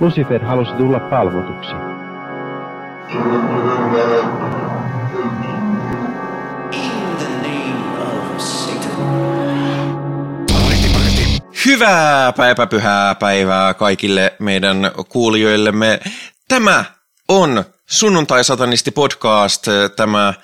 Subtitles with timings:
[0.00, 1.72] Lucifer halusi tulla palvotuksi.
[11.66, 16.00] Hyvää päiväpyhää päivää kaikille meidän kuulijoillemme.
[16.48, 16.84] Tämä
[17.28, 20.34] on Sunnuntai-satanisti podcast, tämä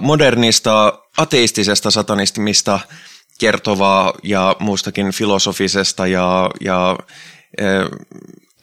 [0.00, 2.80] modernista ateistisesta satanismista
[3.40, 6.96] kertovaa ja muustakin filosofisesta ja, ja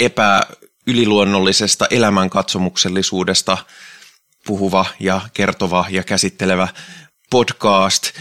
[0.05, 3.57] epäyliluonnollisesta elämänkatsomuksellisuudesta
[4.45, 6.67] puhuva ja kertova ja käsittelevä
[7.29, 8.11] podcast.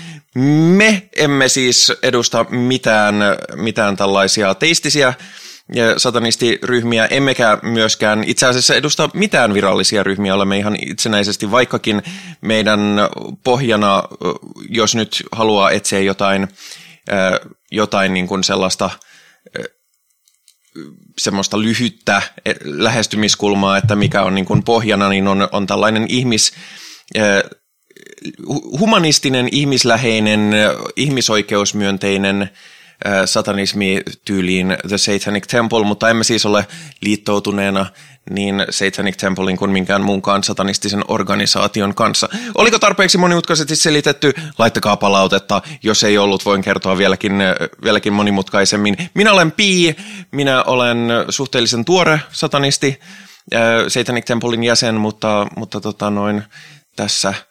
[0.76, 3.14] Me emme siis edusta mitään,
[3.56, 5.14] mitään tällaisia teistisiä
[5.74, 10.34] ja satanistiryhmiä, emmekä myöskään itse asiassa edusta mitään virallisia ryhmiä.
[10.34, 12.02] Olemme ihan itsenäisesti, vaikkakin
[12.40, 12.80] meidän
[13.44, 14.02] pohjana,
[14.68, 16.48] jos nyt haluaa etsiä jotain,
[17.70, 18.90] jotain niin kuin sellaista
[21.18, 22.22] semmoista lyhyttä
[22.64, 26.52] lähestymiskulmaa, että mikä on niin kuin pohjana, niin on, on tällainen ihmis,
[28.80, 30.52] humanistinen, ihmisläheinen,
[30.96, 32.50] ihmisoikeusmyönteinen
[33.24, 36.66] satanismi tyyliin The Satanic Temple, mutta emme siis ole
[37.00, 37.86] liittoutuneena
[38.30, 42.28] niin Satanic Templein kuin minkään muunkaan satanistisen organisaation kanssa.
[42.54, 44.32] Oliko tarpeeksi monimutkaisesti selitetty?
[44.58, 45.62] Laittakaa palautetta.
[45.82, 47.32] Jos ei ollut, voin kertoa vieläkin,
[47.84, 48.96] vieläkin monimutkaisemmin.
[49.14, 49.96] Minä olen Pi,
[50.30, 53.00] minä olen suhteellisen tuore satanisti,
[53.88, 56.42] Satanic Templein jäsen, mutta, mutta tota noin,
[56.96, 57.34] tässä–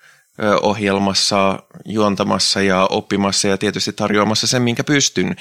[0.61, 5.35] ohjelmassa juontamassa ja oppimassa ja tietysti tarjoamassa sen, minkä pystyn.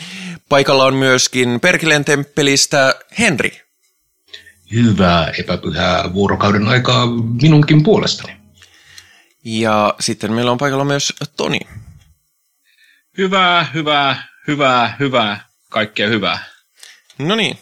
[0.49, 3.63] Paikalla on myöskin Perkeleen temppelistä Henri.
[4.73, 7.07] Hyvää epäpyhää vuorokauden aikaa
[7.43, 8.37] minunkin puolestani.
[9.45, 11.61] Ja sitten meillä on paikalla myös Toni.
[13.19, 16.45] Hyvää, hyvää, hyvää, hyvää, kaikkea hyvää.
[17.19, 17.59] No niin.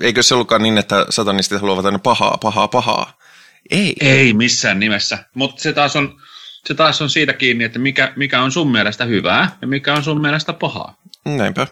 [0.00, 3.18] Eikö se ollutkaan niin, että satanistit haluavat aina pahaa, pahaa, pahaa?
[3.70, 3.96] Ei.
[4.00, 5.18] Ei missään nimessä.
[5.34, 6.20] Mutta se taas on
[6.68, 10.04] se taas on siitä kiinni, että mikä, mikä on sun mielestä hyvää ja mikä on
[10.04, 10.96] sun mielestä pahaa.
[11.24, 11.66] Näinpä.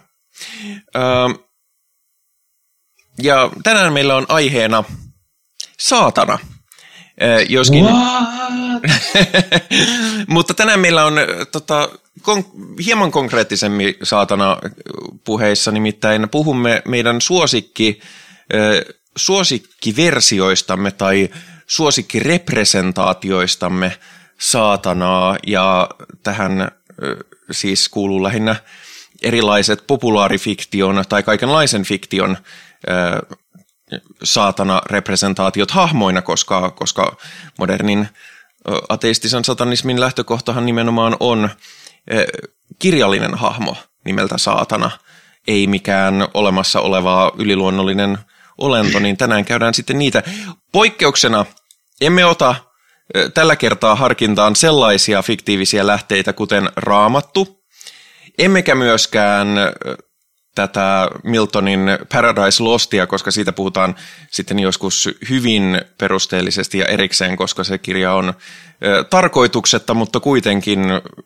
[0.97, 1.03] Öö,
[3.23, 4.85] ja tänään meillä on aiheena
[5.79, 6.39] saatana.
[7.23, 7.85] Öö, joskin...
[10.29, 11.15] Mutta tänään meillä on
[11.53, 11.89] tota,
[12.21, 14.59] kon- hieman konkreettisemmin saatana
[15.25, 18.01] puheissa, nimittäin puhumme meidän suosikki,
[18.55, 18.83] öö,
[19.17, 21.29] suosikkiversioistamme tai
[21.67, 23.97] suosikkirepresentaatioistamme–
[24.39, 25.89] saatanaa ja
[26.23, 26.71] tähän
[27.51, 28.57] siis kuuluu lähinnä
[29.23, 32.37] erilaiset populaarifiktion tai kaikenlaisen fiktion
[34.23, 37.17] saatana-representaatiot hahmoina, koska, koska
[37.59, 38.09] modernin
[38.89, 41.51] ateistisen satanismin lähtökohtahan nimenomaan on
[42.79, 44.91] kirjallinen hahmo nimeltä saatana,
[45.49, 48.19] ei mikään olemassa oleva yliluonnollinen
[48.59, 50.23] olento, niin tänään käydään sitten niitä.
[50.73, 51.47] Poikkeuksena
[52.01, 52.55] emme ota
[53.35, 57.65] tällä kertaa harkintaan sellaisia fiktiivisiä lähteitä, kuten raamattu,
[58.39, 59.49] emmekä myöskään
[60.55, 61.81] tätä Miltonin
[62.13, 63.95] Paradise Lostia, koska siitä puhutaan
[64.31, 68.35] sitten joskus hyvin perusteellisesti ja erikseen, koska se kirja on
[69.11, 70.81] tarkoituksetta, mutta kuitenkin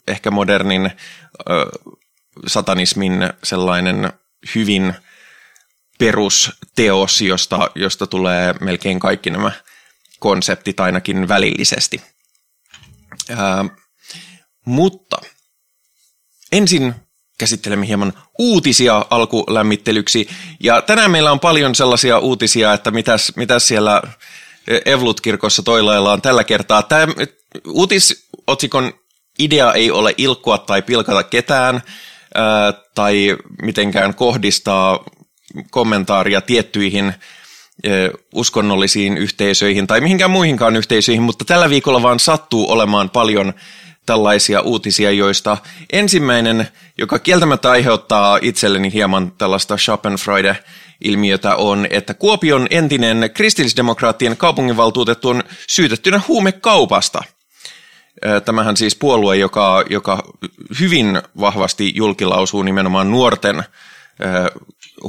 [0.08, 0.90] ehkä modernin
[2.46, 4.12] satanismin sellainen
[4.54, 4.94] hyvin
[5.98, 9.52] perusteos, josta, josta tulee melkein kaikki nämä
[10.20, 12.00] konseptit ainakin välillisesti.
[13.36, 13.64] Ää,
[14.66, 15.16] mutta
[16.52, 16.94] ensin
[17.38, 20.28] käsittelemme hieman uutisia alkulämmittelyksi.
[20.60, 24.02] Ja tänään meillä on paljon sellaisia uutisia, että mitäs, mitäs siellä
[24.84, 26.82] Evlut-kirkossa toilaillaan tällä kertaa.
[26.82, 27.12] Tämä
[27.66, 28.92] uutisotsikon
[29.38, 31.82] idea ei ole ilkkua tai pilkata ketään
[32.34, 35.04] ää, tai mitenkään kohdistaa
[35.70, 37.14] kommentaaria tiettyihin
[38.34, 43.52] uskonnollisiin yhteisöihin tai mihinkään muihinkaan yhteisöihin, mutta tällä viikolla vaan sattuu olemaan paljon
[44.06, 45.56] tällaisia uutisia, joista
[45.92, 46.68] ensimmäinen,
[46.98, 56.20] joka kieltämättä aiheuttaa itselleni hieman tällaista Schopenfreude-ilmiötä on, että Kuopion entinen kristillisdemokraattien kaupunginvaltuutettu on syytettynä
[56.28, 57.22] huumekaupasta.
[58.44, 60.22] Tämähän siis puolue, joka, joka
[60.80, 63.64] hyvin vahvasti julkilausuu nimenomaan nuorten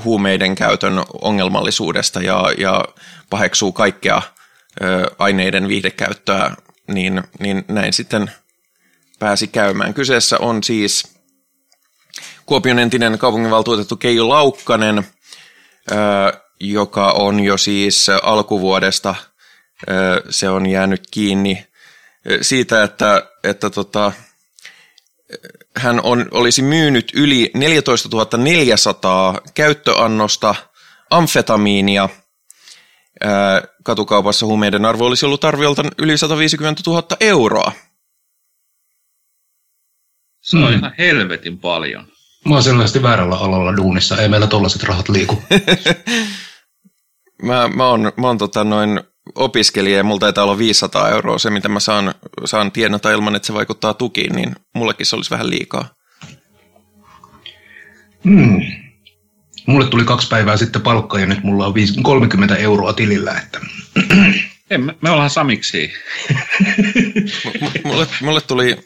[0.04, 2.86] huumeiden käytön ongelmallisuudesta ja, ja
[3.30, 4.22] paheksuu kaikkea
[4.82, 6.56] ö, aineiden viihdekäyttöä,
[6.88, 8.32] niin, niin näin sitten
[9.20, 9.94] pääsi käymään.
[9.94, 11.22] Kyseessä on siis
[12.46, 14.98] Kuopion entinen kaupunginvaltuutettu Keijo Laukkanen,
[15.92, 15.96] ö,
[16.60, 19.16] joka on jo siis alkuvuodesta,
[19.90, 21.68] ö, se on jäänyt kiinni
[22.42, 24.12] siitä, että, että tota,
[25.78, 30.56] hän on, olisi myynyt yli 14 400 käyttöannosta
[31.10, 32.10] amfetamiinia
[33.24, 37.72] ää, katukaupassa huumeiden arvo olisi ollut arviolta yli 150 000 euroa.
[40.42, 40.74] Se on Hmm.
[40.80, 42.08] ihan helvetin paljon.
[42.46, 45.44] Mä oon selvästi väärällä alalla duunissa, ei meillä tollaset rahat liiku.
[47.44, 49.02] Mä, mä oon, mä oon tota noin
[49.36, 52.14] opiskelija ja mulla taitaa olla 500 euroa se, mitä mä saan,
[52.46, 55.90] saan tienata ilman, että se vaikuttaa tukiin, niin mullekin se olisi vähän liikaa.
[58.24, 58.62] Hmm.
[59.66, 63.60] Mulle tuli kaksi päivää sitten palkka ja nyt mulla on viis- 30 euroa tilillä, että
[64.72, 65.94] En, me, me ollaan samiksi.
[67.62, 68.78] M- mulle, mulle, tuli,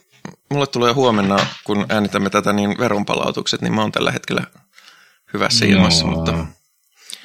[0.51, 4.43] mulle tulee huomenna, kun äänitämme tätä, niin veronpalautukset, niin mä oon tällä hetkellä
[5.33, 6.05] hyvässä ilmassa.
[6.05, 6.15] Joo.
[6.15, 6.45] Mutta,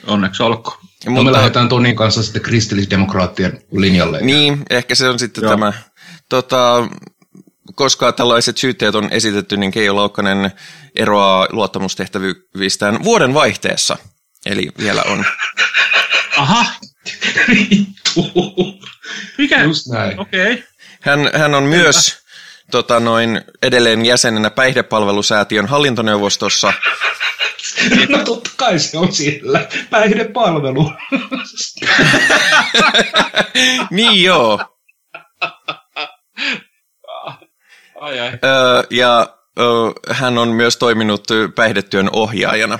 [0.06, 0.78] Onneksi olkoon.
[1.06, 4.20] no me mutta, lähdetään Tonin kanssa sitten kristillisdemokraattien linjalle.
[4.20, 5.50] niin, ehkä se on sitten Joo.
[5.50, 5.72] tämä,
[6.28, 6.88] tota,
[7.74, 10.52] koska tällaiset syytteet on esitetty, niin Keijo Laukkanen
[10.96, 13.96] eroaa luottamustehtävyystään vuoden vaihteessa.
[14.46, 15.24] Eli vielä on.
[16.36, 16.66] Aha,
[19.38, 19.62] mikä?
[19.62, 20.20] Just näin.
[20.20, 20.52] Okei.
[20.52, 20.62] Okay.
[21.00, 22.18] Hän, hän on myös
[22.70, 26.72] tota, noin, edelleen jäsenenä päihdepalvelusäätiön hallintoneuvostossa.
[28.08, 29.68] No totta kai se on siellä.
[29.90, 30.92] Päihdepalvelu.
[33.90, 34.78] niin joo.
[38.00, 38.28] Ai ai.
[38.44, 39.66] Öö, ja öö,
[40.10, 42.78] hän on myös toiminut päihdetyön ohjaajana.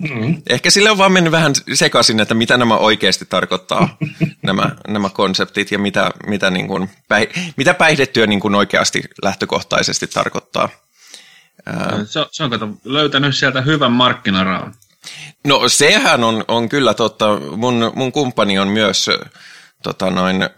[0.00, 0.42] Mm.
[0.48, 3.96] Ehkä sille on vaan mennyt vähän sekaisin, että mitä nämä oikeasti tarkoittaa,
[4.42, 10.06] nämä, nämä konseptit, ja mitä, mitä, niin kuin, päih, mitä päihdetyö niin kuin oikeasti lähtökohtaisesti
[10.06, 10.68] tarkoittaa.
[12.06, 14.74] Se, se on kato, löytänyt sieltä hyvän markkinaraon.
[15.46, 17.40] no sehän on, on kyllä totta.
[17.56, 19.10] Mun, mun kumppani on myös
[19.82, 20.48] tota noin,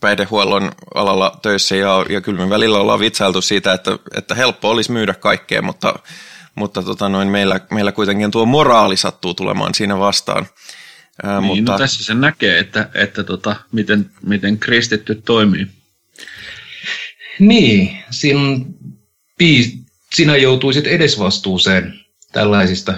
[0.00, 4.92] päihdehuollon alalla töissä, ja, ja kyllä me välillä ollaan vitsailtu siitä, että, että helppo olisi
[4.92, 5.94] myydä kaikkea, mutta,
[6.54, 10.46] mutta tota noin, meillä, meillä kuitenkin tuo moraali sattuu tulemaan siinä vastaan.
[11.22, 15.66] Ää, Niin, mutta, no tässä se näkee, että, että tota, miten, miten kristitty toimii.
[17.38, 18.66] Niin, sin,
[20.14, 22.00] sinä joutuisit edesvastuuseen
[22.32, 22.94] tällaisista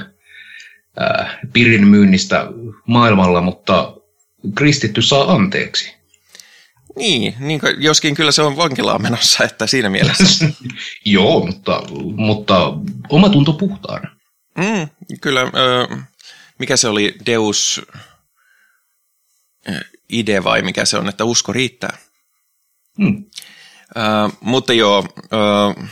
[0.97, 2.47] ää, pirin myynnistä
[2.87, 3.97] maailmalla, mutta
[4.55, 5.95] kristitty saa anteeksi.
[6.97, 10.49] Niin, niin, kuin- joskin kyllä se on vankilaan menossa, että siinä mielessä.
[11.05, 11.83] Joo, mutta,
[12.17, 12.73] mutta
[13.09, 14.17] oma tunto puhtaana.
[14.59, 14.89] Mm,
[15.21, 15.97] kyllä, ö,
[16.59, 17.81] mikä se oli, Deus
[20.09, 21.99] ide vai mikä se on, että usko riittää.
[22.99, 23.25] Hmm.
[23.97, 24.01] Ö,
[24.41, 25.85] mutta joo, ö,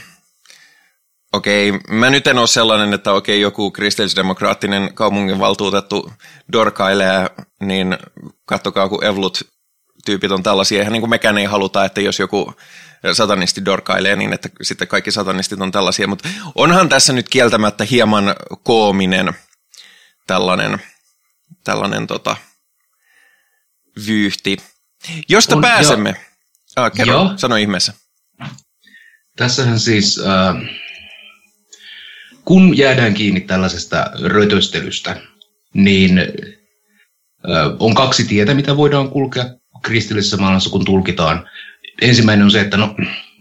[1.33, 6.13] okei, mä nyt en ole sellainen, että okei, joku kristillisdemokraattinen kaupunginvaltuutettu
[6.53, 7.31] dorkailee,
[7.61, 7.99] niin
[8.45, 9.43] kattokaa, kun evlut
[10.05, 10.79] tyypit on tällaisia.
[10.79, 12.55] Eihän niin kuin mekään ei haluta, että jos joku
[13.13, 16.09] satanisti dorkailee, niin että sitten kaikki satanistit on tällaisia.
[16.09, 19.33] Mutta onhan tässä nyt kieltämättä hieman koominen
[20.27, 20.83] tällainen,
[21.65, 22.37] tällainen tota,
[24.07, 24.57] vyyhti.
[25.29, 26.15] Josta On, pääsemme.
[26.77, 27.93] Ah, kerro, sano ihmeessä.
[29.37, 30.57] Tässähän siis, äh,
[32.49, 35.17] kun jäädään kiinni tällaisesta rötöstelystä,
[35.75, 36.21] niin
[37.81, 39.45] on kaksi tietä, mitä voidaan kulkea
[39.83, 41.49] kristillisessä maailmassa, kun tulkitaan.
[42.03, 42.95] Ensimmäinen on se, että no,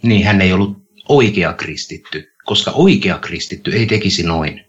[0.03, 0.77] niin hän ei ollut
[1.09, 4.65] oikea kristitty, koska oikea kristitty ei tekisi noin.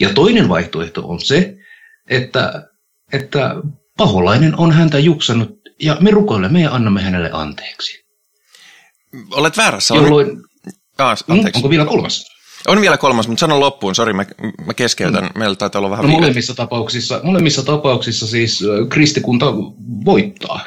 [0.00, 1.54] Ja toinen vaihtoehto on se,
[2.10, 2.68] että,
[3.12, 3.54] että
[3.96, 5.50] paholainen on häntä juksannut
[5.82, 8.04] ja me rukoilemme ja annamme hänelle anteeksi.
[9.30, 9.94] Olet väärässä.
[9.94, 10.42] Jolloin,
[10.98, 11.58] ah, Mm, anteeksi.
[11.58, 12.33] onko vielä kolmas?
[12.68, 13.94] On vielä kolmas, mutta sano loppuun.
[13.94, 14.24] Sori, mä,
[14.66, 15.30] mä keskeytän.
[15.34, 19.46] Meillä taitaa olla vähän No molemmissa tapauksissa, molemmissa tapauksissa siis kristikunta
[20.04, 20.60] voittaa,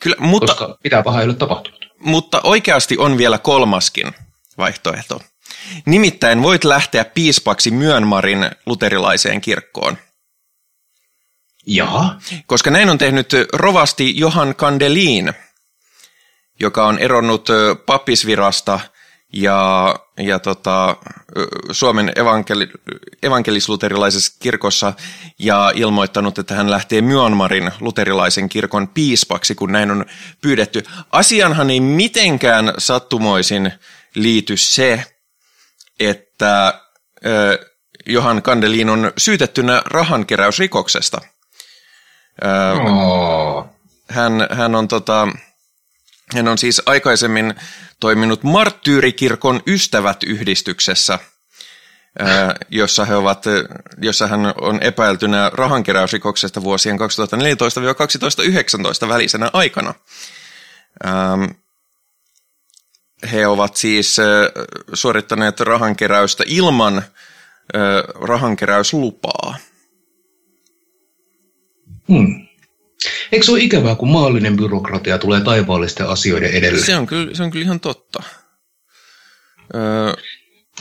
[0.00, 1.84] Kyllä, mutta, koska mitä pahaa ei ole tapahtunut.
[1.98, 4.12] mutta oikeasti on vielä kolmaskin
[4.58, 5.20] vaihtoehto.
[5.86, 9.98] Nimittäin voit lähteä piispaksi Myönmarin luterilaiseen kirkkoon.
[11.66, 12.16] Jaha,
[12.46, 15.32] Koska näin on tehnyt rovasti Johan Kandelin,
[16.60, 17.48] joka on eronnut
[17.86, 18.80] pappisvirasta
[19.34, 20.96] ja, ja tota,
[21.70, 22.68] Suomen evankeli,
[23.22, 24.92] evankelis-luterilaisessa kirkossa
[25.38, 30.04] ja ilmoittanut, että hän lähtee Myanmarin luterilaisen kirkon piispaksi, kun näin on
[30.40, 30.82] pyydetty.
[31.12, 33.72] Asianhan ei mitenkään sattumoisin
[34.14, 35.04] liity se,
[36.00, 36.80] että
[37.26, 37.58] ö,
[38.06, 41.20] Johan Kandelin on syytettynä rahankeräysrikoksesta.
[42.44, 43.66] Ö, oh.
[44.08, 45.28] hän, hän, on tota,
[46.34, 47.54] hän on siis aikaisemmin
[48.00, 51.18] toiminut Marttyyrikirkon ystävät-yhdistyksessä,
[52.70, 53.44] jossa, he ovat,
[54.02, 56.98] jossa hän on epäiltynä rahankeräysrikoksesta vuosien
[59.04, 59.94] 2014-2019 välisenä aikana.
[63.32, 64.16] He ovat siis
[64.92, 67.02] suorittaneet rahankeräystä ilman
[68.20, 69.56] rahankeräyslupaa.
[72.08, 72.43] Hmm.
[73.34, 76.78] Eikö se ole ikävää, kun maallinen byrokratia tulee taivaallisten asioiden edelle?
[76.78, 78.22] Se on kyllä, se on kyllä ihan totta.
[79.74, 80.12] Öö,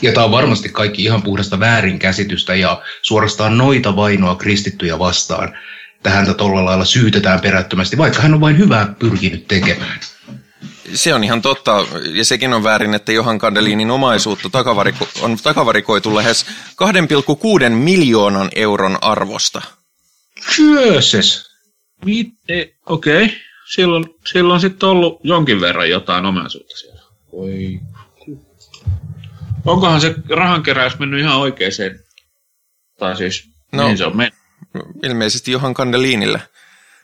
[0.01, 5.57] Ja tämä on varmasti kaikki ihan puhdasta väärinkäsitystä ja suorastaan noita vainoa kristittyjä vastaan.
[6.03, 9.99] Tähän tuolla lailla syytetään perättömästi, vaikka hän on vain hyvää pyrkinyt tekemään.
[10.93, 16.15] se on ihan totta, ja sekin on väärin, että Johan Kandelinin omaisuutta takavariko, on takavarikoitu
[16.15, 19.61] lähes 2,6 miljoonan euron arvosta.
[20.59, 21.52] Jööses!
[22.85, 23.35] Okei, okay.
[23.73, 27.01] silloin, silloin sitten ollut jonkin verran jotain omaisuutta siellä.
[27.31, 27.79] Oi.
[29.65, 31.99] Onkohan se rahankeräys mennyt ihan oikeeseen?
[32.99, 33.81] Tai siis, No.
[33.81, 33.87] no.
[33.87, 34.33] niin se on mennyt.
[35.03, 36.41] Ilmeisesti Johan Kandelinille.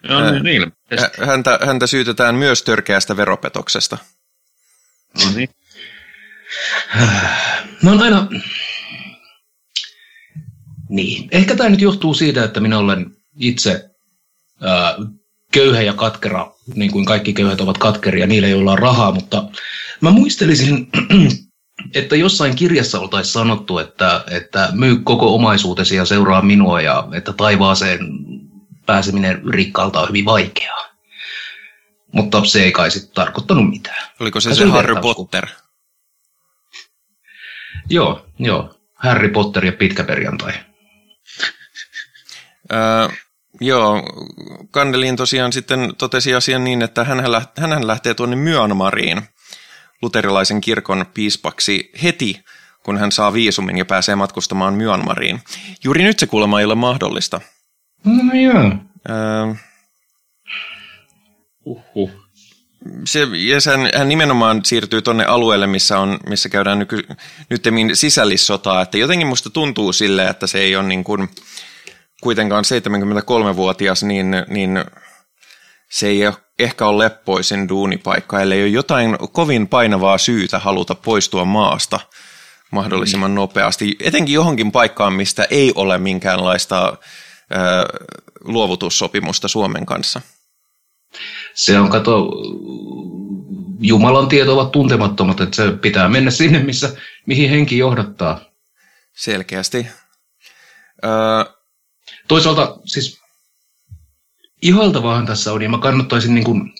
[0.09, 0.73] Joo, Ää, niin, niin.
[0.99, 3.97] Hä- Häntä, häntä syytetään myös törkeästä veropetoksesta.
[5.25, 5.49] No niin.
[7.83, 8.27] No on aina...
[10.89, 13.05] Niin, ehkä tämä nyt johtuu siitä, että minä olen
[13.39, 13.89] itse ää,
[15.51, 19.43] köyhä ja katkera, niin kuin kaikki köyhät ovat katkeria, niillä joilla on rahaa, mutta
[20.01, 20.87] mä muistelisin,
[21.95, 27.33] että jossain kirjassa oltaisiin sanottu, että, että myy koko omaisuutesi ja seuraa minua ja että
[27.33, 27.99] taivaaseen
[28.85, 30.89] pääseminen rikkaalta on hyvin vaikeaa.
[32.13, 34.09] Mutta se ei kai sitten tarkoittanut mitään.
[34.19, 34.95] Oliko se Ja se Harry.
[35.01, 35.47] Potter?
[37.89, 38.75] Joo, joo.
[38.93, 40.53] Harry Potter ja pitkä perjantai.
[42.73, 43.07] Öö,
[43.59, 44.03] joo,
[44.71, 47.23] Kandelin tosiaan sitten totesi asian niin, että hän,
[47.57, 49.21] hän lähtee tuonne Myanmariin
[50.01, 52.43] luterilaisen kirkon piispaksi heti,
[52.83, 55.39] kun hän saa viisumin ja pääsee matkustamaan Myanmariin.
[55.83, 57.41] Juuri nyt se kuulemma ei ole mahdollista.
[58.05, 58.71] No joo.
[59.09, 59.53] Öö,
[61.65, 62.11] Uhuh.
[63.05, 67.07] se, ja sen, hän nimenomaan siirtyy tuonne alueelle, missä, on, missä käydään nyky,
[67.49, 71.29] nyttemmin sisällissotaa, että jotenkin musta tuntuu sille, että se ei ole niin kuin,
[72.21, 72.63] kuitenkaan
[73.53, 74.85] 73-vuotias, niin, niin
[75.89, 81.45] se ei ole- ehkä ole leppoisin duunipaikka, ellei ole jotain kovin painavaa syytä haluta poistua
[81.45, 81.99] maasta
[82.71, 86.97] mahdollisimman nopeasti, etenkin johonkin paikkaan, mistä ei ole minkäänlaista ö,
[88.43, 90.21] luovutussopimusta Suomen kanssa.
[91.53, 92.29] Se on, kato,
[93.79, 96.95] Jumalan tiet ovat tuntemattomat, että se pitää mennä sinne, missä,
[97.25, 98.41] mihin henki johdattaa.
[99.15, 99.87] Selkeästi.
[101.05, 101.58] Öö,
[102.29, 103.21] Toisaalta siis
[104.61, 106.73] ihailtavaahan tässä on, ja mä kannattaisin niin kuin,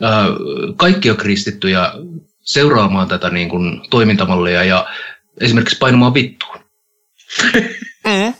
[0.00, 0.26] ää,
[0.76, 1.92] kaikkia kristittyjä
[2.40, 4.86] seuraamaan tätä niin kuin, toimintamallia ja
[5.40, 6.58] esimerkiksi painamaan vittuun.
[8.06, 8.34] mm,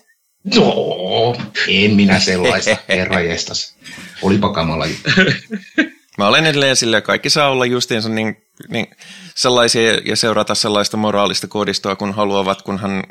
[0.55, 1.37] No,
[1.69, 3.77] en minä sellaista, herra jestas.
[4.23, 5.11] Olipa kamala juttu.
[6.19, 8.37] mä olen edelleen sillä kaikki saa olla justiinsa niin,
[8.69, 8.87] niin
[9.35, 13.05] sellaisia ja seurata sellaista moraalista koodistoa, kun haluavat, kunhan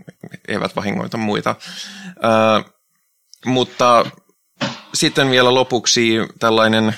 [0.48, 1.55] eivät vahingoita muita.
[2.24, 2.72] Öö,
[3.46, 4.05] mutta
[4.93, 6.96] sitten vielä lopuksi tällainen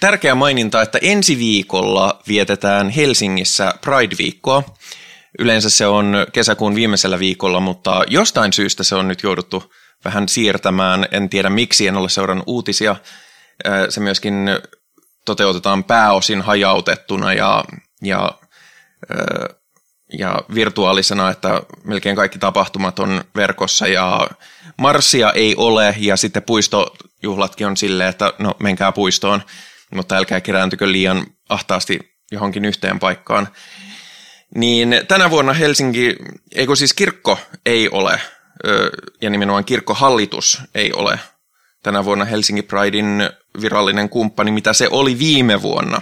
[0.00, 4.62] tärkeä maininta, että ensi viikolla vietetään Helsingissä Pride-viikkoa.
[5.38, 9.72] Yleensä se on kesäkuun viimeisellä viikolla, mutta jostain syystä se on nyt jouduttu
[10.04, 11.06] vähän siirtämään.
[11.10, 12.96] En tiedä miksi, en ole seurannut uutisia.
[13.66, 14.48] Ö, Se myöskin
[15.24, 17.64] toteutetaan pääosin hajautettuna ja,
[18.02, 18.38] ja,
[20.18, 24.28] ja virtuaalisena, että melkein kaikki tapahtumat on verkossa ja
[24.78, 29.42] marssia ei ole ja sitten puistojuhlatkin on silleen, että no menkää puistoon,
[29.94, 32.00] mutta älkää kerääntykö liian ahtaasti
[32.32, 33.48] johonkin yhteen paikkaan.
[34.54, 36.16] Niin tänä vuonna Helsinki,
[36.54, 38.20] eikö siis kirkko ei ole,
[39.20, 41.18] ja nimenomaan kirkkohallitus ei ole
[41.84, 46.00] tänä vuonna Helsinki Pridein virallinen kumppani, mitä se oli viime vuonna.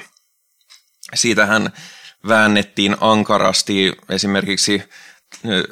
[1.14, 1.72] Siitähän
[2.28, 4.82] väännettiin ankarasti esimerkiksi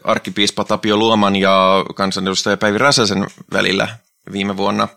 [0.05, 3.89] arkkipiispa Tapio Luoman ja kansanedustaja Päivi Räsäsen välillä
[4.33, 4.89] viime vuonna.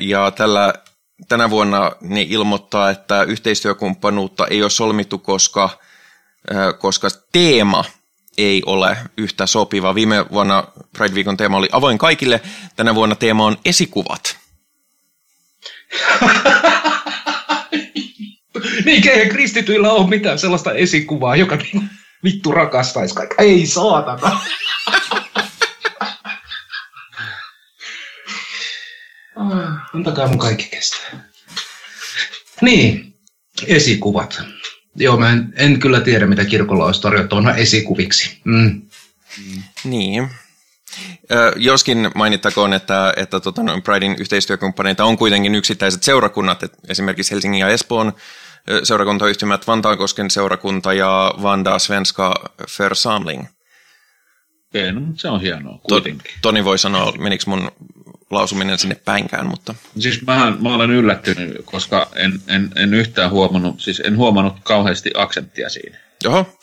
[0.00, 0.74] Ja tällä,
[1.28, 5.68] tänä vuonna ne ilmoittaa, että yhteistyökumppanuutta ei ole solmittu, koska
[6.78, 7.84] koska teema
[8.38, 9.94] ei ole yhtä sopiva.
[9.94, 10.64] Viime vuonna
[10.98, 12.40] Pride-viikon teema oli avoin kaikille,
[12.76, 14.36] tänä vuonna teema on esikuvat.
[18.84, 21.82] Niin, eihän kristityillä ole mitään sellaista esikuvaa, joka niinku
[22.24, 23.44] vittu rakastaisi kaikkea.
[23.44, 24.40] Ei saatana.
[29.94, 31.30] Antakaa mun kaikki kestää.
[32.60, 33.14] Niin,
[33.66, 34.42] esikuvat.
[34.96, 38.40] Joo, mä en, en kyllä tiedä, mitä kirkolla olisi tarjottavana esikuviksi.
[38.44, 38.82] Mm.
[39.84, 40.28] Niin.
[41.30, 47.32] Ö, joskin mainittakoon, että, että tota, noin Pridein yhteistyökumppaneita on kuitenkin yksittäiset seurakunnat, et esimerkiksi
[47.32, 48.12] Helsingin ja Espoon
[48.82, 53.44] seurakuntayhtymät, Vantaankosken seurakunta ja Vanda Svenska Församling.
[54.68, 56.30] Okei, no, se on hienoa To, kuitenkin.
[56.42, 57.70] Toni voi sanoa, menikö mun
[58.30, 59.74] lausuminen sinne päinkään, mutta...
[59.98, 65.10] Siis mähän, mä olen yllättynyt, koska en, en, en yhtään huomannut, siis en huomannut kauheasti
[65.14, 65.98] aksenttia siinä.
[66.26, 66.58] Oho.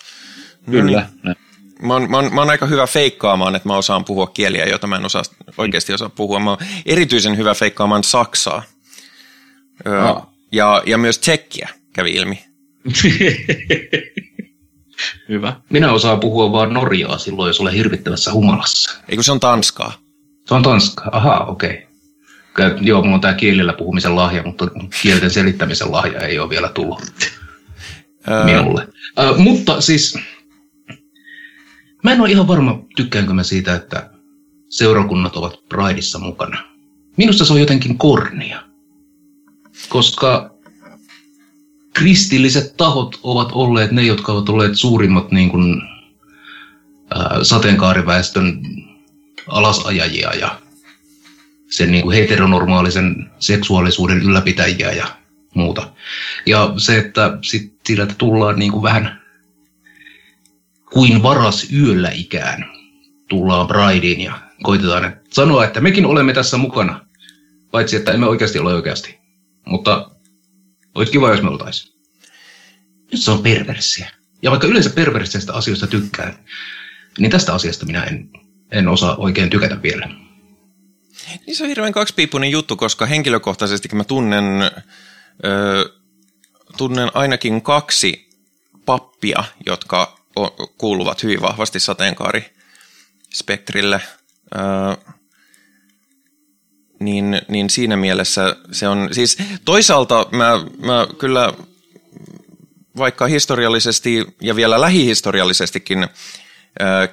[0.72, 1.10] Kyllä.
[1.24, 1.43] No niin.
[1.82, 4.88] Mä oon, mä, oon, mä oon aika hyvä feikkaamaan, että mä osaan puhua kieliä, jota
[4.88, 5.24] mä en osaa,
[5.58, 6.39] oikeasti osaa puhua.
[6.39, 8.63] Mä oon erityisen hyvä feikkaamaan saksaa.
[9.88, 10.27] Öö, ah.
[10.51, 12.43] ja, ja myös tsekkiä kävi ilmi.
[15.29, 15.55] hyvä.
[15.70, 19.00] Minä osaan puhua vaan norjaa silloin, jos olen hirvittävässä humalassa.
[19.10, 20.02] Eikö se on tanskaa?
[20.45, 21.88] Se on tanskaa, ahaa, okei.
[22.51, 22.77] Okay.
[22.81, 24.67] Joo, mulla on tämä kielellä puhumisen lahja, mutta
[25.01, 27.01] kielten selittämisen lahja ei ole vielä tullut
[28.45, 28.88] minulle.
[29.19, 30.17] Ö, mutta siis
[32.03, 34.09] Mä en ole ihan varma, tykkäänkö mä siitä, että
[34.69, 36.63] seurakunnat ovat Prideissa mukana.
[37.17, 38.63] Minusta se on jotenkin kornia,
[39.89, 40.55] koska
[41.93, 45.81] kristilliset tahot ovat olleet ne, jotka ovat olleet suurimmat niin kuin,
[47.15, 48.62] ää, sateenkaariväestön
[49.47, 50.62] alasajajia ja
[51.69, 55.07] sen niin kuin heteronormaalisen seksuaalisuuden ylläpitäjiä ja
[55.53, 55.93] muuta.
[56.45, 59.21] Ja se, että sit sillä tullaan niin kuin vähän
[60.93, 62.65] kuin varas yöllä ikään
[63.29, 67.05] tullaan Brideen ja koitetaan sanoa, että mekin olemme tässä mukana.
[67.71, 69.17] Paitsi, että emme oikeasti ole oikeasti.
[69.65, 70.12] Mutta
[70.95, 71.93] olisi kiva, jos me oltaisiin.
[73.12, 74.12] Nyt se on perversiä.
[74.41, 76.35] Ja vaikka yleensä perversistä asioista tykkään,
[77.17, 78.29] niin tästä asiasta minä en,
[78.74, 80.10] en osaa oikein tykätä vielä.
[81.48, 84.44] Niin se on hirveän kaksipiippunen juttu, koska henkilökohtaisesti mä tunnen,
[85.46, 85.89] ö,
[86.77, 88.30] tunnen ainakin kaksi
[88.86, 90.24] pappia, jotka
[90.77, 94.01] kuuluvat hyvin vahvasti sateenkaarispektrille.
[97.00, 101.53] niin, niin siinä mielessä se on, siis toisaalta mä, mä kyllä
[102.98, 106.08] vaikka historiallisesti ja vielä lähihistoriallisestikin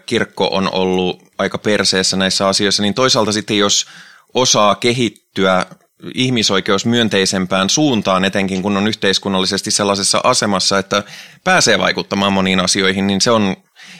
[0.06, 3.86] kirkko on ollut aika perseessä näissä asioissa, niin toisaalta sitten jos
[4.34, 5.66] osaa kehittyä
[6.14, 11.02] ihmisoikeusmyönteisempään suuntaan, etenkin kun on yhteiskunnallisesti sellaisessa asemassa, että
[11.44, 13.56] pääsee vaikuttamaan moniin asioihin, niin se on,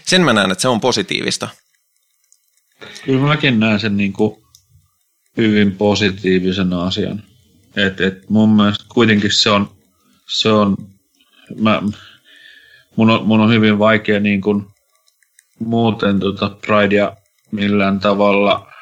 [0.07, 1.49] sen mä näen, että se on positiivista.
[3.05, 4.37] Kyllä mäkin näen sen niin kuin
[5.37, 7.23] hyvin positiivisena asian.
[7.77, 9.71] Et, et mun mielestä kuitenkin se on,
[10.29, 10.77] se on
[11.59, 11.83] mä,
[12.97, 14.67] mun, on, mun on hyvin vaikea niin kuin
[15.61, 17.17] muuten tota Pridea
[17.51, 18.73] millään tavalla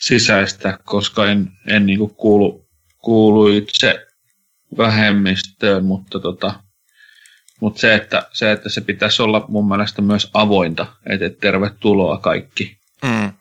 [0.00, 2.68] sisäistä, koska en, en niin kuin kuulu,
[2.98, 4.06] kuulu itse
[4.78, 6.54] vähemmistöön, mutta, tota,
[7.60, 12.18] mutta se, että, se, että se pitäisi olla mun mielestä myös avointa, että et tervetuloa
[12.18, 12.76] kaikki.
[13.02, 13.32] Mm.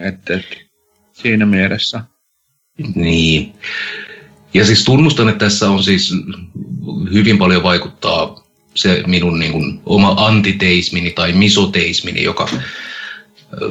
[0.00, 0.64] Et, et,
[1.12, 2.04] siinä mielessä.
[2.94, 3.54] Niin.
[4.54, 6.14] Ja siis tunnustan, että tässä on siis
[7.12, 8.33] hyvin paljon vaikuttaa
[8.74, 12.48] se minun niin kuin, oma antiteismini tai misoteismini, joka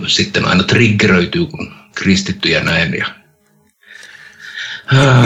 [0.08, 2.94] sitten aina triggeröityy, kun kristittyjä näen.
[2.94, 3.08] Ja,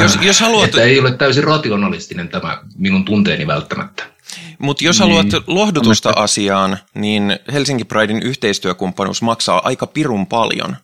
[0.01, 0.65] jos, jos haluat...
[0.65, 4.17] Että ei ole täysin rationalistinen tämä minun tunteeni välttämättä.
[4.59, 5.43] Mutta jos haluat niin.
[5.47, 10.75] lohdutusta asiaan, niin Helsinki Pridein yhteistyökumppanuus maksaa aika pirun paljon.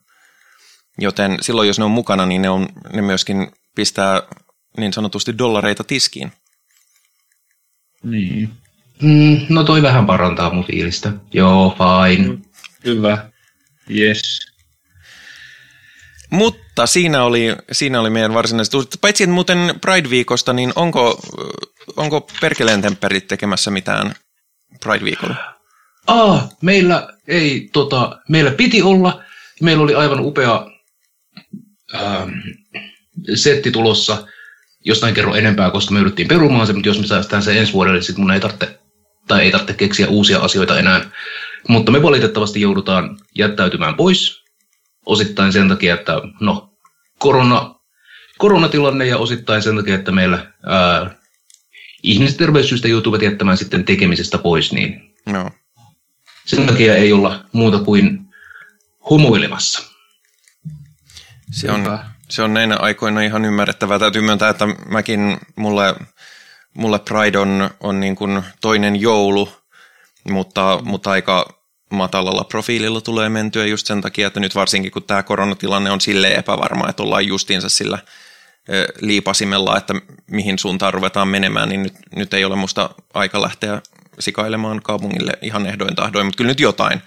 [0.99, 4.21] Joten silloin, jos ne on mukana, niin ne, on, ne myöskin pistää
[4.77, 6.31] niin sanotusti dollareita tiskiin.
[8.03, 8.49] Niin.
[9.03, 11.13] Mm, no toi vähän parantaa mun fiilistä.
[11.33, 12.37] Joo, fine.
[12.85, 13.29] Hyvä.
[13.89, 14.39] Yes.
[16.29, 18.97] Mutta siinä oli, siinä oli meidän varsinaiset uudet.
[19.01, 21.21] Paitsi että muuten Pride-viikosta, niin onko,
[21.97, 24.15] onko Perkeleen tempperit tekemässä mitään
[24.85, 25.35] Pride-viikolla?
[26.07, 29.23] Ah, meillä ei, tota, meillä piti olla.
[29.61, 30.67] Meillä oli aivan upea
[31.95, 32.29] ähm,
[33.35, 34.27] setti tulossa.
[34.85, 37.97] Jostain kerro enempää, koska me yritettiin perumaan se, mutta jos me säästään se ensi vuodelle,
[37.97, 38.79] niin sitten mun ei tarvitse,
[39.27, 41.09] tai ei tarvitse keksiä uusia asioita enää.
[41.67, 44.43] Mutta me valitettavasti joudutaan jättäytymään pois
[45.05, 46.73] osittain sen takia, että no,
[47.19, 47.75] korona,
[48.37, 51.15] koronatilanne ja osittain sen takia, että meillä ää,
[52.03, 55.51] ihmiset terveyssyistä joutuvat jättämään sitten tekemisestä pois, niin no.
[56.45, 58.19] sen takia ei olla muuta kuin
[59.09, 59.93] humuilemassa.
[61.51, 63.99] Se on, se on näinä aikoina ihan ymmärrettävää.
[63.99, 65.95] Täytyy myöntää, että mäkin, mulle,
[66.73, 69.49] mulle Pride on, on niin kuin toinen joulu,
[70.29, 75.23] mutta, mutta aika matalalla profiililla tulee mentyä just sen takia, että nyt varsinkin kun tämä
[75.23, 77.99] koronatilanne on sille epävarma, että ollaan justiinsa sillä
[79.01, 79.93] liipasimella, että
[80.27, 83.81] mihin suuntaan ruvetaan menemään, niin nyt, nyt ei ole musta aika lähteä
[84.19, 87.01] sikailemaan kaupungille ihan ehdoin tahdoin, mutta kyllä nyt jotain.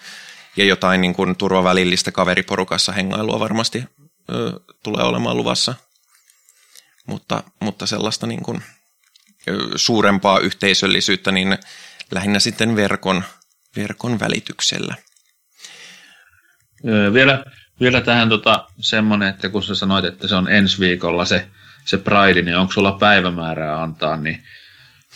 [0.57, 3.85] Ja jotain niin kuin turvavälillistä kaveriporukassa hengailua varmasti
[4.31, 5.75] ö, tulee olemaan luvassa.
[7.07, 8.63] Mutta, mutta sellaista niin kuin,
[9.77, 11.59] suurempaa yhteisöllisyyttä, niin
[12.11, 13.25] lähinnä sitten verkon,
[13.77, 14.95] verkon välityksellä.
[17.13, 17.45] Vielä,
[17.81, 21.47] Vielä tähän tota, semmonen, että kun sä sanoit, että se on ensi viikolla se,
[21.85, 24.43] se Pride, niin onko sulla päivämäärää antaa, niin,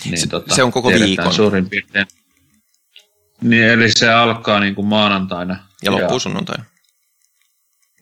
[0.04, 1.34] niin Se- tota, se on koko viikon.
[1.34, 2.06] Suurin piirtein.
[3.42, 5.56] Niin, eli se alkaa niin kuin maanantaina.
[5.82, 6.56] Ja loppuu sunnuntai.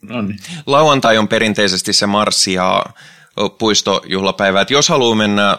[0.01, 0.39] No niin.
[0.65, 2.85] Lauantai on perinteisesti se marssi ja
[3.39, 4.61] ö, puistojuhlapäivä.
[4.61, 5.57] Et jos haluaa mennä,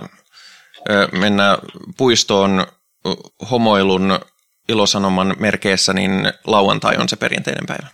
[1.12, 1.58] mennä
[1.96, 2.66] puistoon
[3.50, 4.18] homoilun
[4.68, 7.86] ilosanoman merkeissä, niin lauantai on se perinteinen päivä.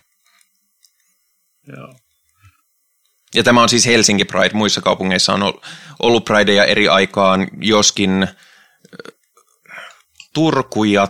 [1.67, 1.95] Joo.
[3.35, 4.53] Ja tämä on siis Helsinki Pride.
[4.53, 5.59] Muissa kaupungeissa on ol-
[5.99, 8.27] ollut Prideja eri aikaan, joskin
[10.33, 11.07] Turku ja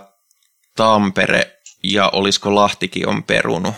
[0.76, 3.76] Tampere ja olisiko Lahtikin on perunut.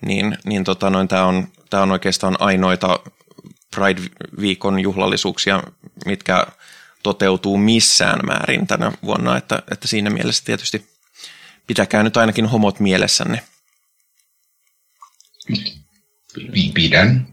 [0.00, 3.00] Niin, niin tota noin, tämä on, tää on oikeastaan ainoita
[3.76, 5.62] Pride-viikon juhlallisuuksia,
[6.06, 6.46] mitkä
[7.02, 10.88] toteutuu missään määrin tänä vuonna, että, että siinä mielessä tietysti
[11.66, 13.42] pitäkää nyt ainakin homot mielessänne.
[16.52, 17.26] Pi- Pidän.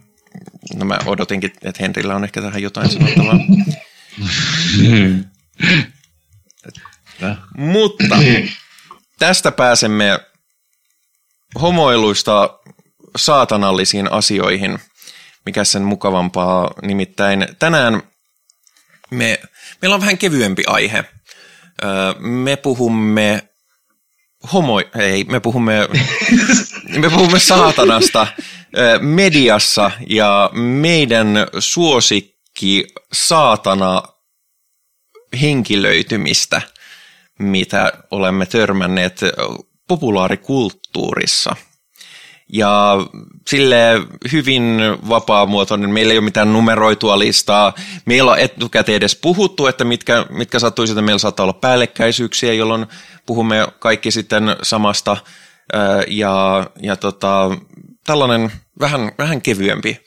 [0.76, 3.40] No mä odotinkin, että Henrillä on ehkä tähän jotain sanottavaa.
[7.58, 8.16] Mutta
[9.20, 10.20] tästä pääsemme
[11.62, 12.60] homoiluista
[13.18, 14.80] saatanallisiin asioihin.
[15.46, 16.74] Mikä sen mukavampaa.
[16.82, 18.04] Nimittäin tänään
[19.12, 19.40] me,
[19.82, 21.04] meillä on vähän kevyempi aihe.
[21.84, 23.50] Öö, Me puhumme
[24.54, 24.80] homo...
[24.80, 25.88] Ei, me puhumme,
[27.02, 28.28] me puhumme saatanasta
[28.78, 31.28] öö, mediassa ja meidän
[31.60, 34.04] suosikki saatana
[35.42, 36.62] henkilöitymistä,
[37.40, 39.22] mitä olemme törmänneet
[39.88, 41.56] populaarikulttuurissa.
[42.54, 42.98] Ja
[43.48, 43.76] sille
[44.32, 44.80] hyvin
[45.10, 47.74] vapaamuotoinen, meillä ei ole mitään numeroitua listaa.
[48.06, 52.86] Meillä on etukäteen edes puhuttu, että mitkä, mitkä sattuisi, että meillä saattaa olla päällekkäisyyksiä, jolloin
[53.26, 55.18] puhumme kaikki sitten samasta.
[56.08, 57.58] Ja, ja tota,
[58.06, 60.00] tällainen vähän, vähän kevyempi.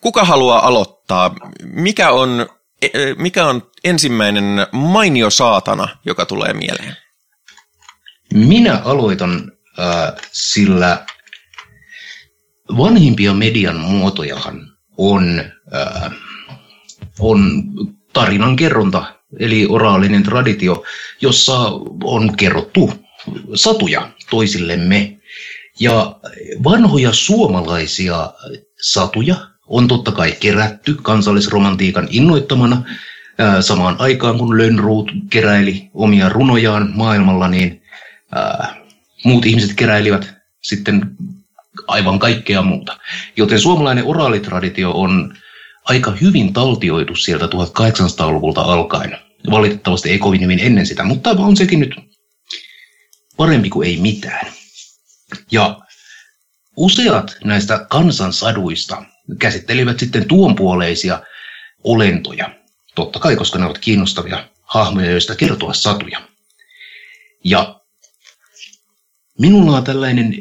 [0.00, 1.34] Kuka haluaa aloittaa?
[1.62, 2.46] Mikä on,
[2.82, 6.96] e- e, mikä on ensimmäinen mainio saatana, joka tulee mieleen?
[8.34, 11.06] Minä aloitan äh, sillä
[12.76, 16.12] vanhimpia median muotojahan on, äh,
[17.18, 17.62] on
[18.12, 20.84] tarinan kerronta, eli oraalinen traditio,
[21.20, 21.58] jossa
[22.04, 22.92] on kerrottu
[23.54, 25.16] satuja toisillemme.
[25.80, 26.16] Ja
[26.64, 28.32] vanhoja suomalaisia
[28.80, 32.82] satuja on totta kai kerätty kansallisromantiikan innoittamana.
[33.60, 37.82] Samaan aikaan kun Lönnruut keräili omia runojaan maailmalla, niin
[39.24, 41.16] muut ihmiset keräilivät sitten
[41.86, 42.98] aivan kaikkea muuta.
[43.36, 45.36] Joten suomalainen oraalitraditio on
[45.84, 49.18] aika hyvin taltioitu sieltä 1800-luvulta alkaen.
[49.50, 51.94] Valitettavasti ei kovin hyvin ennen sitä, mutta on sekin nyt
[53.36, 54.52] parempi kuin ei mitään.
[55.50, 55.80] Ja
[56.76, 59.02] useat näistä kansansaduista
[59.38, 61.22] käsittelivät sitten tuonpuoleisia
[61.84, 62.50] olentoja.
[62.94, 66.20] Totta kai, koska ne ovat kiinnostavia hahmoja, joista kertoa satuja.
[67.44, 67.80] Ja
[69.38, 70.34] minulla on tällainen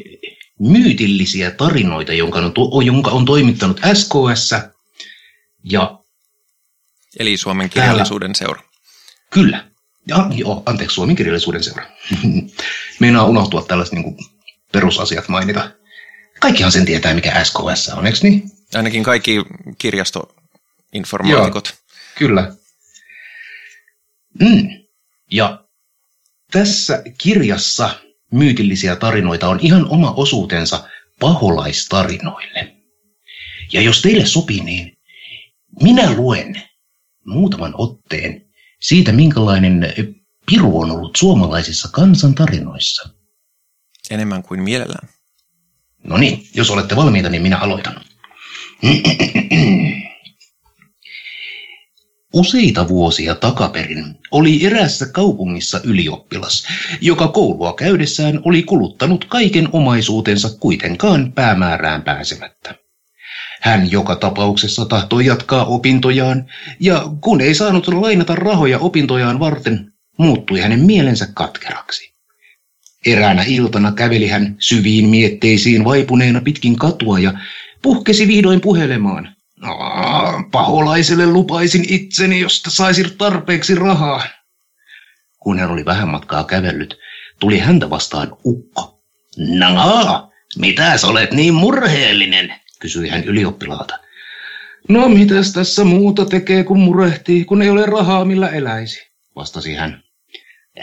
[0.60, 4.56] myytillisiä tarinoita, jonka on, jonka on toimittanut SKS.
[5.63, 6.00] Ja
[7.20, 8.62] Eli Suomen kirjallisuuden seura.
[9.30, 9.65] Kyllä.
[10.08, 11.86] Ja, joo, anteeksi, Suomen kirjallisuuden seura.
[13.00, 14.18] Meinaa unohtua tällaiset niin kuin,
[14.72, 15.72] perusasiat mainita.
[16.39, 18.52] Kaikkihan sen tietää, mikä SKS on, eikö niin?
[18.76, 19.44] Ainakin kaikki
[19.78, 21.74] kirjastoinformaatikot.
[22.18, 22.56] Kyllä.
[24.39, 24.70] Mm.
[25.32, 25.65] Ja
[26.52, 27.89] tässä kirjassa
[28.32, 32.76] myytillisiä tarinoita on ihan oma osuutensa paholaistarinoille.
[33.74, 34.98] Ja jos teille sopii, niin
[35.82, 36.62] minä luen
[37.26, 38.46] muutaman otteen
[38.82, 39.94] siitä, minkälainen
[40.52, 43.10] piru on ollut suomalaisissa kansantarinoissa.
[44.10, 45.10] Enemmän kuin mielellään.
[46.04, 48.02] No niin, jos olette valmiita, niin minä aloitan.
[52.36, 56.67] Useita vuosia takaperin oli eräässä kaupungissa ylioppilas,
[57.02, 62.76] joka koulua käydessään oli kuluttanut kaiken omaisuutensa kuitenkaan päämäärään pääsemättä.
[63.62, 66.45] Hän joka tapauksessa tahtoi jatkaa opintojaan,
[66.80, 72.13] ja kun ei saanut lainata rahoja opintojaan varten, muuttui hänen mielensä katkeraksi.
[73.06, 77.34] Eräänä iltana käveli hän syviin mietteisiin vaipuneena pitkin katua ja
[77.82, 79.35] puhkesi vihdoin puhelemaan.
[80.51, 84.23] Paholaiselle lupaisin itseni, josta saisin tarpeeksi rahaa.
[85.39, 86.97] Kun hän oli vähän matkaa kävellyt,
[87.39, 89.04] tuli häntä vastaan ukko.
[89.38, 93.99] Naa, mitäs olet niin murheellinen, kysyi hän ylioppilaalta.
[94.89, 100.04] No mitäs tässä muuta tekee, kun murehtii, kun ei ole rahaa, millä eläisi, vastasi hän.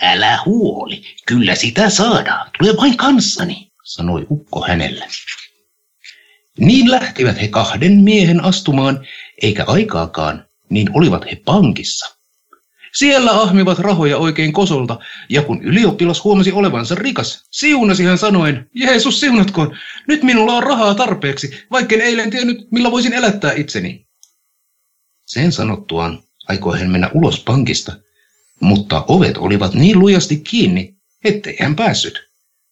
[0.02, 5.06] Älä huoli, kyllä sitä saadaan, tule vain kanssani, sanoi ukko hänelle.
[6.58, 9.06] Niin lähtivät he kahden miehen astumaan,
[9.42, 12.16] eikä aikaakaan, niin olivat he pankissa.
[12.94, 19.20] Siellä ahmivat rahoja oikein kosolta, ja kun ylioppilas huomasi olevansa rikas, siunasi hän sanoen, Jeesus
[19.20, 24.06] siunatkoon, nyt minulla on rahaa tarpeeksi, vaikka eilen tiennyt, millä voisin elättää itseni.
[25.26, 27.96] Sen sanottuaan aikoi hän mennä ulos pankista,
[28.60, 32.14] mutta ovet olivat niin lujasti kiinni, ettei hän päässyt.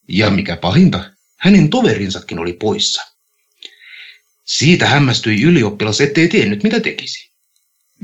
[0.09, 3.03] Ja mikä pahinta, hänen toverinsakin oli poissa.
[4.51, 7.31] Siitä hämmästyi ylioppilas, ettei tiennyt mitä tekisi.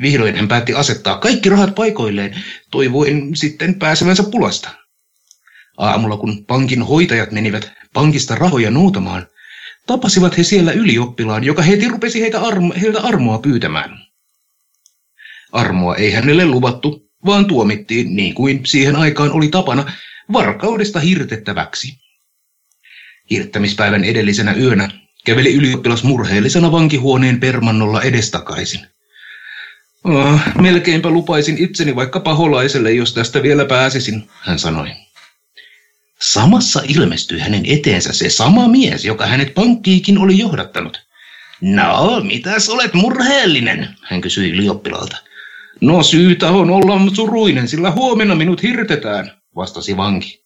[0.03, 4.71] Vihdoin hän päätti asettaa kaikki rahat paikoilleen, toivoen sitten pääsevänsä pulasta.
[5.77, 9.27] Aamulla kun pankin hoitajat menivät pankista rahoja nuutamaan,
[9.87, 13.99] tapasivat he siellä ylioppilaan, joka heti rupesi heitä armo, heiltä armoa pyytämään.
[15.53, 19.93] Armoa ei hänelle luvattu, vaan tuomittiin, niin kuin siihen aikaan oli tapana,
[20.33, 21.99] varkaudesta hirtettäväksi.
[23.31, 28.81] Hirttämispäivän edellisenä yönä käveli ylioppilas murheellisena vankihuoneen permannolla edestakaisin.
[30.05, 34.89] Oh, melkeinpä lupaisin itseni vaikka paholaiselle, jos tästä vielä pääsisin, hän sanoi.
[36.21, 41.07] Samassa ilmestyi hänen eteensä se sama mies, joka hänet pankkiikin oli johdattanut.
[41.61, 45.17] No, mitäs olet murheellinen, hän kysyi ylioppilalta.
[45.81, 50.45] No syytä on olla suruinen, sillä huomenna minut hirtetään, vastasi vanki.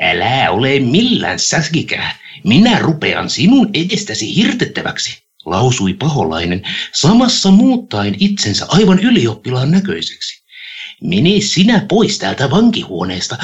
[0.00, 2.27] Älä ole millään säskikää.
[2.44, 6.62] Minä rupean sinun edestäsi hirtettäväksi, lausui paholainen,
[6.94, 10.42] samassa muuttaen itsensä aivan ylioppilaan näköiseksi.
[11.02, 13.38] Mene sinä pois täältä vankihuoneesta,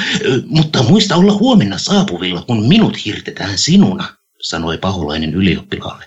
[0.45, 6.05] mutta muista olla huomenna saapuvilla, kun minut hirtetään sinuna, sanoi paholainen ylioppilaalle.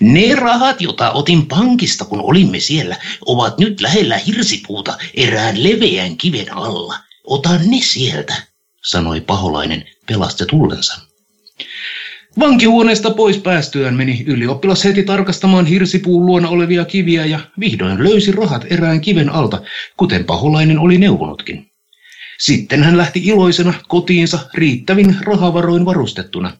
[0.00, 6.56] Ne rahat, joita otin pankista, kun olimme siellä, ovat nyt lähellä hirsipuuta erään leveän kiven
[6.56, 6.94] alla.
[7.24, 8.42] Ota ne sieltä,
[8.84, 11.07] sanoi paholainen pelastetullensa.
[12.38, 18.64] Vankihuoneesta pois päästyään meni ylioppilas heti tarkastamaan hirsipuun luona olevia kiviä ja vihdoin löysi rahat
[18.70, 19.62] erään kiven alta,
[19.96, 21.70] kuten paholainen oli neuvonutkin.
[22.38, 26.56] Sitten hän lähti iloisena kotiinsa riittävin rahavaroin varustettuna.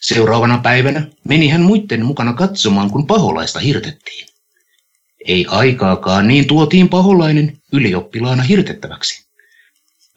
[0.00, 4.26] Seuraavana päivänä meni hän muiden mukana katsomaan, kun paholaista hirtettiin.
[5.26, 9.26] Ei aikaakaan niin tuotiin paholainen ylioppilaana hirtettäväksi.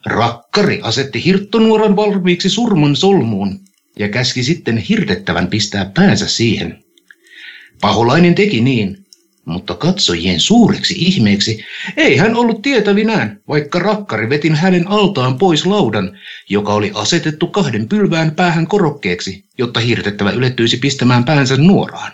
[0.06, 3.65] Rakkari asetti hirttonuoran valmiiksi surman solmuun
[3.98, 6.84] ja käski sitten hirtettävän pistää päänsä siihen.
[7.80, 9.06] Paholainen teki niin,
[9.44, 11.64] mutta katsojien suureksi ihmeeksi
[11.96, 17.88] ei hän ollut tietävinään, vaikka rakkari vetin hänen altaan pois laudan, joka oli asetettu kahden
[17.88, 22.12] pylvään päähän korokkeeksi, jotta hirtettävä ylettyisi pistämään päänsä nuoraan.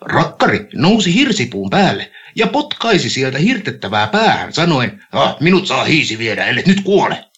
[0.00, 6.46] Rakkari nousi hirsipuun päälle ja potkaisi sieltä hirtettävää päähän sanoen, ah, minut saa hiisi viedä,
[6.46, 7.29] ellei nyt kuole.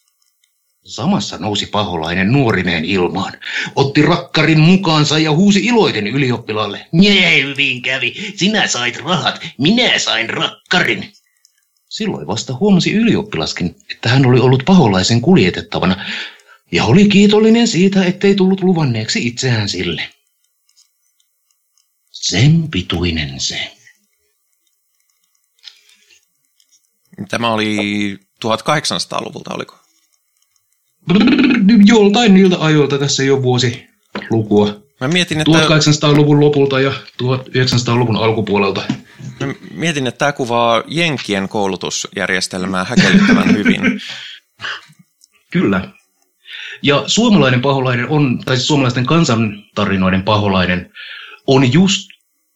[0.84, 3.32] Samassa nousi paholainen nuorineen ilmaan,
[3.76, 6.86] otti rakkarin mukaansa ja huusi iloiten ylioppilaalle.
[6.92, 11.12] Nie hyvin kävi, sinä sait rahat, minä sain rakkarin.
[11.88, 16.06] Silloin vasta huomasi ylioppilaskin, että hän oli ollut paholaisen kuljetettavana
[16.72, 20.10] ja oli kiitollinen siitä, ettei tullut luvanneeksi itseään sille.
[22.10, 23.76] Sen pituinen se.
[27.28, 29.81] Tämä oli 1800-luvulta, oliko?
[31.84, 33.86] Joltain niiltä ajoilta tässä jo vuosi
[34.30, 34.82] lukua.
[35.00, 35.52] Mä mietin, että...
[35.52, 36.90] 1800-luvun lopulta ja
[37.22, 38.82] 1900-luvun alkupuolelta.
[39.40, 43.80] Mä mietin, että tämä kuvaa Jenkien koulutusjärjestelmää häkellyttävän hyvin.
[45.52, 45.88] Kyllä.
[46.82, 50.92] Ja suomalainen paholainen on, tai siis suomalaisten kansantarinoiden paholainen
[51.46, 52.08] on just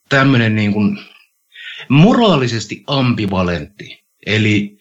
[0.09, 0.99] tämmöinen niin kuin
[1.89, 4.05] moraalisesti ambivalentti.
[4.27, 4.79] Eli,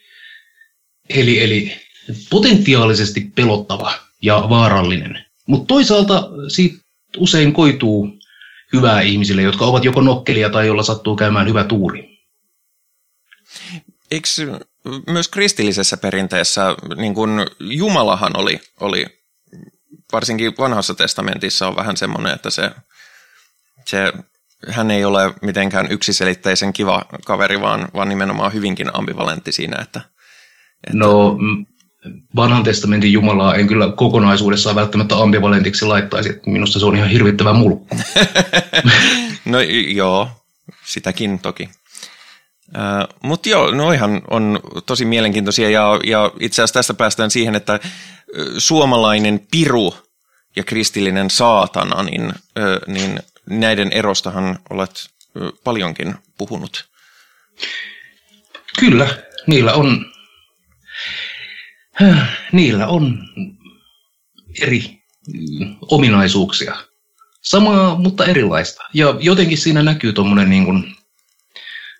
[1.10, 1.85] eli, eli
[2.30, 5.26] potentiaalisesti pelottava ja vaarallinen.
[5.48, 6.78] Mutta toisaalta siitä
[7.18, 8.20] usein koituu
[8.74, 12.20] hyvää ihmisille, jotka ovat joko nokkelia tai jolla sattuu käymään hyvä tuuri.
[14.12, 14.28] Eikö
[15.08, 19.06] myös kristillisessä perinteessä, niin kun Jumalahan oli, oli,
[20.13, 22.72] varsinkin vanhassa testamentissa on vähän semmoinen, että se,
[23.86, 24.13] se,
[24.70, 30.02] hän ei ole mitenkään yksiselitteisen kiva kaveri, vaan, vaan nimenomaan hyvinkin ambivalentti siinä, että,
[30.88, 30.98] että...
[30.98, 31.38] No
[32.36, 36.39] vanhan testamentin Jumalaa en kyllä kokonaisuudessaan välttämättä ambivalentiksi laittaisi.
[36.46, 37.98] Minusta se on ihan hirvittävä mulkku.
[39.46, 40.30] no joo,
[40.86, 41.70] sitäkin toki.
[42.68, 47.80] Uh, Mutta joo, noihan on tosi mielenkiintoisia ja, ja itse asiassa tästä päästään siihen, että
[48.58, 49.96] suomalainen piru
[50.56, 52.34] ja kristillinen saatana, niin,
[52.88, 55.10] niin näiden erostahan olet
[55.63, 56.86] paljonkin puhunut.
[58.80, 59.08] Kyllä,
[59.48, 60.14] niillä on
[62.51, 63.29] niillä on
[64.62, 65.03] eri
[65.34, 66.75] mm, ominaisuuksia.
[67.41, 68.84] Samaa, mutta erilaista.
[68.93, 70.95] Ja jotenkin siinä näkyy tuommoinen niin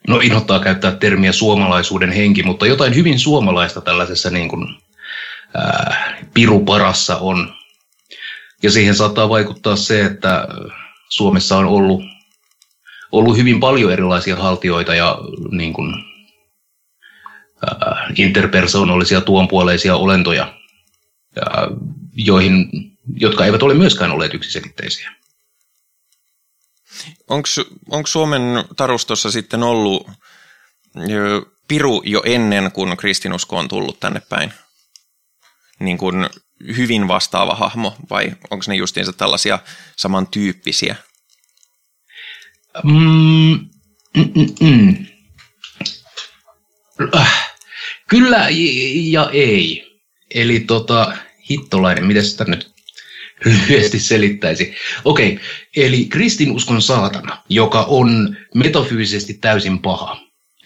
[0.08, 4.68] no inhottaa käyttää termiä suomalaisuuden henki, mutta jotain hyvin suomalaista tällaisessa niin kuin,
[5.54, 7.54] ää, piruparassa on.
[8.64, 10.48] Ja siihen saattaa vaikuttaa se, että
[11.10, 12.02] Suomessa on ollut,
[13.12, 15.18] ollut hyvin paljon erilaisia haltioita ja
[15.52, 15.94] niin kuin,
[17.66, 20.54] ää, interpersoonallisia tuonpuoleisia olentoja,
[21.46, 21.68] ää,
[22.14, 22.70] joihin,
[23.16, 25.12] jotka eivät ole myöskään olleet yksiselitteisiä.
[27.90, 28.42] Onko Suomen
[28.76, 30.08] tarustossa sitten ollut
[31.68, 34.54] piru jo ennen kuin kristinusko on tullut tänne päin?
[35.80, 36.30] Niin kuin
[36.78, 39.60] hyvin vastaava hahmo vai onko ne justiinsa tällaisia
[39.96, 40.96] samantyyppisiä?
[42.84, 43.70] Mm,
[44.18, 45.06] mm, mm, mm.
[47.16, 47.55] Äh,
[48.10, 48.48] kyllä
[48.94, 49.86] ja ei.
[50.34, 51.18] Eli tota,
[51.50, 52.72] hittolainen, miten sitä nyt
[53.46, 54.76] lyhyesti selittäisi.
[55.06, 60.18] Okei, okay, eli kristinuskon saatana, joka on metafyysisesti täysin paha.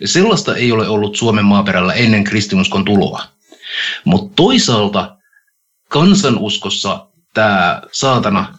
[0.06, 3.24] Sellaista ei ole ollut Suomen maaperällä ennen kristinuskon tuloa.
[4.06, 5.18] Mutta toisaalta
[5.90, 8.58] kansanuskossa tämä saatana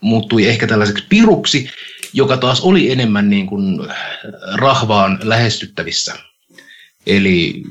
[0.00, 1.70] muuttui ehkä tällaiseksi piruksi,
[2.12, 3.80] joka taas oli enemmän niin kuin
[4.54, 6.14] rahvaan lähestyttävissä.
[7.06, 7.62] Eli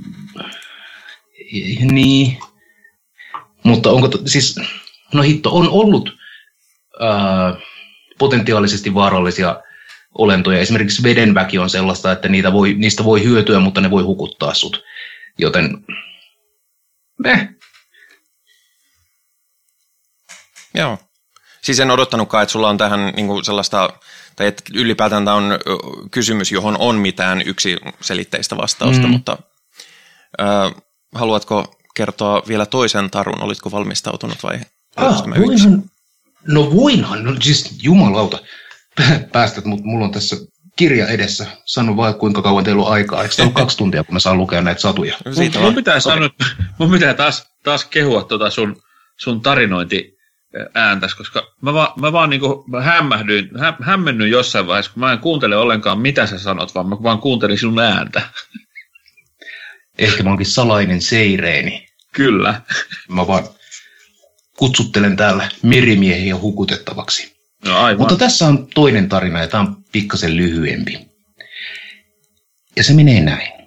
[1.92, 2.38] niin,
[3.64, 4.60] mutta onko, to, siis
[5.14, 6.18] No hitto, on ollut
[7.00, 7.56] ää,
[8.20, 9.64] potentiaalisesti vaarallisia
[10.18, 10.60] olentoja.
[10.60, 14.84] Esimerkiksi vedenväki on sellaista, että niitä voi, niistä voi hyötyä, mutta ne voi hukuttaa sut.
[15.38, 15.86] Joten,
[17.24, 17.50] meh.
[20.74, 20.98] Joo.
[21.62, 23.90] Siis en odottanutkaan, että sulla on tähän niin kuin sellaista,
[24.36, 25.60] tai että ylipäätään tämä on
[26.12, 29.10] kysymys, johon on mitään yksi selitteistä vastausta, mm.
[29.10, 29.38] mutta
[30.42, 30.82] äh,
[31.18, 33.44] haluatko kertoa vielä toisen tarun?
[33.44, 34.60] Olitko valmistautunut vai
[34.98, 35.84] Ah, voinhan,
[36.48, 38.40] no voinhan, no siis jumalauta,
[39.34, 40.36] päästät, mutta mulla on tässä
[40.76, 41.48] kirja edessä.
[41.66, 43.24] Sano vaan, kuinka kauan teillä on aikaa.
[43.24, 45.18] Eikö ole kaksi tuntia, kun mä saan lukea näitä satuja?
[45.26, 46.30] No siitä mun, pitää, sanoa,
[46.78, 48.82] mun pitää taas, taas kehua tuota sun,
[49.18, 50.18] sun tarinointi
[50.74, 52.42] ääntäs, koska mä, va, mä vaan niin
[52.84, 56.96] hämmähdyin, hä, hämmennyin jossain vaiheessa, kun mä en kuuntele ollenkaan, mitä sä sanot, vaan mä
[57.04, 58.22] vaan kuuntelin sun ääntä.
[59.98, 61.88] Ehkä mä onkin salainen seireeni.
[62.14, 62.62] Kyllä.
[63.10, 63.48] Mä vaan
[64.58, 67.38] kutsuttelen täällä merimiehiä hukutettavaksi.
[67.66, 68.00] No aivan.
[68.00, 71.08] Mutta tässä on toinen tarina ja tämä on pikkasen lyhyempi.
[72.76, 73.58] Ja se menee näin.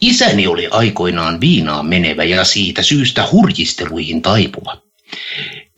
[0.00, 4.82] Isäni oli aikoinaan viinaan menevä ja siitä syystä hurjisteluihin taipuva.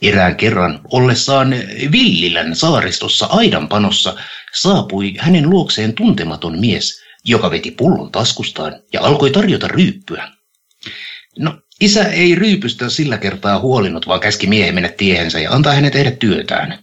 [0.02, 1.50] Erään kerran ollessaan
[1.92, 4.16] Villilän saaristossa aidanpanossa
[4.54, 10.28] saapui hänen luokseen tuntematon mies, joka veti pullon taskustaan ja alkoi tarjota ryyppyä.
[11.38, 15.92] No, Isä ei ryypystä sillä kertaa huolinut, vaan käski miehen mennä tiehensä ja antaa hänen
[15.92, 16.78] tehdä työtään.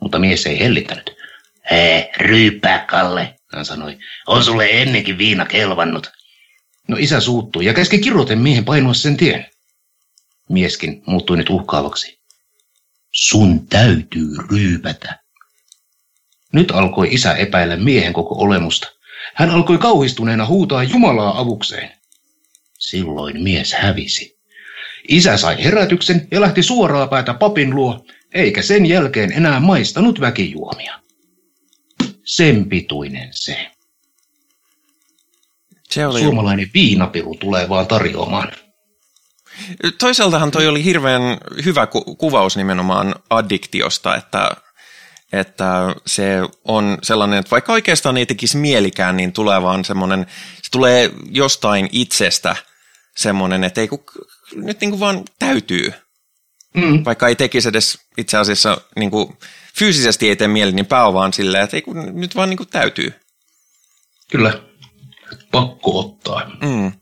[0.00, 1.10] Mutta mies ei hellittänyt.
[1.70, 3.98] Hei, ryyppää Kalle, hän sanoi.
[4.26, 6.10] On sulle ennenkin viina kelvannut.
[6.88, 9.46] No isä suuttui ja käski kirjoiten miehen painua sen tien.
[10.48, 12.18] Mieskin muuttui nyt uhkaavaksi.
[13.12, 15.18] Sun täytyy ryypätä.
[16.52, 18.88] Nyt alkoi isä epäillä miehen koko olemusta.
[19.38, 21.90] Hän alkoi kauhistuneena huutaa Jumalaa avukseen.
[22.78, 24.38] Silloin mies hävisi.
[25.08, 31.00] Isä sai herätyksen ja lähti suoraa päätä papin luo, eikä sen jälkeen enää maistanut väkijuomia.
[32.24, 33.70] Sen pituinen se.
[35.90, 36.20] se oli...
[36.20, 38.52] Suomalainen viinapiru tulee vaan tarjoamaan.
[39.98, 41.22] Toisaaltahan toi oli hirveän
[41.64, 44.50] hyvä ku- kuvaus nimenomaan addiktiosta, että,
[45.32, 50.26] että se on sellainen, että vaikka oikeastaan ei tekisi mielikään, niin tulee vaan semmoinen,
[50.62, 52.56] se tulee jostain itsestä
[53.16, 54.04] semmoinen, että ei kun
[54.54, 55.92] nyt niin kuin vaan täytyy.
[56.74, 57.04] Mm.
[57.04, 59.38] Vaikka ei tekisi edes itse asiassa niin kuin
[59.78, 62.56] fyysisesti ei tee mieli, niin pää on vaan silleen, että ei kun nyt vaan niin
[62.56, 63.14] kuin täytyy.
[64.30, 64.62] Kyllä,
[65.50, 66.50] pakko ottaa.
[66.62, 66.92] Mm.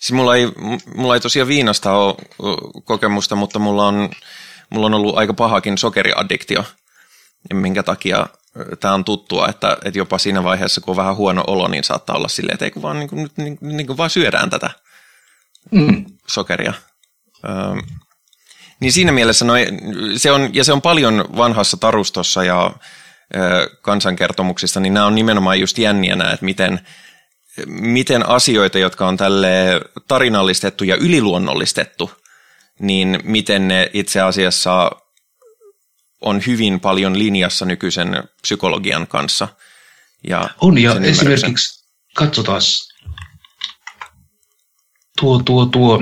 [0.00, 0.48] Siis mulla ei,
[0.94, 2.14] mulla ei tosiaan viinasta ole
[2.84, 4.10] kokemusta, mutta mulla on,
[4.70, 6.64] mulla on ollut aika pahakin sokeriaddiktio,
[7.54, 8.26] minkä takia
[8.80, 12.16] tämä on tuttua, että, että jopa siinä vaiheessa, kun on vähän huono olo, niin saattaa
[12.16, 14.70] olla silleen, että ei kun vaan, niin kuin, niin, niin kuin vaan syödään tätä
[15.70, 16.04] mm.
[16.26, 16.72] sokeria.
[17.48, 17.82] Öö,
[18.80, 19.66] niin siinä mielessä noi,
[20.16, 22.70] se on, ja se on paljon vanhassa tarustossa ja
[23.36, 26.80] ö, kansankertomuksissa, niin nämä on nimenomaan just jänniä nämä, että miten,
[27.66, 32.10] miten asioita, jotka on tälle tarinallistettu ja yliluonnollistettu,
[32.80, 34.90] niin miten ne itse asiassa
[36.20, 39.48] on hyvin paljon linjassa nykyisen psykologian kanssa.
[40.28, 42.60] Ja on, ja esimerkiksi katsotaan
[45.20, 46.00] tuo, tuo, tuo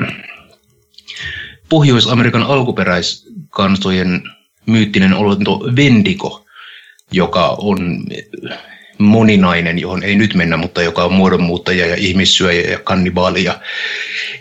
[1.69, 4.23] Pohjois-Amerikan alkuperäiskansojen
[4.67, 6.47] myyttinen olento Vendigo,
[7.13, 8.05] joka on
[8.99, 13.61] moninainen, johon ei nyt mennä, mutta joka on muodonmuuttaja ja ihmissyöjä ja kannibaali ja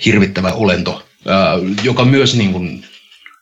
[0.05, 1.07] hirvittävä olento,
[1.83, 2.85] joka myös niin kuin,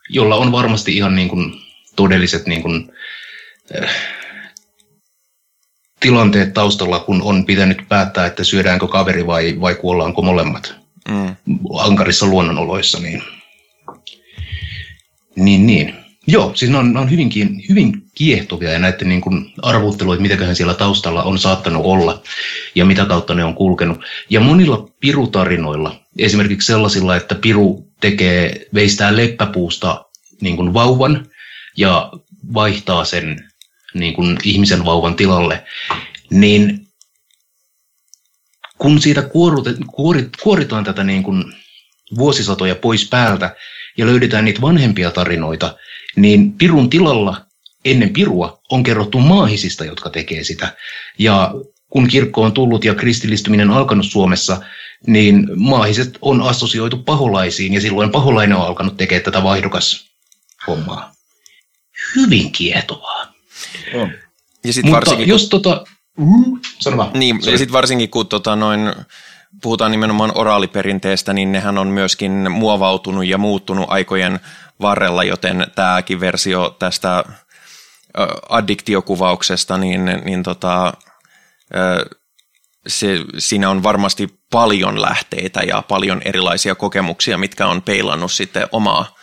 [0.09, 1.64] jolla on varmasti ihan niin kuin
[1.95, 2.91] todelliset niin kuin,
[3.81, 3.89] äh,
[5.99, 10.75] tilanteet taustalla, kun on pitänyt päättää, että syödäänkö kaveri vai, vai kuollaanko molemmat
[11.09, 11.35] mm.
[11.79, 12.99] ankarissa luonnonoloissa.
[12.99, 13.23] Niin,
[15.35, 15.95] niin, niin.
[16.27, 20.55] Joo, siis ne on, ne on hyvinkin, hyvin kiehtovia ja näiden niin kuin arvutteluita, mitäköhän
[20.55, 22.21] siellä taustalla on saattanut olla
[22.75, 23.97] ja mitä kautta ne on kulkenut.
[24.29, 30.05] Ja monilla pirutarinoilla, esimerkiksi sellaisilla, että piru tekee, veistää leppäpuusta
[30.41, 31.27] niin kuin vauvan
[31.77, 32.11] ja
[32.53, 33.51] vaihtaa sen
[33.93, 35.63] niin kuin ihmisen vauvan tilalle,
[36.29, 36.87] niin
[38.77, 41.43] kun siitä kuorute, kuorit, kuoritaan tätä niin kuin
[42.17, 43.55] vuosisatoja pois päältä
[43.97, 45.77] ja löydetään niitä vanhempia tarinoita,
[46.15, 47.45] niin pirun tilalla
[47.85, 50.75] ennen pirua on kerrottu maahisista, jotka tekee sitä.
[51.19, 51.53] Ja
[51.89, 54.61] kun kirkko on tullut ja kristillistyminen alkanut Suomessa,
[55.07, 60.05] niin maahiset on assosioitu paholaisiin ja silloin paholainen on alkanut tekemään tätä vaihdokas
[60.67, 61.14] hommaa.
[62.15, 63.33] Hyvin kiehtovaa.
[63.93, 64.11] On.
[64.63, 65.85] Ja sit Mutta varsinkin, jos tota...
[66.17, 67.11] Mm, sano vaan.
[67.13, 68.93] Niin, ja sitten varsinkin kun tota noin,
[69.61, 74.39] puhutaan nimenomaan oraaliperinteestä, niin nehän on myöskin muovautunut ja muuttunut aikojen
[74.81, 77.23] varrella, joten tämäkin versio tästä
[78.49, 80.93] addiktiokuvauksesta, niin, niin tota,
[82.87, 89.14] se, siinä on varmasti paljon lähteitä ja paljon erilaisia kokemuksia, mitkä on peilannut sitten omaa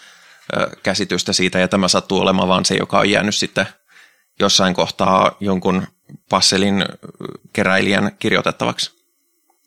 [0.83, 3.67] käsitystä siitä, ja tämä sattuu olemaan vaan se, joka on jäänyt sitten
[4.41, 5.87] jossain kohtaa jonkun
[6.29, 6.85] passelin
[7.53, 8.91] keräilijän kirjoitettavaksi.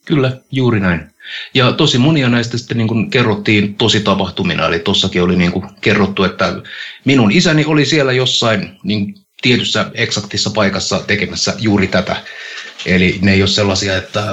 [0.05, 1.15] Kyllä, juuri näin.
[1.53, 5.65] Ja tosi monia näistä sitten niin kuin kerrottiin tosi tapahtumina, eli tuossakin oli niin kuin
[5.81, 6.61] kerrottu, että
[7.05, 12.15] minun isäni oli siellä jossain niin tietyssä eksaktissa paikassa tekemässä juuri tätä.
[12.85, 14.23] Eli ne ei ole sellaisia, että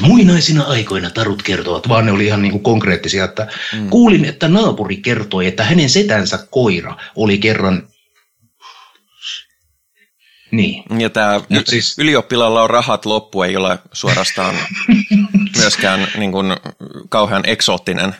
[0.00, 3.90] muinaisina aikoina tarut kertovat, vaan ne oli ihan niin kuin konkreettisia, että mm.
[3.90, 7.88] kuulin, että naapuri kertoi, että hänen setänsä koira oli kerran
[10.50, 11.00] niin.
[11.00, 11.98] Ja tämä y- siis...
[11.98, 14.54] ylioppilaalla on rahat loppu, ei ole suorastaan
[15.60, 16.46] myöskään niin kuin,
[17.08, 18.14] kauhean eksoottinen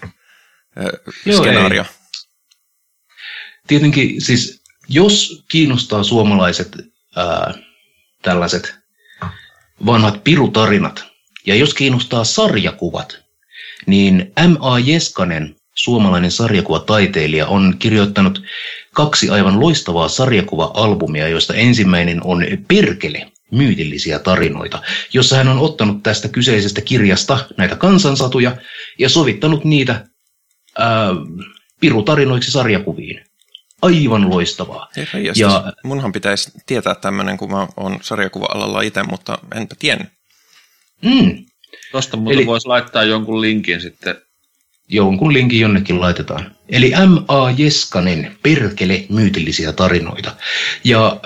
[1.26, 1.82] Joo, skenaario.
[1.82, 1.88] Ei.
[3.66, 6.72] Tietenkin siis, jos kiinnostaa suomalaiset
[7.16, 7.54] ää,
[8.22, 8.74] tällaiset
[9.86, 11.04] vanhat pirutarinat,
[11.46, 13.18] ja jos kiinnostaa sarjakuvat,
[13.86, 14.78] niin M.A.
[14.78, 18.42] Jeskanen, suomalainen sarjakuvataiteilija, on kirjoittanut
[18.94, 26.28] kaksi aivan loistavaa sarjakuva-albumia, joista ensimmäinen on Perkele, myytillisiä tarinoita, jossa hän on ottanut tästä
[26.28, 28.56] kyseisestä kirjasta näitä kansansatuja
[28.98, 30.06] ja sovittanut niitä
[30.78, 31.10] ää,
[31.80, 33.25] pirutarinoiksi sarjakuviin.
[33.86, 34.88] Aivan loistavaa.
[34.96, 40.08] Herra ja, munhan pitäisi tietää tämmöinen, kun mä oon sarjakuva-alalla itse, mutta enpä tiennyt.
[41.02, 41.44] Mm.
[41.90, 44.16] Tuosta muuten Eli, voisi laittaa jonkun linkin sitten
[44.88, 46.56] jonkun linkin jonnekin laitetaan.
[46.68, 47.50] Eli M.A.
[47.56, 50.36] Jeskanen, perkele myytillisiä tarinoita.
[50.84, 51.20] Ja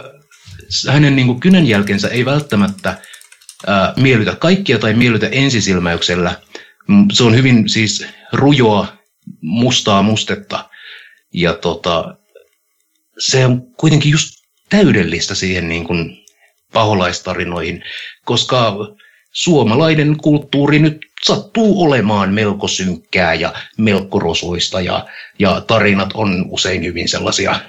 [0.88, 2.98] hänen niin kuin kynänjälkensä ei välttämättä
[3.66, 6.34] ää, miellytä kaikkia tai miellytä ensisilmäyksellä.
[7.12, 8.92] Se on hyvin siis rujoa,
[9.42, 10.68] mustaa mustetta.
[11.34, 12.16] Ja tota,
[13.20, 14.34] se on kuitenkin just
[14.68, 16.24] täydellistä siihen niin kuin
[16.72, 17.84] paholaistarinoihin,
[18.24, 18.76] koska
[19.32, 25.06] suomalainen kulttuuri nyt sattuu olemaan melko synkkää ja melko rosoista ja,
[25.38, 27.60] ja tarinat on usein hyvin sellaisia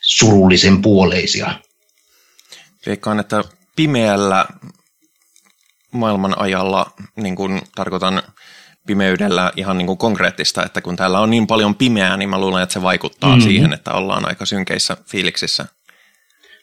[0.00, 1.54] surullisen puoleisia.
[2.86, 3.44] Veikkaan, että
[3.76, 4.46] pimeällä
[5.92, 8.22] maailman ajalla, niin kuin tarkoitan
[8.86, 12.62] pimeydellä ihan niin kuin konkreettista, että kun täällä on niin paljon pimeää, niin mä luulen,
[12.62, 13.42] että se vaikuttaa mm-hmm.
[13.42, 15.66] siihen, että ollaan aika synkeissä fiiliksissä.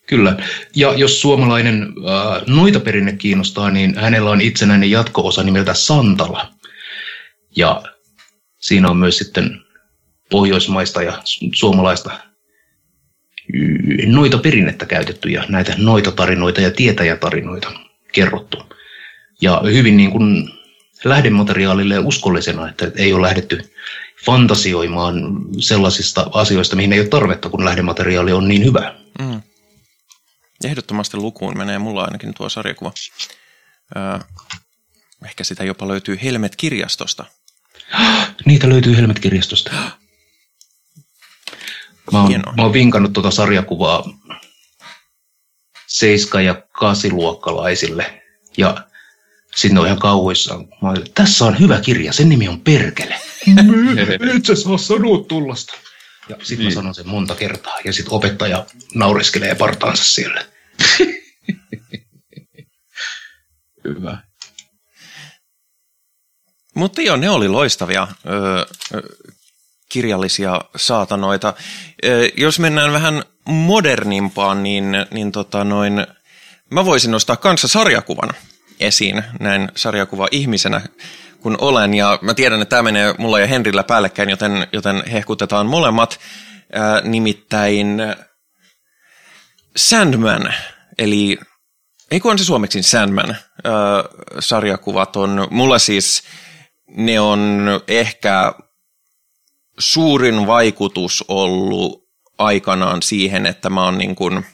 [0.08, 0.38] Kyllä.
[0.76, 6.52] Ja jos suomalainen äh, noita perinne kiinnostaa, niin hänellä on itsenäinen jatko-osa nimeltä Santala.
[7.56, 7.84] Ja
[8.60, 9.62] siinä on myös sitten
[10.30, 11.22] pohjoismaista ja
[11.54, 12.12] suomalaista
[14.06, 17.72] noita perinnettä käytetty ja näitä noita tarinoita ja tietäjätarinoita
[18.12, 18.58] kerrottu.
[19.42, 20.50] Ja hyvin niin kuin
[21.04, 23.74] lähdemateriaalille uskollisena, että ei ole lähdetty
[24.26, 25.16] fantasioimaan
[25.60, 28.96] sellaisista asioista, mihin ei ole tarvetta, kun lähdemateriaali on niin hyvä.
[29.20, 29.42] Mm.
[30.64, 32.92] Ehdottomasti lukuun menee mulla ainakin tuo sarjakuva.
[33.98, 34.20] Öö,
[35.26, 37.26] ehkä sitä jopa löytyy Helmet-kirjastosta.
[38.46, 39.72] Niitä löytyy Helmet-kirjastosta.
[42.12, 44.04] Mä oon, mä oon vinkannut tuota sarjakuvaa
[45.88, 48.24] seiska- ja kasiluokkalaisille.
[48.58, 48.88] Ja
[49.56, 50.68] sinne on ihan kauhuissaan.
[50.82, 53.16] Mä tässä on hyvä kirja, sen nimi on Perkele.
[54.36, 55.74] Et sä saa sanoa tullasta.
[56.30, 56.68] Ja sitten niin.
[56.68, 57.80] mä sanon sen monta kertaa.
[57.86, 60.46] Ja sitten opettaja naureskelee partaansa siellä.
[63.84, 64.18] Hyvä.
[66.76, 68.66] Mutta joo, ne oli loistavia ö,
[69.90, 71.54] kirjallisia saatanoita.
[72.06, 76.08] Ö, jos mennään vähän modernimpaan, niin, niin tota noin,
[76.72, 78.30] mä voisin nostaa kanssa sarjakuvan
[78.80, 80.82] esiin näin sarjakuva ihmisenä
[81.42, 81.94] kun olen.
[81.94, 86.20] Ja mä tiedän, että tämä menee mulla ja Henrillä päällekkäin, joten, joten hehkutetaan molemmat.
[86.74, 87.98] Ää, nimittäin
[89.76, 90.54] Sandman,
[90.98, 91.38] eli
[92.12, 93.74] ei kun on se suomeksi Sandman, ää,
[94.40, 96.24] sarjakuvat on, mulla siis
[96.88, 98.54] ne on ehkä
[99.80, 102.08] suurin vaikutus ollut
[102.38, 104.46] aikanaan siihen, että mä oon niin kuin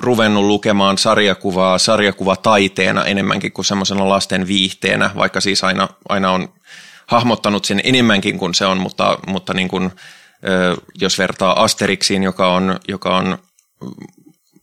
[0.00, 6.48] ruvennut lukemaan sarjakuvaa sarjakuvataiteena enemmänkin kuin semmoisena lasten viihteenä, vaikka siis aina, aina on
[7.06, 9.90] hahmottanut sen enemmänkin kuin se on, mutta, mutta niin kuin,
[11.00, 13.38] jos vertaa Asterixiin, joka on, joka on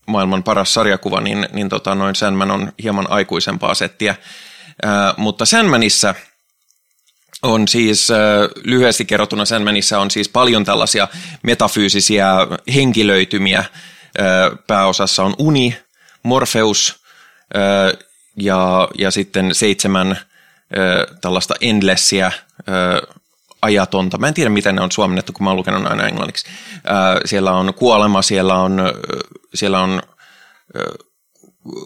[0.07, 4.15] maailman paras sarjakuva, niin, niin tota, noin Sandman on hieman aikuisempaa settiä.
[5.17, 6.15] mutta Sandmanissa–
[7.43, 8.07] on siis
[8.63, 11.07] lyhyesti kerrottuna Sandmanissa on siis paljon tällaisia
[11.43, 12.33] metafyysisiä
[12.75, 13.63] henkilöitymiä.
[14.67, 15.77] Pääosassa on Uni,
[16.23, 17.03] Morpheus
[18.37, 20.19] ja, ja sitten seitsemän
[21.21, 22.31] tällaista endlessiä
[23.61, 24.17] ajatonta.
[24.17, 26.45] Mä en tiedä, miten ne on suomennettu, kun mä oon lukenut aina englanniksi.
[27.25, 28.81] Siellä on kuolema, siellä on,
[29.53, 30.01] siellä on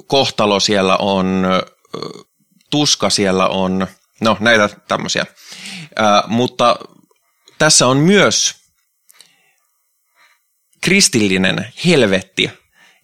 [0.08, 1.46] kohtalo, siellä on
[2.70, 3.88] tuska, siellä on–
[4.24, 5.26] No, näitä tämmöisiä.
[6.28, 6.76] Mutta
[7.58, 8.56] tässä on myös
[10.84, 12.52] kristillinen helvetti.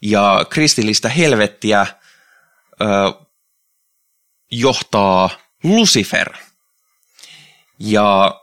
[0.02, 3.14] Ja kristillistä helvettiä ää,
[4.52, 5.30] johtaa
[5.64, 6.34] Lucifer.
[7.80, 8.40] Ja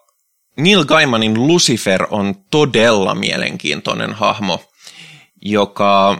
[0.56, 4.64] Neil Gaimanin Lucifer on todella mielenkiintoinen hahmo,
[5.42, 6.18] joka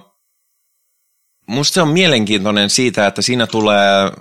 [1.47, 4.12] musta se on mielenkiintoinen siitä, että siinä tulee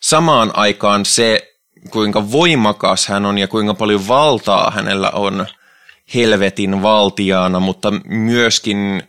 [0.00, 1.54] samaan aikaan se
[1.90, 5.46] kuinka voimakas hän on ja kuinka paljon valtaa hänellä on
[6.14, 9.02] helvetin valtiaana, mutta myöskin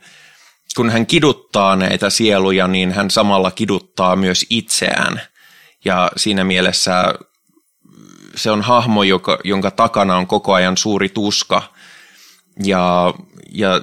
[0.76, 5.22] kun hän kiduttaa näitä sieluja, niin hän samalla kiduttaa myös itseään.
[5.86, 7.14] Ja siinä mielessä
[8.36, 11.62] se on hahmo, joka, jonka takana on koko ajan suuri tuska.
[12.64, 13.14] Ja,
[13.52, 13.82] ja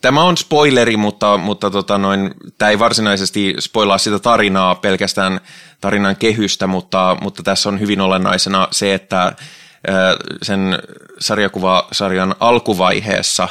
[0.00, 5.40] tämä on spoileri, mutta, mutta tota noin, tämä ei varsinaisesti spoilaa sitä tarinaa, pelkästään
[5.80, 9.32] tarinan kehystä, mutta, mutta tässä on hyvin olennaisena se, että
[10.42, 10.78] sen
[11.20, 13.48] sarjakuvasarjan alkuvaiheessa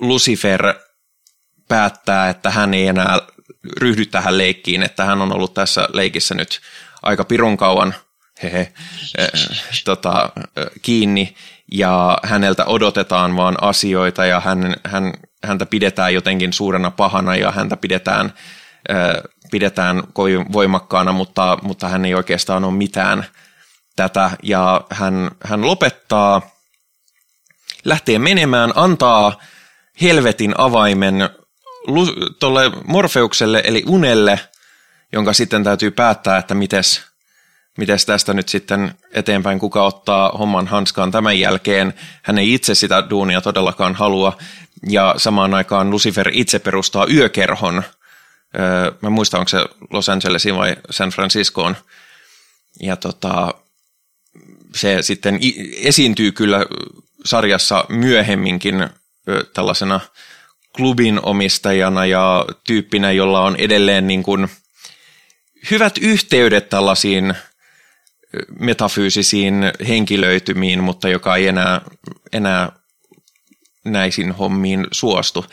[0.00, 0.74] Lucifer
[1.68, 3.18] päättää, että hän ei enää
[3.76, 6.60] ryhdy tähän leikkiin, että hän on ollut tässä leikissä nyt
[7.02, 7.94] aika pirun kauan
[8.42, 8.72] hehe,
[9.84, 10.30] tota,
[10.82, 11.34] kiinni
[11.72, 15.12] ja häneltä odotetaan vaan asioita ja hän, hän,
[15.44, 18.32] häntä pidetään jotenkin suurena pahana ja häntä pidetään,
[19.50, 23.26] pidetään kovin voimakkaana, mutta, mutta hän ei oikeastaan ole mitään
[23.96, 26.42] tätä ja hän, hän lopettaa,
[27.84, 29.40] lähtee menemään, antaa
[30.02, 31.30] helvetin avaimen
[32.38, 34.40] tuolle Morfeukselle eli unelle,
[35.12, 37.00] jonka sitten täytyy päättää, että mites–
[37.78, 41.94] miten tästä nyt sitten eteenpäin, kuka ottaa homman hanskaan tämän jälkeen.
[42.22, 44.38] Hän ei itse sitä duunia todellakaan halua,
[44.88, 47.82] ja samaan aikaan Lucifer itse perustaa yökerhon.
[49.02, 51.76] Mä muistan, onko se Los Angelesin vai San Franciscoon.
[52.82, 53.54] Ja tota,
[54.74, 55.38] se sitten
[55.76, 56.66] esiintyy kyllä
[57.24, 58.88] sarjassa myöhemminkin
[59.54, 60.00] tällaisena
[60.76, 64.48] klubin omistajana ja tyyppinä, jolla on edelleen niin kuin
[65.70, 67.34] hyvät yhteydet tällaisiin
[68.58, 69.54] metafyysisiin
[69.88, 71.80] henkilöitymiin, mutta joka ei enää,
[72.32, 72.72] enää
[73.84, 75.46] näisin hommiin suostu.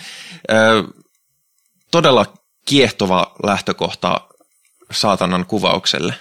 [1.92, 2.34] todella
[2.66, 4.22] kiehtova lähtökohta
[4.92, 6.14] saatanan kuvaukselle.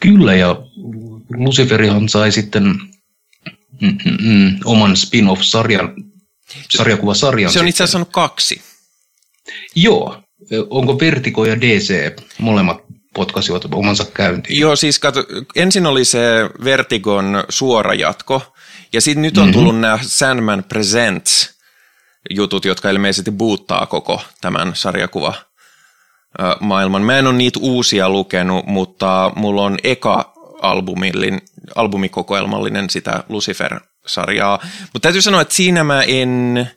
[0.00, 0.56] Kyllä, ja
[1.36, 2.64] Luciferihan sai sitten
[3.80, 5.94] mm, mm, mm, oman spin-off-sarjan,
[6.70, 7.52] sarjakuvasarjan.
[7.52, 8.62] Se on itse asiassa kaksi.
[9.74, 10.22] Joo.
[10.70, 12.78] Onko Vertigo ja DC molemmat
[13.14, 14.60] potkasivat omansa käyntiin.
[14.60, 15.24] Joo, siis kato,
[15.56, 16.20] ensin oli se
[16.64, 18.42] Vertigon suora jatko,
[18.92, 19.52] ja sitten nyt on mm-hmm.
[19.52, 21.58] tullut nämä Sandman Presents
[22.30, 25.34] jutut, jotka ilmeisesti buuttaa koko tämän sarjakuva
[26.60, 27.02] maailman.
[27.02, 31.40] Mä en ole niitä uusia lukenut, mutta mulla on eka albumillin,
[31.74, 34.58] albumikokoelmallinen sitä Lucifer-sarjaa.
[34.80, 36.70] Mutta täytyy sanoa, että siinä mä en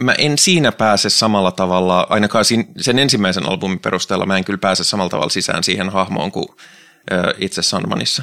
[0.00, 2.44] mä en siinä pääse samalla tavalla, ainakaan
[2.80, 6.48] sen ensimmäisen albumin perusteella mä en kyllä pääse samalla tavalla sisään siihen hahmoon kuin
[7.38, 8.22] itse Sandmanissa.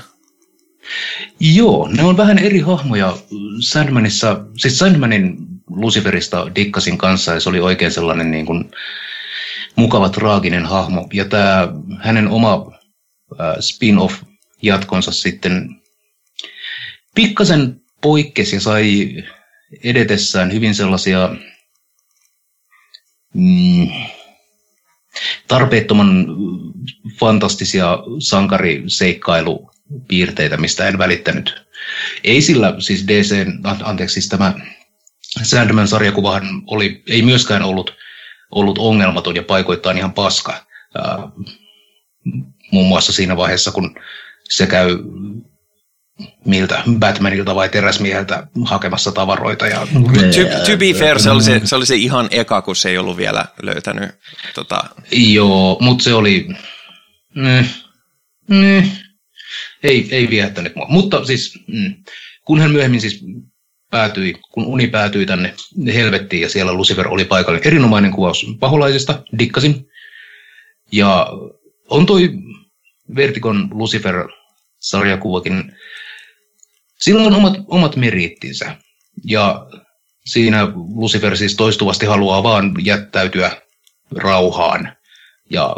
[1.39, 3.17] Joo, ne on vähän eri hahmoja
[3.59, 4.45] Sandmanissa.
[4.57, 5.37] Siis Sandmanin
[5.69, 8.71] Luciferista dikkasin kanssa ja se oli oikein sellainen niin kuin
[9.75, 11.07] mukava traaginen hahmo.
[11.13, 11.67] Ja tämä
[11.99, 12.71] hänen oma
[13.59, 14.23] spin-off
[14.61, 15.69] jatkonsa sitten
[17.15, 19.15] pikkasen poikkesi ja sai
[19.83, 21.35] edetessään hyvin sellaisia
[23.33, 23.89] mm,
[25.47, 26.27] tarpeettoman
[27.19, 31.63] fantastisia sankariseikkailupiirteitä, mistä en välittänyt.
[32.23, 33.45] Ei sillä siis DC,
[33.83, 34.53] anteeksi, siis tämä
[35.43, 38.02] Sandman-sarjakuvahan oli, ei myöskään ollut,
[38.55, 40.65] ollut ongelmaton ja paikoittain ihan paska.
[40.95, 41.17] Ää,
[42.71, 43.95] muun muassa siinä vaiheessa, kun
[44.49, 44.99] se käy
[46.45, 49.67] miltä Batmanilta vai teräsmieheltä hakemassa tavaroita.
[49.67, 49.79] Ja...
[49.79, 52.97] To, to be fair, se oli se, se oli se ihan eka, kun se ei
[52.97, 54.11] ollut vielä löytänyt.
[54.55, 54.83] Tota...
[55.11, 56.47] Joo, mutta se oli...
[57.35, 57.65] Mm,
[58.49, 58.89] mm,
[59.83, 60.87] ei, ei viehättänyt mua.
[60.89, 61.95] Mutta siis, mm,
[62.45, 63.23] kun hän myöhemmin siis
[63.93, 65.53] päätyi, kun uni päätyi tänne
[65.93, 67.59] helvettiin ja siellä Lucifer oli paikalla.
[67.63, 69.87] Erinomainen kuvaus paholaisista, dikkasin.
[70.91, 71.27] Ja
[71.89, 72.29] on toi
[73.15, 75.75] Vertikon Lucifer-sarjakuvakin
[76.99, 78.75] sillä on omat, omat merittinsä.
[79.23, 79.65] Ja
[80.25, 83.61] siinä Lucifer siis toistuvasti haluaa vaan jättäytyä
[84.15, 84.95] rauhaan
[85.49, 85.75] ja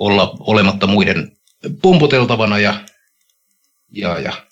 [0.00, 1.36] olla olematta muiden
[1.82, 2.84] pompoteltavana ja,
[3.90, 4.49] ja, ja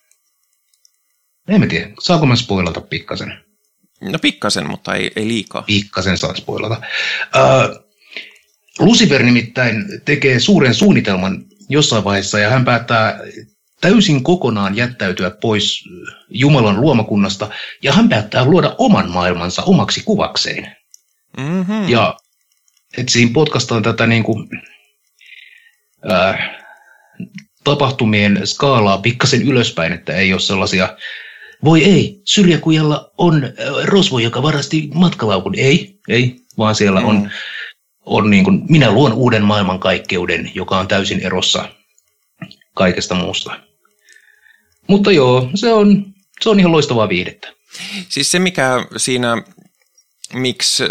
[1.48, 3.44] en mä tiedä, saako mä spoilata pikkasen?
[4.00, 5.62] No pikkasen, mutta ei, ei liikaa.
[5.62, 6.82] Pikkasen saa spoilata.
[7.36, 7.84] Uh,
[8.78, 13.20] Lucifer nimittäin tekee suuren suunnitelman jossain vaiheessa ja hän päättää
[13.80, 15.84] täysin kokonaan jättäytyä pois
[16.28, 17.50] Jumalan luomakunnasta
[17.82, 20.76] ja hän päättää luoda oman maailmansa omaksi kuvakseen.
[21.36, 21.88] Mm-hmm.
[21.88, 22.16] Ja
[22.98, 24.48] et siinä potkastaan tätä niin kuin,
[26.10, 26.58] ää,
[27.64, 30.96] tapahtumien skaalaa pikkasen ylöspäin, että ei ole sellaisia,
[31.64, 33.42] voi ei, syrjäkujalla on
[33.84, 35.54] rosvo, joka varasti matkalaukun.
[35.54, 37.06] Ei, ei, vaan siellä mm.
[37.06, 37.30] on,
[38.06, 41.68] on niin kuin, minä luon uuden maailmankaikkeuden, joka on täysin erossa
[42.74, 43.60] kaikesta muusta.
[44.86, 46.04] Mutta joo, se on,
[46.40, 47.52] se on ihan loistavaa viihdettä.
[48.08, 49.42] Siis se, mikä siinä,
[50.34, 50.84] miksi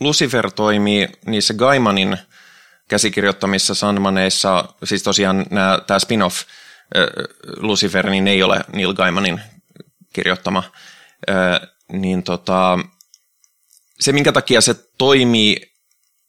[0.00, 2.16] Lucifer toimii niissä Gaimanin
[2.88, 5.46] käsikirjoittamissa Sandmaneissa, siis tosiaan
[5.86, 6.42] tämä spin-off
[7.56, 9.40] Lucifer, niin ei ole Neil Gaimanin
[10.12, 10.62] kirjoittama,
[11.92, 12.78] niin tota,
[14.00, 15.72] se, minkä takia se toimii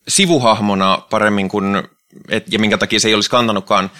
[0.08, 1.82] sivuhahmona paremmin kuin,
[2.28, 3.90] et, ja minkä takia se ei olisi kantanutkaan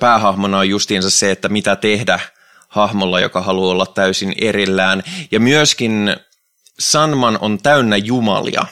[0.00, 2.20] päähahmona on justiinsa se, että mitä tehdä
[2.68, 5.02] hahmolla, joka haluaa olla täysin erillään.
[5.30, 6.16] Ja myöskin
[6.78, 8.66] Sanman on täynnä jumalia,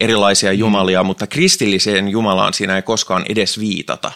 [0.00, 1.06] erilaisia jumalia, mm.
[1.06, 4.12] mutta kristilliseen jumalaan siinä ei koskaan edes viitata.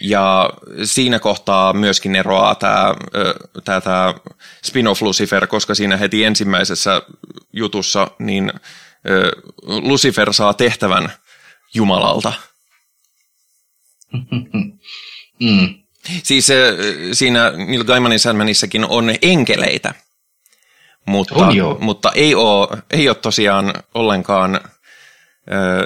[0.00, 0.50] Ja
[0.84, 2.94] siinä kohtaa myöskin eroaa tämä,
[3.64, 4.14] tämä, tämä
[4.64, 7.02] spin-off Lucifer, koska siinä heti ensimmäisessä
[7.52, 8.52] jutussa niin
[9.62, 11.12] Lucifer saa tehtävän
[11.74, 12.32] Jumalalta–
[15.40, 15.74] mm.
[16.22, 16.48] Siis
[17.12, 19.94] siinä Neil Gaimanin Sandmanissakin on enkeleitä,
[21.06, 24.60] mutta, on mutta ei, ole, ei ole tosiaan ollenkaan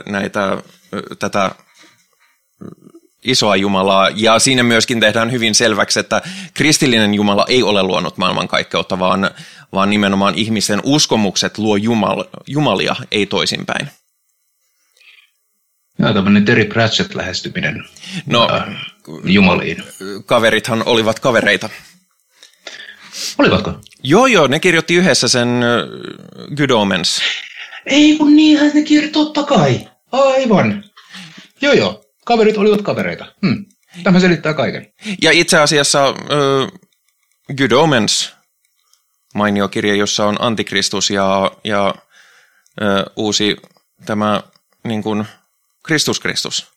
[0.07, 0.59] näitä,
[1.19, 1.51] tätä
[3.25, 4.09] isoa Jumalaa.
[4.15, 6.23] Ja siinä myöskin tehdään hyvin selväksi, että
[6.55, 9.31] kristillinen Jumala ei ole luonut maailmankaikkeutta, vaan,
[9.73, 13.89] vaan nimenomaan ihmisen uskomukset luo Jumal, Jumalia, ei toisinpäin.
[15.99, 17.85] Joo, tämmöinen Terry Pratchett-lähestyminen
[18.27, 18.77] no, äh,
[19.25, 19.85] jumaliin.
[20.27, 21.69] Kaverithan olivat kavereita.
[23.39, 23.73] Olivatko?
[24.03, 27.21] Joo, joo, ne kirjoitti yhdessä sen uh, Good Omens.
[27.87, 29.89] Ei kun niinhän ne kirjoitti, totta kai.
[30.13, 30.85] Aivan.
[31.61, 33.27] Joo, joo, kaverit olivat kavereita.
[33.47, 33.65] Hmm.
[34.03, 34.93] Tämä selittää kaiken.
[35.23, 36.79] Ja itse asiassa uh,
[37.57, 38.35] Good Omens,
[39.35, 41.95] mainio kirja, jossa on antikristus ja, ja
[42.81, 43.57] uh, uusi
[44.07, 44.43] tämä
[44.85, 45.25] niin kuin,
[45.83, 46.75] Kristus Kristus.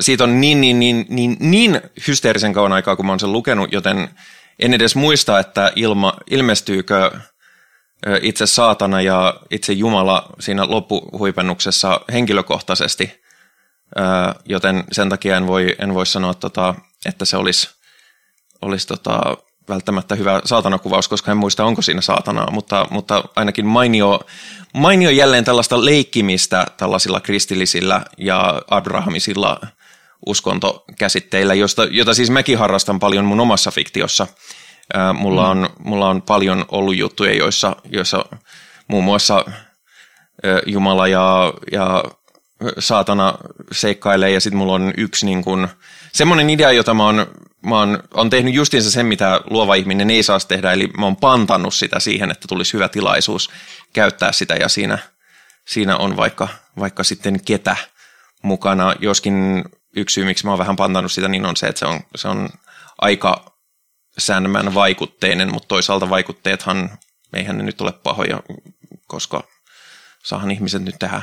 [0.00, 3.72] Siitä on niin, niin, niin, niin, niin hysteerisen kauan aikaa, kun mä oon sen lukenut,
[3.72, 4.08] joten
[4.58, 7.10] en edes muista, että ilma, ilmestyykö
[8.22, 13.23] itse saatana ja itse Jumala siinä loppuhuipennuksessa henkilökohtaisesti,
[14.44, 16.74] joten sen takia en voi, en voi sanoa, tota,
[17.06, 17.70] että se olisi,
[18.62, 19.36] olisi tota,
[19.68, 24.20] välttämättä hyvä saatanakuvaus, koska en muista, onko siinä saatanaa, mutta, mutta ainakin mainio,
[24.74, 29.60] mainio jälleen tällaista leikkimistä tällaisilla kristillisillä ja abrahamisilla
[30.26, 34.26] uskontokäsitteillä, josta, jota siis mäkin harrastan paljon mun omassa fiktiossa.
[35.14, 38.24] Mulla, on, mulla on paljon ollut juttuja, joissa, joissa
[38.88, 39.44] muun muassa
[40.66, 42.04] Jumala ja, ja
[42.78, 43.34] saatana
[43.72, 45.68] seikkailee ja sitten mulla on yksi niin kuin,
[46.12, 47.26] semmoinen idea, jota mä oon,
[47.66, 51.16] mä oon, on tehnyt justiinsa sen, mitä luova ihminen ei saa tehdä, eli mä oon
[51.16, 53.50] pantannut sitä siihen, että tulisi hyvä tilaisuus
[53.92, 54.98] käyttää sitä ja siinä,
[55.68, 56.48] siinä on vaikka,
[56.78, 57.76] vaikka sitten ketä
[58.42, 59.64] mukana, joskin
[59.96, 62.28] yksi syy, miksi mä oon vähän pantannut sitä, niin on se, että se on, se
[62.28, 62.48] on
[62.98, 63.54] aika
[64.18, 66.90] säännömän vaikutteinen, mutta toisaalta vaikutteethan,
[67.32, 68.42] eihän ne nyt ole pahoja,
[69.06, 69.44] koska
[70.24, 71.22] saahan ihmiset nyt tehdä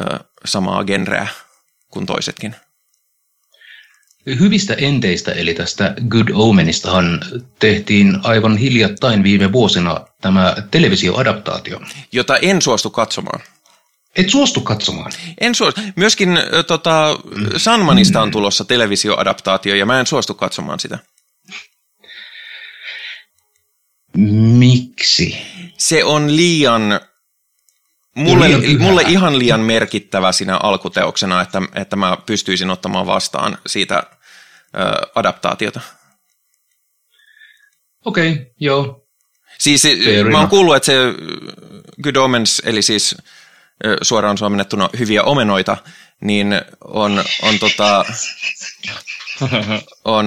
[0.00, 1.26] ö, samaa genreä
[1.90, 2.56] kuin toisetkin.
[4.26, 7.20] Hyvistä enteistä, eli tästä Good Omenistahan
[7.58, 11.80] tehtiin aivan hiljattain viime vuosina tämä televisioadaptaatio.
[12.12, 13.40] Jota en suostu katsomaan.
[14.16, 15.12] Et suostu katsomaan?
[15.40, 15.80] En suostu.
[15.96, 17.18] Myöskin tota,
[17.56, 20.98] Sanmanista on tulossa televisioadaptaatio ja mä en suostu katsomaan sitä.
[24.16, 25.38] Miksi?
[25.76, 27.00] Se on liian,
[28.14, 28.48] mulle,
[28.78, 34.02] mulle ihan liian merkittävä siinä alkuteoksena, että, että mä pystyisin ottamaan vastaan siitä
[34.76, 35.80] ö, adaptaatiota.
[38.04, 39.06] Okei, okay, joo.
[39.58, 40.94] Siis Fair mä oon kuullut, että se
[42.02, 43.16] Good Omens, eli siis
[44.02, 45.76] suoraan suomennettuna hyviä omenoita,
[46.20, 48.04] niin on, on tota,
[50.04, 50.26] on,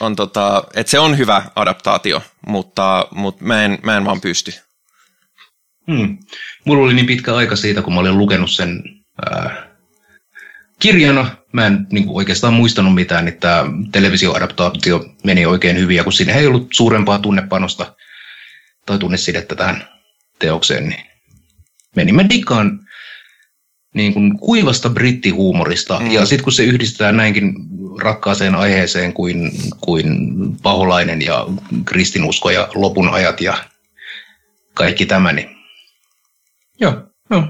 [0.00, 4.54] on tota, että se on hyvä adaptaatio, mutta, mutta mä, en, mä en vaan pysty.
[5.86, 6.18] Hmm.
[6.64, 8.82] Mulla oli niin pitkä aika siitä, kun mä olin lukenut sen
[9.30, 9.68] ää,
[10.78, 11.36] kirjana.
[11.52, 16.12] Mä en niin kuin oikeastaan muistanut mitään, että tämä televisioadaptaatio meni oikein hyvin, ja kun
[16.12, 17.96] siinä ei ollut suurempaa tunnepanosta
[18.86, 19.88] tai tunnesidettä tähän
[20.38, 21.04] teokseen, niin
[21.96, 22.12] meni.
[22.12, 22.80] Mä dikkaan
[23.94, 26.04] niin kuin kuivasta brittihuumorista, Mm.
[26.06, 26.12] mm.
[26.12, 27.54] ja sitten kun se yhdistetään näinkin
[28.02, 30.06] rakkaaseen aiheeseen kuin, kuin
[30.62, 31.46] paholainen ja
[31.84, 33.64] kristinusko ja lopun ajat ja
[34.74, 35.61] kaikki tämä, niin
[36.82, 36.92] joo,
[37.30, 37.42] joo.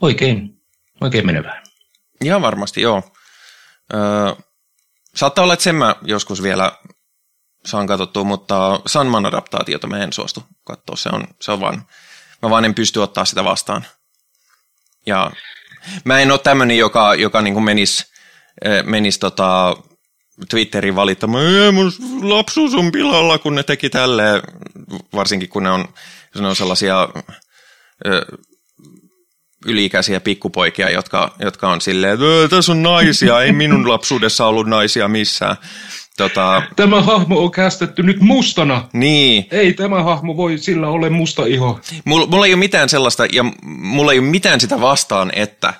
[0.00, 0.62] Oikein,
[1.00, 1.62] oikein menevää.
[2.24, 3.02] Ihan varmasti, joo.
[3.94, 4.34] Öö,
[5.14, 6.72] saattaa olla, että sen mä joskus vielä
[7.66, 10.96] saan katsottua, mutta Sanman adaptaatiota mä en suostu katsoa.
[10.96, 11.86] Se on, se on vaan,
[12.42, 13.86] mä vaan en pysty ottaa sitä vastaan.
[15.06, 15.30] Ja
[16.04, 18.04] mä en ole tämmöinen, joka, joka niin menisi
[18.84, 19.76] menis tota
[20.50, 21.92] Twitteriin valittamaan, "Ei, mun
[22.22, 24.42] lapsuus on pilalla, kun ne teki tälleen,
[25.14, 25.88] varsinkin kun ne on,
[26.38, 27.32] ne on sellaisia ö,
[29.66, 34.66] yliikäisiä pikkupoikia, jotka, jotka on silleen, että "Ö, tässä on naisia, ei minun lapsuudessa ollut
[34.66, 35.56] naisia missään.
[36.16, 38.88] Tota, Tämä hahmo on kästetty nyt mustana.
[38.92, 41.80] niin, Ei tämä hahmo voi sillä ole musta iho.
[42.04, 45.74] mulla, mulla ei ole mitään sellaista, ja mulla ei ole mitään sitä vastaan, että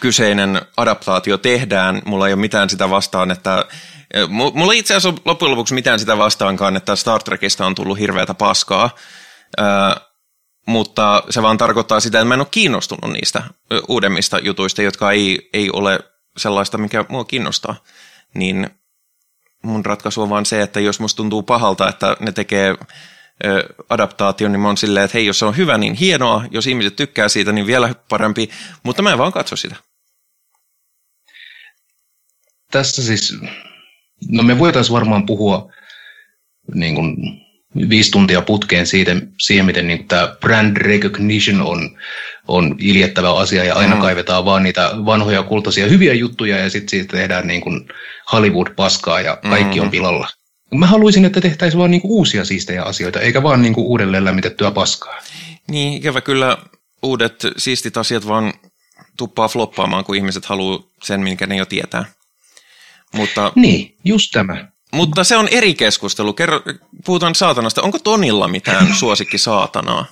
[0.00, 2.02] kyseinen adaptaatio tehdään.
[2.04, 3.64] Mulla ei ole mitään sitä vastaan, että
[4.16, 7.98] mu- Mulla ei itse asiassa loppujen lopuksi mitään sitä vastaankaan, että Star Trekista on tullut
[7.98, 8.90] hirveätä paskaa,
[9.60, 9.62] Ö,
[10.70, 13.42] mutta se vaan tarkoittaa sitä, että mä en ole kiinnostunut niistä
[13.88, 16.00] uudemmista jutuista, jotka ei, ei ole
[16.36, 17.76] sellaista, mikä mua kiinnostaa.
[18.34, 18.70] Niin
[19.62, 22.74] mun ratkaisu on vaan se, että jos musta tuntuu pahalta, että ne tekee
[23.88, 26.44] adaptaation, niin mä oon silleen, että hei, jos se on hyvä, niin hienoa.
[26.50, 28.50] Jos ihmiset tykkää siitä, niin vielä parempi.
[28.82, 29.76] Mutta mä en vaan katso sitä.
[32.70, 33.36] Tässä siis,
[34.28, 35.72] no me voitaisiin varmaan puhua
[36.74, 37.16] niin kuin
[37.88, 41.98] viisi tuntia putkeen siitä, siihen, miten niin tämä brand recognition on,
[42.48, 44.00] on iljettävä asia ja aina Mm.
[44.00, 47.88] kaivetaan vaan niitä vanhoja kultaisia hyviä juttuja ja sitten siitä tehdään niin kuin
[48.32, 49.84] Hollywood-paskaa ja kaikki Mm.
[49.84, 50.28] on pilalla.
[50.74, 54.24] Mä haluaisin, että tehtäisiin vaan niin kuin uusia siistejä asioita, eikä vaan niin kuin uudelleen
[54.24, 55.18] lämmitettyä paskaa.
[55.70, 56.58] Niin, ikävä kyllä
[57.02, 58.52] uudet siistit asiat vaan
[59.16, 62.04] tuppaa floppaamaan, kun ihmiset haluaa sen, minkä ne jo tietää.
[63.14, 64.68] Mutta, Niin, just tämä.
[64.92, 66.32] Mutta se on eri keskustelu.
[66.32, 66.60] Kerro,
[67.04, 67.82] puhutaan saatanasta.
[67.82, 70.06] Onko Tonilla mitään suosikki saatanaa?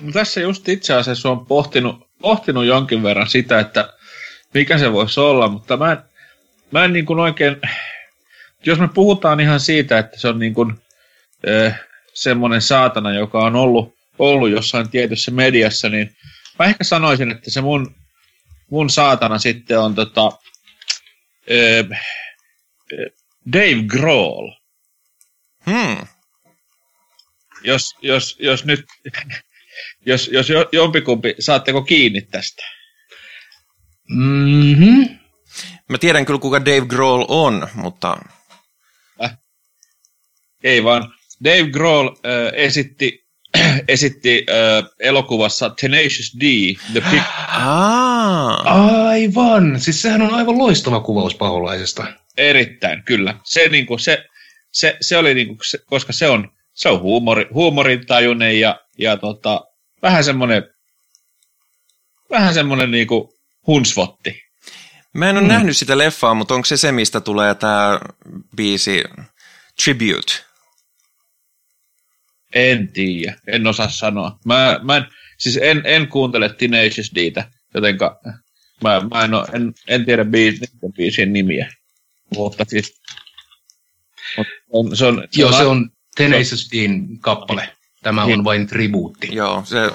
[0.00, 3.92] No tässä just itse asiassa on pohtinut, pohtinut jonkin verran sitä, että
[4.54, 5.98] mikä se voisi olla, mutta mä en,
[6.70, 7.56] mä en niin kuin oikein,
[8.66, 10.74] jos me puhutaan ihan siitä, että se on niin kuin,
[11.48, 11.80] äh,
[12.14, 16.16] semmoinen saatana, joka on ollut, ollut jossain tietyssä mediassa, niin
[16.58, 17.94] mä ehkä sanoisin, että se mun,
[18.70, 20.26] mun saatana sitten on tota,
[21.90, 22.00] äh,
[23.52, 24.50] Dave Grohl.
[25.66, 26.06] Hmm.
[27.64, 28.84] Jos, jos, jos nyt,
[30.06, 32.62] jos, jos jo- jompikumpi, saatteko kiinni tästä?
[34.08, 35.18] Mm-hmm.
[35.88, 38.18] Mä tiedän kyllä, kuka Dave Grohl on, mutta
[40.64, 41.12] Ei vaan.
[41.44, 43.26] Dave Grohl äh, esitti,
[43.88, 46.42] esitti äh, elokuvassa Tenacious D,
[46.92, 49.80] The Pic- Aa, Aivan!
[49.80, 52.06] Siis sehän on aivan loistava kuvaus paholaisesta.
[52.36, 53.34] Erittäin, kyllä.
[53.44, 54.24] Se, niinku, se,
[54.72, 59.60] se, se oli, niinku, se, koska se on, se on huumori, huumorintajuinen ja, ja tota,
[60.02, 60.62] vähän semmoinen,
[62.30, 63.34] vähän semmoinen niinku
[63.66, 64.44] hunsvotti.
[65.12, 65.48] Mä en ole mm.
[65.48, 68.00] nähnyt sitä leffaa, mutta onko se se, mistä tulee tämä
[68.56, 69.04] biisi
[69.84, 70.32] Tribute?
[72.54, 74.38] En tiedä, en osaa sanoa.
[74.44, 75.04] Mä, mä en,
[75.38, 78.20] siis en, en kuuntele Tenacious Dtä, jotenka
[78.82, 80.60] mä, mä en, ole, en, en tiedä biis,
[80.96, 81.72] biisien nimiä.
[82.34, 83.00] Mutta siis...
[84.36, 87.68] Mutta on, se on, se Joo, on, se on Tenacious Dn kappale.
[88.02, 88.38] Tämä niin.
[88.38, 89.28] on vain tribuutti.
[89.32, 89.90] Joo, se,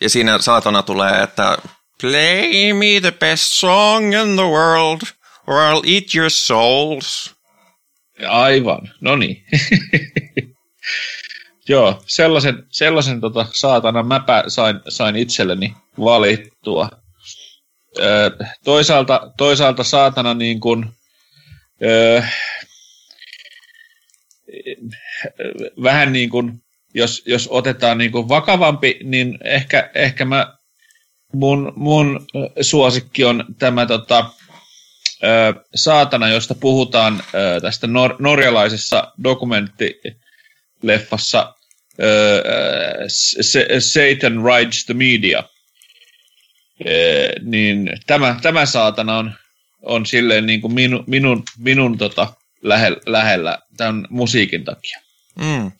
[0.00, 1.58] ja siinä saatana tulee, että
[2.00, 5.00] Play me the best song in the world,
[5.46, 7.34] or I'll eat your souls.
[8.28, 9.44] Aivan, no niin.
[11.68, 16.90] Joo, sellaisen, sellaisen tota, saatana mäpä sain, sain itselleni valittua.
[17.98, 18.30] Ö,
[18.64, 20.86] toisaalta, toisaalta saatana niin kuin,
[25.82, 26.62] vähän niin kuin,
[26.94, 30.56] jos, jos otetaan niin kuin vakavampi, niin ehkä, ehkä mä,
[31.34, 32.26] mun, mun
[32.60, 34.30] suosikki on tämä tota,
[35.24, 41.54] ö, saatana, josta puhutaan ö, tästä nor- norjalaisessa dokumenttileffassa
[43.78, 45.44] Satan Rides the Media,
[47.42, 49.34] niin tämä, tämä saatana on,
[49.82, 55.00] on silleen niin kuin minu, minun, minun tota, lähellä, lähellä tämän musiikin takia.
[55.34, 55.72] Mm.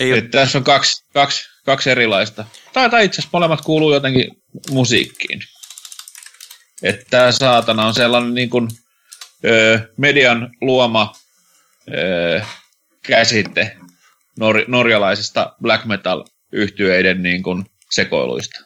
[0.00, 0.22] Ei ole...
[0.22, 2.44] Tässä on kaksi, kaksi, kaksi erilaista.
[2.72, 5.40] Tai, tai itse asiassa molemmat kuuluu jotenkin musiikkiin.
[6.82, 8.68] Että tämä saatana on sellainen niin kuin,
[9.44, 11.12] ö, median luoma
[11.94, 12.42] ö,
[13.02, 13.76] käsite,
[14.40, 18.60] nor- norjalaisista black metal yhtyeiden niin kuin sekoiluista.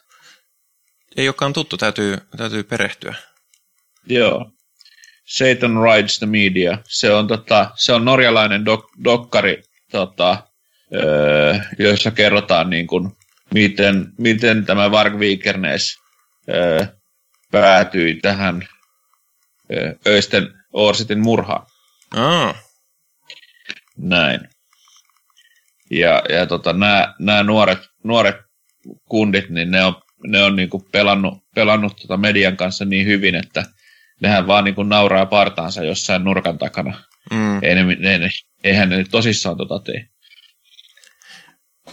[1.17, 3.15] Ei olekaan tuttu, täytyy, täytyy perehtyä.
[4.07, 4.51] Joo.
[5.25, 6.77] Satan Rides the Media.
[6.87, 10.47] Se on, tota, se on norjalainen dok- dokkari, tota,
[10.95, 13.11] öö, jossa kerrotaan, niin kuin,
[13.53, 15.97] miten, miten tämä Varg Vikernes
[16.49, 16.85] öö,
[17.51, 18.67] päätyi tähän
[19.71, 21.65] öö, Öisten Orsitin murhaan.
[22.15, 22.55] Oh.
[23.97, 24.49] Näin.
[25.91, 26.73] Ja, ja tota,
[27.19, 28.35] nämä nuoret, nuoret
[29.09, 29.95] kundit, niin ne on,
[30.27, 33.65] ne on niinku pelannut, pelannut tota median kanssa niin hyvin, että
[34.21, 37.03] nehän vaan niinku nauraa partaansa jossain nurkan takana.
[37.31, 37.63] Mm.
[37.63, 38.29] Ei ne, ne, ne,
[38.63, 40.07] eihän ne tosissaan tota tee.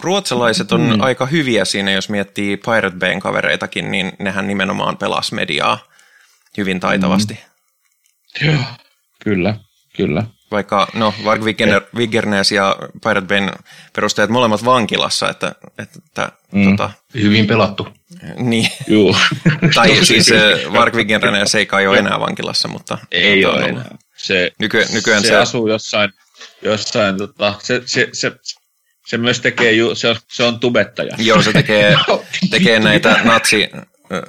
[0.01, 1.01] Ruotsalaiset on mm.
[1.01, 5.79] aika hyviä siinä, jos miettii Pirate Bayn kavereitakin, niin nehän nimenomaan pelas mediaa
[6.57, 7.35] hyvin taitavasti.
[7.35, 8.47] Mm.
[8.47, 8.63] Joo,
[9.25, 9.55] kyllä,
[9.97, 10.25] kyllä.
[10.51, 11.43] Vaikka, no, Varg
[11.97, 13.51] Vigernes ja Pirate Bayn
[13.95, 16.71] perustajat molemmat vankilassa, että, että mm.
[16.71, 17.89] tota, Hyvin pelattu.
[18.37, 18.69] Niin.
[18.87, 19.17] Juu.
[19.75, 20.31] tai siis
[20.73, 22.99] Varg Vigernes ei kai ole enää vankilassa, mutta...
[23.11, 23.99] Ei ole enää.
[24.17, 26.13] Se, nyky, nykyään se, se, asuu jossain,
[26.63, 28.33] jossain tota, se, se, se,
[29.07, 31.15] se myös tekee, ju, se, on, se on tubettaja.
[31.19, 31.97] Joo, se tekee,
[32.51, 33.71] tekee näitä natsi,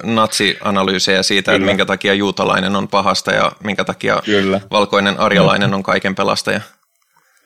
[0.04, 1.56] natsianalyysejä siitä, Kyllä.
[1.56, 4.62] että minkä takia juutalainen on pahasta ja minkä takia Kyllä.
[4.72, 6.62] valkoinen arjalainen on kaiken pelastaja.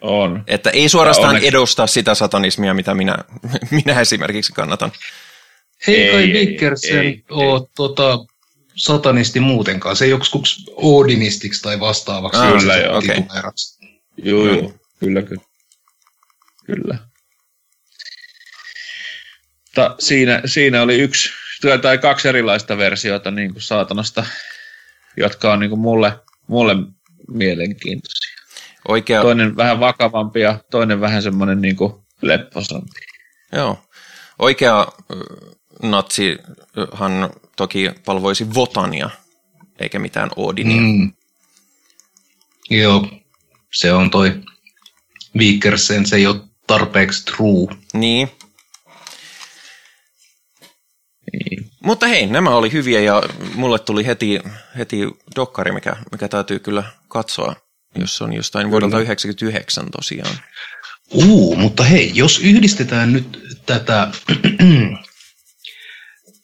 [0.02, 0.44] On.
[0.48, 1.48] Että ei suorastaan onneksi...
[1.48, 3.18] edusta sitä satanismia, mitä minä,
[3.86, 4.92] minä esimerkiksi kannatan.
[5.88, 8.18] Ei kai Vickersen ole tota,
[8.76, 9.96] satanisti muutenkaan.
[9.96, 10.42] Se ei joksikin
[10.76, 12.40] Odinistiksi tai vastaavaksi.
[12.40, 12.98] Ah, kyllä, joo.
[12.98, 13.16] Okay.
[14.18, 14.74] Joo, joo.
[15.00, 15.42] Kyllä, kyllä.
[16.66, 16.98] Kyllä.
[19.76, 21.30] Ta, siinä, siinä oli yksi
[21.82, 24.26] tai kaksi erilaista versiota niin kuin saatanasta,
[25.18, 26.76] jotka on niin kuin mulle, mulle
[27.28, 28.36] mielenkiintoisia.
[28.88, 29.22] Oikea...
[29.22, 33.00] Toinen vähän vakavampi ja toinen vähän semmoinen niin kuin lepposampi.
[33.52, 33.80] Joo.
[34.40, 34.88] Oikea
[35.82, 39.10] natsihan toki palvoisi Votania,
[39.80, 40.82] eikä mitään Odinia.
[40.82, 41.14] Mm.
[42.70, 43.08] Joo,
[43.74, 44.42] se on toi
[45.38, 47.78] Vikersen, se ei ole tarpeeksi true.
[47.94, 48.30] Niin,
[51.34, 51.72] niin.
[51.84, 53.24] Mutta hei, nämä oli hyviä ja
[53.56, 54.40] mulle tuli heti,
[54.78, 54.98] heti
[55.36, 57.56] dokkari, mikä, mikä täytyy kyllä katsoa,
[57.96, 60.36] jos on jostain vuodelta 1999 tosiaan.
[61.14, 64.12] Uu, mutta hei, jos yhdistetään nyt tätä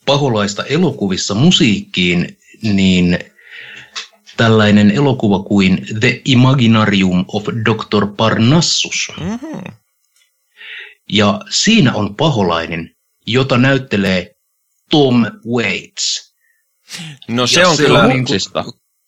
[0.06, 3.20] paholaista elokuvissa musiikkiin, niin
[4.38, 8.08] tällainen elokuva kuin The Imaginarium of Dr.
[8.18, 9.12] Parnassus.
[9.20, 9.64] Mm-hmm.
[11.10, 12.96] Ja siinä on paholainen,
[13.28, 14.36] jota näyttelee
[14.90, 15.26] Tom
[15.56, 16.34] Waits.
[17.28, 18.40] No se ja on se kyllä on niin kuin,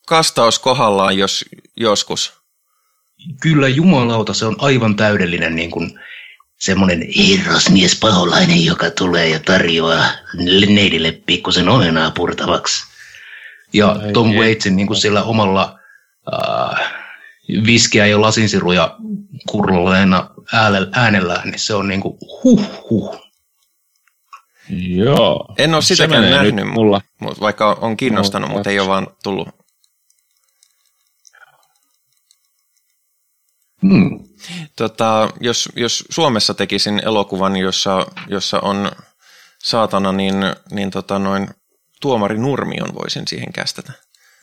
[0.08, 1.46] kastaus kohdallaan jos,
[1.78, 2.34] joskus.
[3.42, 6.00] Kyllä jumalauta, se on aivan täydellinen niin kuin,
[6.64, 10.06] semmoinen herrasmies paholainen, joka tulee ja tarjoaa
[10.68, 12.86] neidille pikkusen omenaa purtavaksi.
[13.74, 15.80] Ja Ai Tom Waitsin niin kuin sillä omalla
[16.34, 16.92] äh,
[17.66, 18.98] viskiä ja lasinsiruja
[19.50, 20.30] kurloleena
[20.94, 23.24] äänellään, niin se on niin kuin huh huh.
[24.88, 25.54] Joo.
[25.58, 27.02] En ole sitäkään nähnyt, nyt mulla.
[27.20, 29.50] mut vaikka on kiinnostanut, mutta ei ole vaan tullut.
[33.82, 34.33] Hmm.
[34.76, 38.92] Tota, jos, jos Suomessa tekisin elokuvan, jossa, jossa on
[39.64, 40.36] saatana, niin,
[40.72, 41.48] niin tota noin,
[42.02, 43.94] tuomari Nurmion voisin siihen kästetä.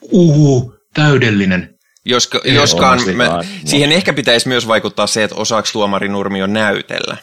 [0.02, 1.74] Uhu, täydellinen.
[2.04, 6.46] Jos, Ei, joskaan mä, sitä- siihen ehkä pitäisi myös vaikuttaa se, että osaako tuomari Nurmio
[6.46, 7.16] näytellä.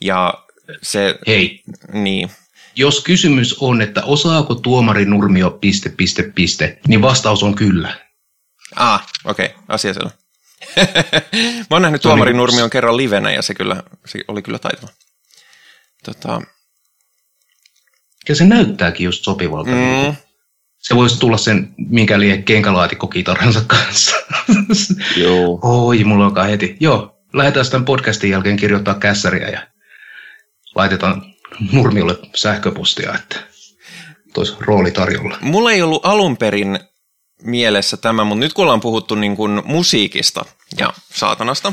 [0.00, 0.34] Ja
[0.82, 2.30] se, Hei, niin,
[2.76, 7.98] jos kysymys on, että osaako tuomari Nurmio piste, piste, piste, niin vastaus on kyllä.
[8.76, 10.10] ah, okei, okay, asia selvä.
[11.34, 14.88] Mä oon nähnyt tuomari Nurmion kerran livenä ja se, kyllä, se oli kyllä taitava.
[16.04, 16.40] Tota,
[18.28, 19.70] Ja se näyttääkin just sopivalta.
[19.70, 20.16] mm,
[20.78, 24.16] Se voisi tulla sen mikäli kenkälaatikko-kitaransa kanssa.
[25.16, 25.58] Joo.
[25.62, 26.76] Oi, mulla onkaan heti.
[26.80, 29.66] Joo, lähdetään sitten podcastin jälkeen kirjoittaa kässäriä ja
[30.74, 31.22] laitetaan
[31.72, 33.36] Nurmiolle sähköpostia, että
[34.34, 35.38] tois rooli tarjolla.
[35.40, 36.78] Mulla ei ollut alun perin
[37.42, 40.44] mielessä tämä, mutta nyt kun ollaan puhuttu niin kuin musiikista
[40.78, 41.72] ja saatanasta,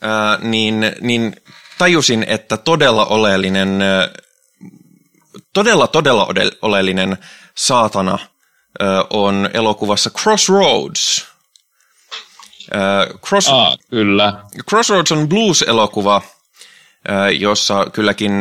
[0.00, 1.36] ää, niin, niin
[1.78, 3.78] tajusin, että todella oleellinen,
[5.52, 7.18] todella todella ode- oleellinen
[7.54, 8.18] saatana
[8.80, 11.26] ää, on elokuvassa Crossroads.
[12.72, 14.44] Ää, Cross, Ah, kyllä.
[14.68, 16.22] Crossroads on blues-elokuva,
[17.38, 18.32] jossa kylläkin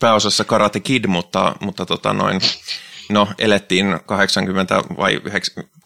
[0.00, 2.40] pääosassa Karate Kid, mutta, mutta tota noin,
[3.10, 5.20] no elettiin 80- vai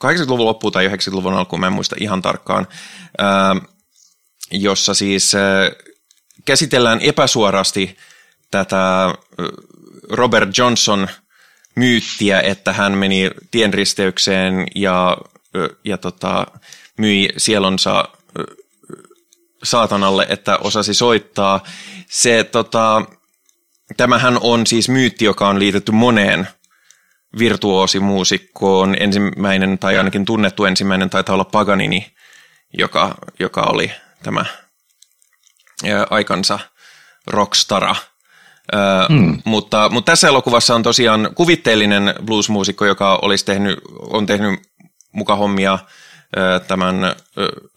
[0.04, 2.66] 80-luvun loppuun tai 90-luvun alkuun, mä en muista ihan tarkkaan,
[3.18, 3.56] ää,
[4.50, 5.70] jossa siis ää,
[6.44, 7.96] käsitellään epäsuorasti
[8.50, 9.14] tätä ää,
[10.10, 11.08] Robert Johnson
[11.76, 15.16] myyttiä, että hän meni tienristeykseen ja,
[15.54, 16.46] ää, ja tota,
[16.98, 18.08] myi sielonsa
[19.62, 21.64] saatanalle, että osasi soittaa.
[22.08, 23.02] Se, tota,
[23.96, 26.48] tämähän on siis myytti, joka on liitetty moneen
[27.38, 28.96] virtuoosimuusikkoon.
[29.00, 32.06] Ensimmäinen, tai ainakin tunnettu ensimmäinen, taitaa olla Paganini,
[32.78, 33.90] joka, joka oli
[34.22, 34.44] tämä
[36.10, 36.58] aikansa
[37.26, 37.96] rockstara.
[39.08, 39.38] Hmm.
[39.44, 44.60] mutta, mutta tässä elokuvassa on tosiaan kuvitteellinen bluesmuusikko, joka olisi tehnyt, on tehnyt
[45.12, 45.78] mukahommia
[46.66, 46.96] tämän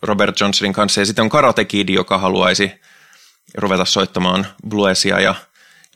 [0.02, 1.02] Robert Johnsonin kanssa.
[1.02, 2.72] Ja sitten on Karate Kid, joka haluaisi
[3.58, 5.20] ruveta soittamaan bluesia.
[5.20, 5.36] Ja,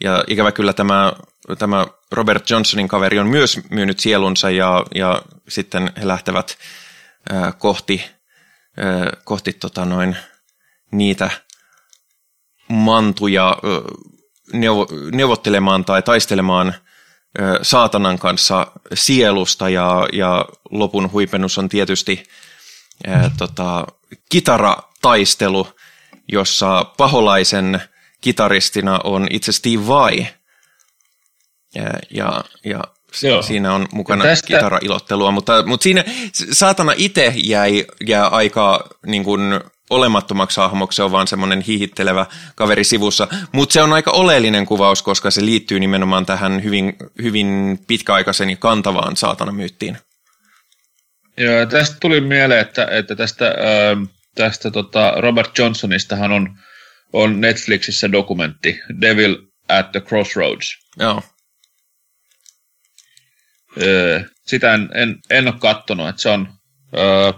[0.03, 1.13] ja ikävä kyllä tämä,
[1.57, 6.57] tämä Robert Johnsonin kaveri on myös myynyt sielunsa ja, ja sitten he lähtevät
[7.29, 8.05] ää, kohti,
[8.77, 10.17] ää, kohti tota noin,
[10.91, 11.29] niitä
[12.67, 13.71] mantuja ää,
[14.53, 16.67] neuvo, neuvottelemaan tai taistelemaan
[17.39, 22.23] ää, saatanan kanssa sielusta ja, ja lopun huipennus on tietysti
[23.07, 23.87] ää, tota,
[24.29, 25.67] kitarataistelu,
[26.27, 27.81] jossa paholaisen
[28.21, 30.27] kitaristina on itse Steve Vai.
[31.75, 32.81] Ja, ja, ja
[33.23, 33.41] Joo.
[33.41, 34.47] siinä on mukana Ja tästä...
[34.47, 36.03] kitarailottelua, mutta, mutta siinä
[36.51, 39.59] saatana itse jäi, jäi aika niin kuin,
[39.91, 45.01] olemattomaksi hahmoksi, se on vaan semmoinen hihittelevä kaveri sivussa, mutta se on aika oleellinen kuvaus,
[45.01, 49.97] koska se liittyy nimenomaan tähän hyvin, hyvin pitkäaikaisen ja kantavaan saatanamyyttiin.
[51.37, 54.03] Joo, ja tästä tuli mieleen, että, että tästä, ähm,
[54.35, 56.57] tästä tota Robert Johnsonistahan on,
[57.13, 59.37] on Netflixissä dokumentti Devil
[59.69, 60.77] at the Crossroads.
[60.99, 61.21] Joo,
[63.81, 66.53] Öö, sitä en, en, en ole kattonut, että se on
[66.97, 67.33] öö,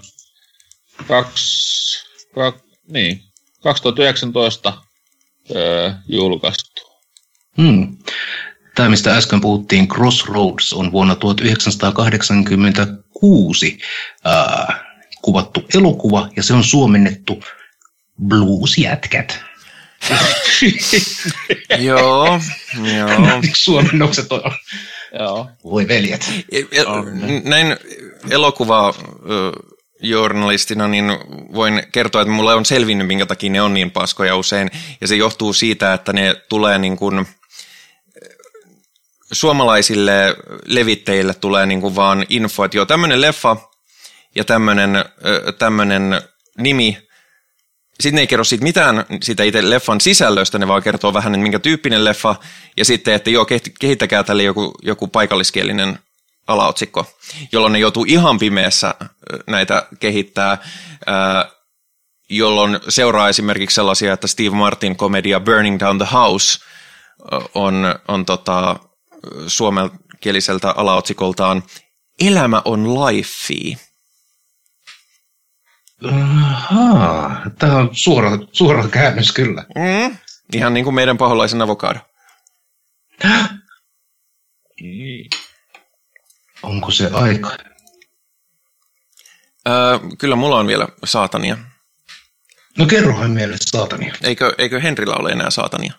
[1.08, 2.06] kaksi,
[2.36, 2.56] kak,
[2.88, 3.22] niin,
[3.64, 4.82] 2019
[5.56, 6.94] öö, julkaistu.
[7.58, 7.98] Hmm.
[8.76, 13.80] Tämä, mistä äsken puhuttiin, Crossroads, on vuonna 1986
[14.24, 14.84] ää,
[15.22, 17.44] kuvattu elokuva, ja se on suomennettu
[18.28, 19.44] Bluesjätkät.
[21.80, 22.42] joo,
[22.98, 23.42] joo.
[23.56, 24.52] Suomennokset on.
[25.64, 26.32] Voi veljet.
[27.44, 27.78] Näin
[28.30, 28.94] elokuva
[30.00, 31.06] journalistina, niin
[31.54, 34.72] voin kertoa, että mulle on selvinnyt, minkä takia ne on niin paskoja usein.
[35.02, 37.28] Ja se johtuu siitä, että ne tulee niin kuin,
[39.32, 40.36] suomalaisille
[40.66, 43.58] levittäjille tulee niin kuin vaan info, että joo, tämmöinen leffa
[44.36, 45.06] ja tämmöinen,
[45.60, 46.22] tämmöinen
[46.58, 46.98] nimi.
[48.00, 51.44] Sitten ne ei kerro siitä mitään siitä itse leffan sisällöstä, ne vaan kertoo vähän, että
[51.44, 52.36] minkä tyyppinen leffa,
[52.78, 53.46] ja sitten, että joo,
[53.80, 56.00] kehittäkää tälle joku, joku paikalliskielinen
[56.48, 57.06] alaotsikko,
[57.52, 58.96] jolloin ne joutuu ihan pimeässä
[59.48, 60.58] näitä kehittää,
[62.30, 66.60] jolloin seuraa esimerkiksi sellaisia, että Steve Martin komedia Burning Down the House
[67.56, 68.80] on, on tota,
[69.48, 71.64] suomenkieliseltä alaotsikoltaan
[72.22, 73.78] Elämä on lifea.
[76.12, 79.66] Ahaa, tämä on suora, suora käännös kyllä.
[79.76, 80.18] Mm,
[80.54, 82.00] ihan niin kuin meidän paholaisen avokado.
[86.64, 87.58] Onko se aika?
[89.68, 91.58] Öö, kyllä mulla on vielä saatania.
[92.78, 94.14] No kerrohan meille saatania.
[94.24, 95.94] Eikö, eikö Henrillä ole enää saatania?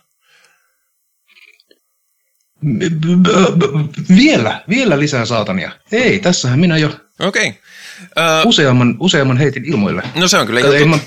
[2.66, 5.70] B- b- b- vielä, vielä lisää saatania.
[5.92, 7.48] Ei, tässähän minä jo Okei.
[7.48, 7.60] Okay.
[8.18, 10.02] Öö, useamman, useamman heitin ilmoille.
[10.14, 10.98] no se on kyllä ihan ei mä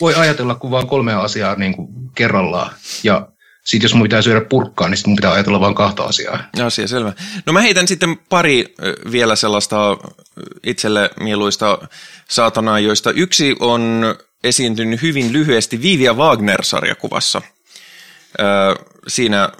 [0.00, 2.74] voi ajatella kuin vaan kolmea asiaa niin kuin kerrallaan.
[3.04, 3.28] Ja
[3.64, 6.38] sitten jos mun pitää syödä purkkaa, niin sit mun pitää ajatella vain kahta asiaa.
[6.64, 7.12] Asia selvä.
[7.46, 8.74] No mä heitän sitten pari
[9.12, 9.96] vielä sellaista
[10.66, 11.78] itselle mieluista
[12.28, 17.42] saatanaa, joista yksi on esiintynyt hyvin lyhyesti Viivia Wagner-sarjakuvassa.
[19.08, 19.50] Siinä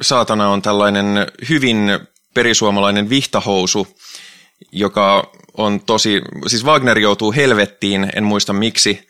[0.00, 1.06] saatana on tällainen
[1.48, 1.98] hyvin
[2.34, 3.96] perisuomalainen vihtahousu,
[4.72, 9.08] joka on tosi, siis Wagner joutuu helvettiin, en muista miksi,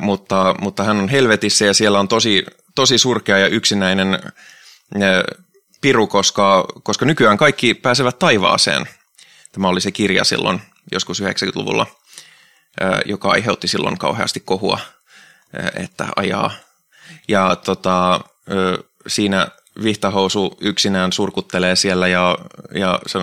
[0.00, 4.18] mutta, mutta hän on helvetissä ja siellä on tosi, tosi surkea ja yksinäinen
[5.80, 8.88] piru, koska, koska nykyään kaikki pääsevät taivaaseen.
[9.52, 10.62] Tämä oli se kirja silloin
[10.92, 11.86] joskus 90-luvulla,
[12.80, 14.78] ö, joka aiheutti silloin kauheasti kohua,
[15.74, 16.50] että ajaa.
[17.28, 18.20] Ja tota,
[19.06, 19.48] siinä
[19.82, 22.38] vihtahousu yksinään surkuttelee siellä ja,
[22.74, 23.18] ja, se,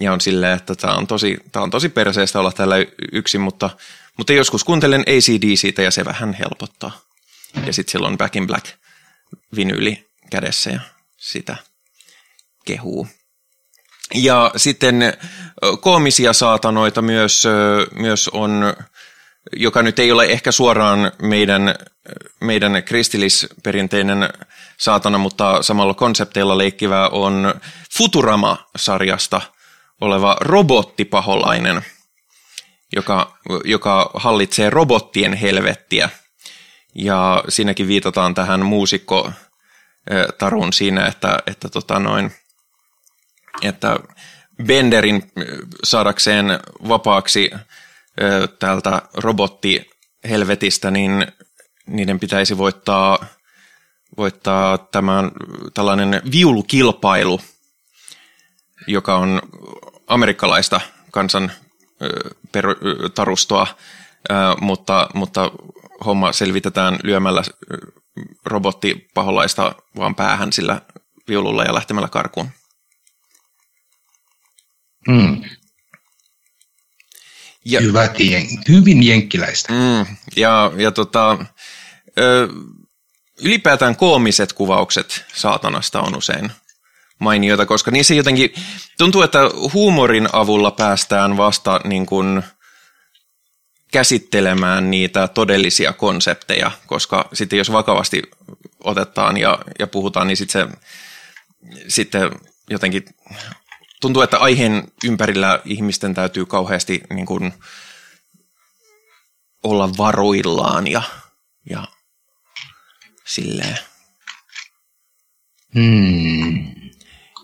[0.00, 2.76] ja on silleen, että tämä on tosi, tää on tosi perseestä olla täällä
[3.12, 3.70] yksin, mutta,
[4.16, 7.00] mutta joskus kuuntelen ACDCtä ja se vähän helpottaa.
[7.66, 8.66] Ja sitten silloin Back in Black
[9.56, 10.80] vinyyli kädessä ja
[11.16, 11.56] sitä
[12.64, 13.08] kehuu.
[14.14, 15.12] Ja sitten
[15.80, 17.44] koomisia saatanoita myös,
[17.94, 18.74] myös on,
[19.56, 21.74] joka nyt ei ole ehkä suoraan meidän,
[22.40, 24.28] meidän kristillisperinteinen
[24.78, 27.54] saatana, mutta samalla konsepteilla leikkivää on
[27.96, 29.40] Futurama-sarjasta
[30.00, 31.84] oleva robottipaholainen,
[32.96, 36.10] joka, joka hallitsee robottien helvettiä.
[36.94, 39.32] Ja siinäkin viitataan tähän muusikko
[40.38, 42.32] Tarun siinä, että, että, tota noin,
[43.62, 44.00] että
[44.66, 45.32] Benderin
[45.84, 46.46] saadakseen
[46.88, 47.50] vapaaksi
[48.58, 51.26] täältä robottihelvetistä, niin
[51.86, 53.26] niiden pitäisi voittaa,
[54.16, 55.30] voittaa tämän,
[55.74, 57.40] tällainen viulukilpailu,
[58.86, 59.42] joka on
[60.08, 60.80] amerikkalaista
[61.10, 61.52] kansan
[62.52, 62.74] peru,
[63.14, 63.66] tarustoa,
[64.60, 65.50] mutta, mutta
[66.04, 67.42] homma selvitetään lyömällä
[67.72, 67.76] ö,
[68.44, 70.82] robottipaholaista vaan päähän sillä
[71.28, 72.50] viululla ja lähtemällä karkuun.
[75.08, 75.44] Mm.
[77.64, 79.72] Ja, Hyvät jen, hyvin jenkkiläistä.
[79.72, 81.38] Mm, ja, ja tota,
[82.18, 82.48] ö,
[83.42, 86.52] ylipäätään koomiset kuvaukset saatanasta on usein
[87.18, 88.54] mainioita, koska niissä jotenkin
[88.98, 89.38] tuntuu, että
[89.72, 92.42] huumorin avulla päästään vasta niin kuin
[93.92, 98.22] käsittelemään niitä todellisia konsepteja, koska sitten jos vakavasti
[98.84, 100.78] otetaan ja, ja puhutaan, niin sitten se
[101.88, 102.30] sitten
[102.70, 103.04] jotenkin
[104.00, 107.52] tuntuu, että aiheen ympärillä ihmisten täytyy kauheasti niin kuin,
[109.62, 111.02] olla varoillaan ja,
[111.70, 111.84] ja
[113.24, 113.78] silleen.
[115.74, 116.77] Hmm.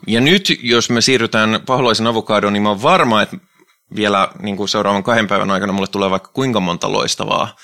[0.07, 3.37] Ja nyt, jos me siirrytään paholaisen avokadoon, niin mä oon varma, että
[3.97, 7.57] vielä niin kuin seuraavan kahden päivän aikana mulle tulee vaikka kuinka monta loistavaa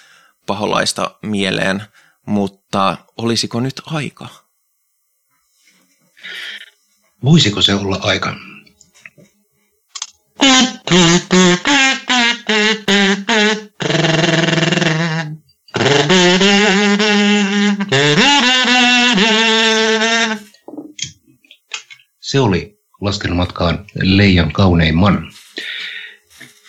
[0.46, 1.82] paholaista mieleen,
[2.26, 4.28] mutta olisiko nyt aika?
[7.24, 8.34] Voisiko se olla aika?
[22.30, 25.32] Se oli laskelmatkaan Leijan kauneimman.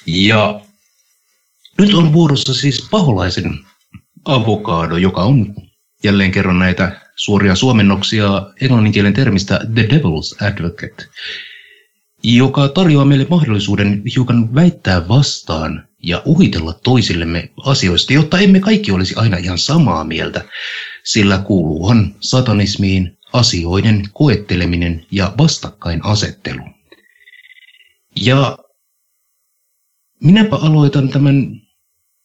[0.06, 0.62] Ja
[1.78, 3.60] nyt on vuorossa siis paholaisen
[4.26, 5.56] avokaado, joka on
[6.04, 11.06] jälleen kerran näitä suoria suomennoksia englanninkielen termistä The Devil's Advocate,
[12.24, 19.16] joka tarjoaa meille mahdollisuuden hiukan väittää vastaan ja uhitella toisillemme asioista, jotta emme kaikki olisi
[19.16, 20.46] aina ihan samaa mieltä,
[21.04, 26.64] sillä kuuluuhan satanismiin asioiden koetteleminen ja vastakkainasettelu.
[28.16, 28.58] Ja
[30.24, 31.62] minäpä aloitan tämän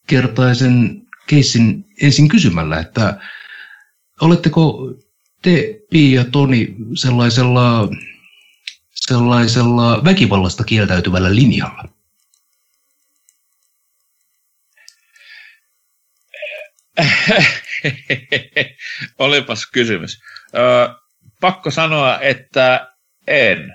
[0.07, 3.20] kertaisen keissin ensin kysymällä, että
[4.20, 4.95] oletteko
[5.43, 7.89] te, Pia ja Toni, sellaisella,
[8.91, 11.89] sellaisella väkivallasta kieltäytyvällä linjalla?
[19.19, 20.20] Olipas kysymys.
[21.41, 22.93] Pakko sanoa, että
[23.27, 23.74] en.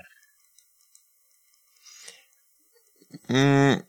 [3.28, 3.82] Mm,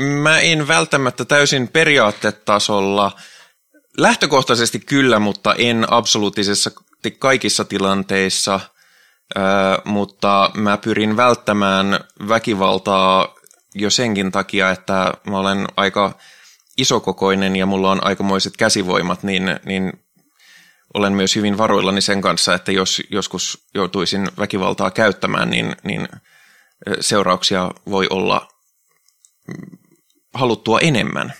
[0.00, 3.12] mä en välttämättä täysin periaatetasolla,
[3.98, 6.70] lähtökohtaisesti kyllä, mutta en absoluuttisessa
[7.18, 8.60] kaikissa tilanteissa,
[9.84, 13.34] mutta mä pyrin välttämään väkivaltaa
[13.74, 16.18] jo senkin takia, että mä olen aika
[16.76, 19.92] isokokoinen ja mulla on aikamoiset käsivoimat, niin, niin
[20.94, 26.08] olen myös hyvin varuillani sen kanssa, että jos joskus joutuisin väkivaltaa käyttämään, niin, niin
[27.00, 28.48] seurauksia voi olla
[29.48, 29.78] mm,
[30.34, 31.32] haluttua enemmän.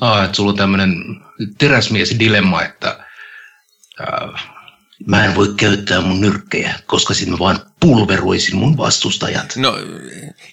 [0.00, 0.94] Ah, että sulla on tämmöinen
[1.58, 3.06] teräsmies-dilemma, että
[4.00, 4.61] äh,
[5.06, 9.56] mä en voi käyttää mun nyrkkejä, koska sitten mä vaan pulveroisin mun vastustajat.
[9.56, 9.78] No,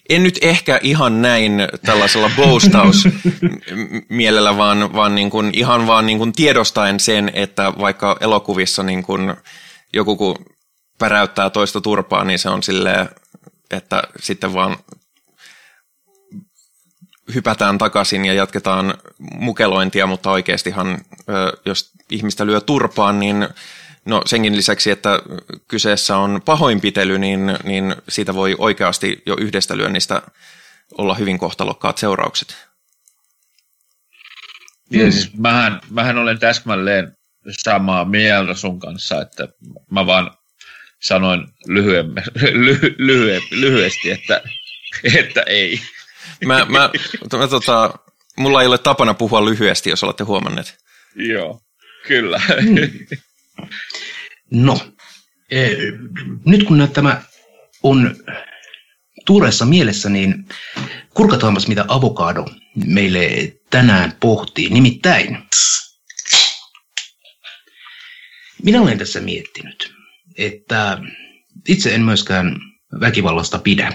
[0.08, 1.52] en nyt ehkä ihan näin
[1.84, 3.08] tällaisella boastaus
[4.08, 9.02] mielellä, vaan, vaan niin kuin, ihan vaan niin kuin tiedostaen sen, että vaikka elokuvissa niin
[9.02, 9.34] kuin
[9.92, 10.36] joku kun
[10.98, 13.08] päräyttää toista turpaa, niin se on silleen,
[13.70, 14.76] että sitten vaan
[17.34, 20.98] hypätään takaisin ja jatketaan mukelointia, mutta oikeastihan,
[21.64, 23.48] jos ihmistä lyö turpaan, niin
[24.04, 25.22] no senkin lisäksi, että
[25.68, 30.22] kyseessä on pahoinpitely, niin, niin siitä voi oikeasti jo yhdestä lyönnistä
[30.98, 32.56] olla hyvin kohtalokkaat seuraukset.
[34.90, 37.12] Ja siis mähän, mähän olen täsmälleen
[37.50, 39.48] samaa mieltä sun kanssa, että
[39.90, 40.30] mä vaan
[41.02, 42.22] sanoin lyhyemme,
[42.66, 44.42] lyhy, lyhy, lyhyesti, että,
[45.14, 45.80] että ei.
[46.44, 46.90] Mä, mä,
[47.38, 47.98] mä, tota,
[48.36, 50.78] mulla ei ole tapana puhua lyhyesti, jos olette huomanneet.
[51.14, 51.60] Joo,
[52.06, 52.40] kyllä.
[52.62, 53.18] Hmm.
[54.50, 54.80] No,
[55.50, 55.68] e,
[56.44, 57.22] nyt kun tämä
[57.82, 58.16] on
[59.26, 60.44] tuoreessa mielessä, niin
[61.14, 62.46] kurkataanpas mitä avokado
[62.86, 64.70] meille tänään pohtii.
[64.70, 65.38] Nimittäin,
[68.62, 69.94] minä olen tässä miettinyt,
[70.38, 70.98] että
[71.68, 72.56] itse en myöskään
[73.00, 73.92] väkivallasta pidä.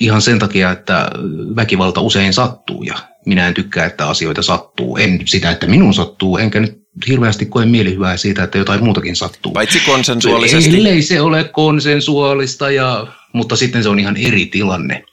[0.00, 1.10] ihan sen takia, että
[1.56, 2.94] väkivalta usein sattuu ja
[3.26, 4.96] minä en tykkää, että asioita sattuu.
[4.96, 9.52] En sitä, että minun sattuu, enkä nyt hirveästi koe mielihyvää siitä, että jotain muutakin sattuu.
[9.52, 10.76] Paitsi konsensuaalisesti.
[10.76, 15.04] Ellei se ole konsensuaalista, ja, mutta sitten se on ihan eri tilanne.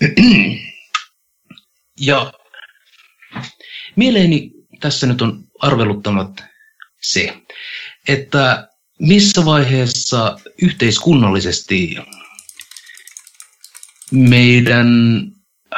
[2.02, 2.32] Ja
[3.96, 4.50] mieleeni
[4.80, 6.40] tässä nyt on arveluttanut
[7.00, 7.36] se,
[8.08, 8.68] että
[8.98, 11.96] missä vaiheessa yhteiskunnallisesti
[14.10, 14.88] meidän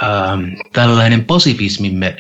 [0.03, 0.39] ää,
[0.73, 2.17] tällainen pasifismimme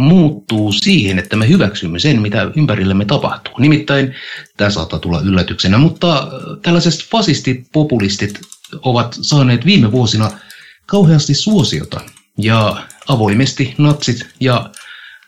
[0.00, 3.54] muuttuu siihen, että me hyväksymme sen, mitä ympärillemme tapahtuu.
[3.58, 4.14] Nimittäin,
[4.56, 6.28] tämä saattaa tulla yllätyksenä, mutta
[6.62, 8.40] tällaiset fasistit, populistit
[8.82, 10.30] ovat saaneet viime vuosina
[10.86, 12.00] kauheasti suosiota.
[12.38, 14.70] Ja avoimesti natsit ja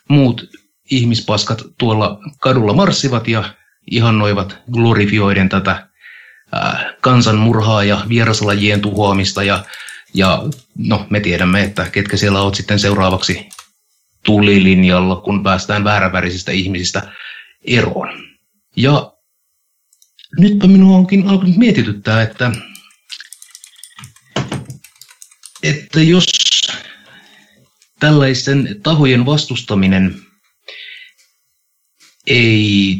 [0.09, 0.49] muut
[0.91, 3.43] ihmispaskat tuolla kadulla marssivat ja
[3.91, 5.87] ihannoivat glorifioiden tätä
[7.01, 9.63] kansanmurhaa ja vieraslajien tuhoamista ja,
[10.13, 10.43] ja
[10.77, 13.49] no, me tiedämme, että ketkä siellä ovat sitten seuraavaksi
[14.25, 17.01] tulilinjalla, kun päästään väärävärisistä ihmisistä
[17.65, 18.23] eroon.
[18.75, 19.13] Ja
[20.39, 22.51] nytpä minua onkin alkanut mietityttää, että,
[25.63, 26.25] että jos
[27.99, 30.15] tällaisten tahojen vastustaminen
[32.27, 32.97] ei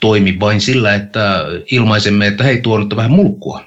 [0.00, 3.64] toimi vain sillä, että ilmaisemme, että hei tuo nyt vähän mulkkua,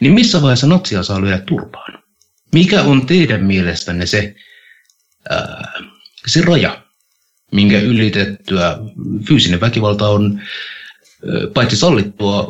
[0.00, 2.02] niin missä vaiheessa natsia saa lyödä turpaan?
[2.52, 4.34] Mikä on teidän mielestänne se
[6.26, 6.82] se raja,
[7.52, 8.78] minkä ylitettyä
[9.28, 10.40] fyysinen väkivalta on
[11.54, 12.48] paitsi sallittua,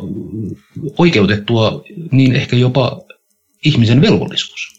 [0.97, 3.01] oikeutettua, niin ehkä jopa
[3.65, 4.77] ihmisen velvollisuus.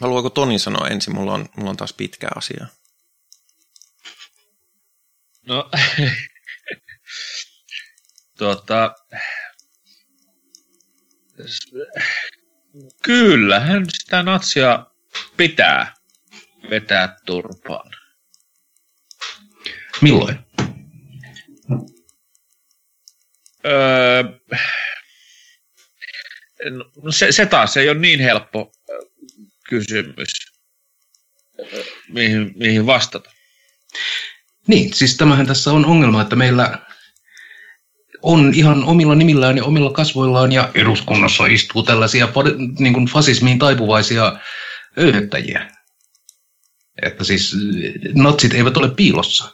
[0.00, 1.14] Haluaako Toni sanoa ensin?
[1.14, 2.66] Mulla on, mulla on taas pitkä asia.
[5.46, 5.70] No,
[8.38, 8.94] tuota,
[13.02, 14.86] Kyllähän sitä natsia
[15.36, 15.94] pitää
[16.70, 17.90] vetää turpaan.
[20.00, 20.38] Milloin?
[23.66, 24.24] Öö,
[27.02, 28.72] no se, se taas ei ole niin helppo
[29.68, 30.32] kysymys,
[32.08, 33.30] mihin, mihin vastata.
[34.66, 36.85] Niin, siis tämähän tässä on ongelma, että meillä
[38.26, 42.28] on ihan omilla nimillään ja omilla kasvoillaan ja eduskunnassa istuu tällaisia
[42.78, 44.38] niin kuin fasismiin taipuvaisia
[44.98, 45.70] öyhöttäjiä.
[47.02, 47.56] Että siis
[48.14, 49.52] natsit eivät ole piilossa.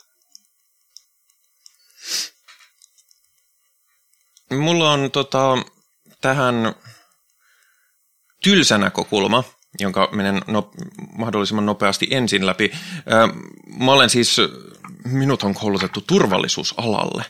[4.50, 5.58] Mulla on tota,
[6.20, 6.74] tähän
[8.42, 9.44] tylsä näkökulma,
[9.80, 10.70] jonka menen no,
[11.18, 12.72] mahdollisimman nopeasti ensin läpi.
[13.78, 14.36] Mä olen siis,
[15.04, 17.24] minut on koulutettu turvallisuusalalle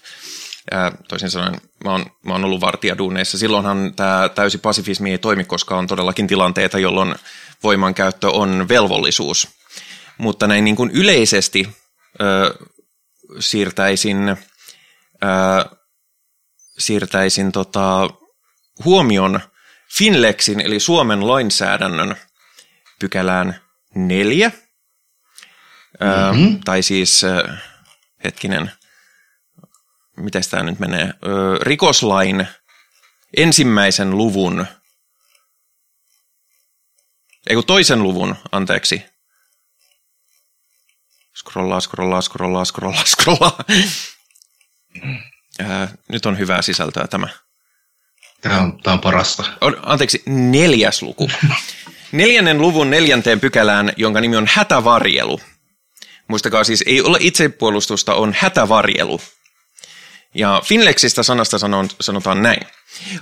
[1.09, 3.39] toisin sanoen mä oon, mä oon ollut vartijaduuneissa.
[3.39, 7.15] Silloinhan tämä täysi pasifismi ei toimi, koska on todellakin tilanteita, jolloin
[7.63, 9.49] voimankäyttö on velvollisuus.
[10.19, 11.69] Mutta näin niin kuin yleisesti
[12.21, 12.55] ö,
[13.39, 14.37] siirtäisin, ö,
[16.79, 18.11] siirtäisin tota,
[18.85, 19.41] huomion
[19.93, 22.17] Finlexin eli Suomen lainsäädännön
[22.99, 23.61] pykälään
[23.95, 24.49] neljä.
[26.01, 26.55] Mm-hmm.
[26.55, 27.49] Ö, tai siis, ö,
[28.25, 28.73] hetkinen,
[30.17, 31.15] miten tämä nyt menee,
[31.63, 32.47] rikoslain
[33.37, 34.67] ensimmäisen luvun,
[37.47, 39.05] ei kun toisen luvun, anteeksi.
[41.37, 43.59] Scrollaa, scrollaa, scrollaa, scrollaa, scrollaa.
[45.61, 47.29] Ää, nyt on hyvää sisältöä tämä.
[48.41, 49.45] Tämä on, tämä on parasta.
[49.61, 51.31] On, anteeksi, neljäs luku.
[52.13, 55.41] Neljännen luvun neljänteen pykälään, jonka nimi on hätävarjelu.
[56.29, 59.21] Muistakaa siis, ei ole itsepuolustusta, on hätävarjelu.
[60.35, 61.57] Ja Finlexistä sanasta
[62.01, 62.67] sanotaan näin.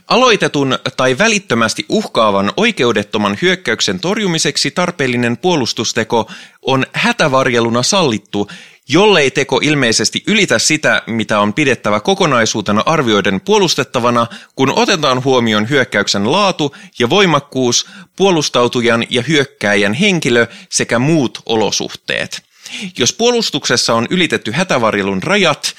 [0.08, 6.30] Aloitetun tai välittömästi uhkaavan oikeudettoman hyökkäyksen torjumiseksi tarpeellinen puolustusteko
[6.62, 8.50] on hätävarjeluna sallittu,
[8.88, 14.26] jollei teko ilmeisesti ylitä sitä, mitä on pidettävä kokonaisuutena arvioiden puolustettavana,
[14.56, 22.42] kun otetaan huomioon hyökkäyksen laatu ja voimakkuus, puolustautujan ja hyökkääjän henkilö sekä muut olosuhteet.
[22.98, 25.74] Jos puolustuksessa on ylitetty hätävarjelun rajat,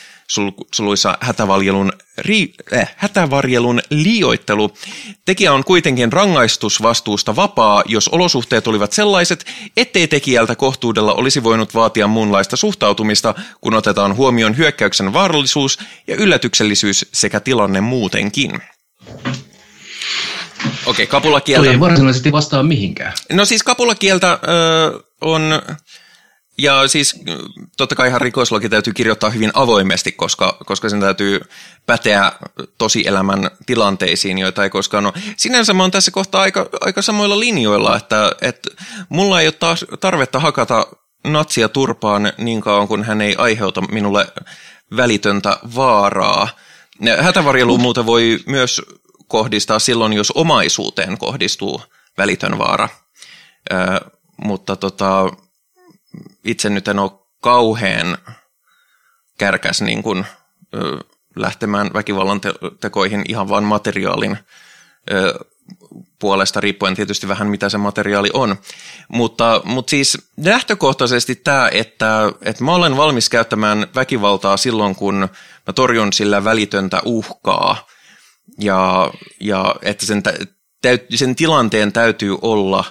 [0.73, 4.73] suluissa hätävarjelun, ri, äh, hätävarjelun liioittelu.
[5.25, 9.45] Tekijä on kuitenkin rangaistusvastuusta vapaa, jos olosuhteet olivat sellaiset,
[9.77, 17.05] ettei tekijältä kohtuudella olisi voinut vaatia muunlaista suhtautumista, kun otetaan huomioon hyökkäyksen vaarallisuus ja yllätyksellisyys
[17.13, 18.61] sekä tilanne muutenkin.
[20.85, 21.65] Okei, okay, kapulakieltä...
[21.65, 23.13] Toi ei varsinaisesti vastaa mihinkään.
[23.31, 25.61] No siis kapulakieltä ö, on
[26.57, 27.21] ja siis
[27.77, 31.41] totta kai ihan rikoslaki täytyy kirjoittaa hyvin avoimesti, koska, koska sen täytyy
[31.85, 32.31] päteä
[32.77, 35.13] tosielämän tilanteisiin, joita ei koskaan ole.
[35.37, 38.69] Sinänsä mä oon tässä kohtaa aika, aika samoilla linjoilla, että, että
[39.09, 40.87] mulla ei ole taas tarvetta hakata
[41.23, 44.27] natsia turpaan niin kauan, kun hän ei aiheuta minulle
[44.97, 46.47] välitöntä vaaraa.
[47.19, 48.81] Hätävarjelu muuten voi myös
[49.27, 51.81] kohdistaa silloin, jos omaisuuteen kohdistuu
[52.17, 52.89] välitön vaara.
[53.71, 53.75] Ö,
[54.43, 55.31] mutta tota,
[56.45, 57.11] itse nyt en ole
[57.41, 58.17] kauhean
[59.37, 60.25] kärkäs niin kuin,
[60.73, 60.99] ö,
[61.35, 64.37] lähtemään väkivallan te- tekoihin ihan vain materiaalin
[65.11, 65.39] ö,
[66.19, 68.55] puolesta, riippuen tietysti vähän mitä se materiaali on.
[69.07, 75.29] Mutta, mutta siis lähtökohtaisesti tämä, että, että mä olen valmis käyttämään väkivaltaa silloin, kun
[75.67, 77.87] mä torjun sillä välitöntä uhkaa.
[78.59, 80.23] Ja, ja että sen,
[80.81, 82.83] täyt, sen tilanteen täytyy olla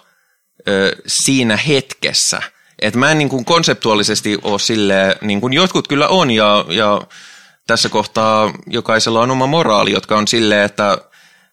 [0.69, 2.43] ö, siinä hetkessä–
[2.81, 7.01] et mä en niin kuin konseptuaalisesti ole silleen, niin kuin jotkut kyllä on ja, ja
[7.67, 10.99] tässä kohtaa jokaisella on oma moraali, jotka on silleen, että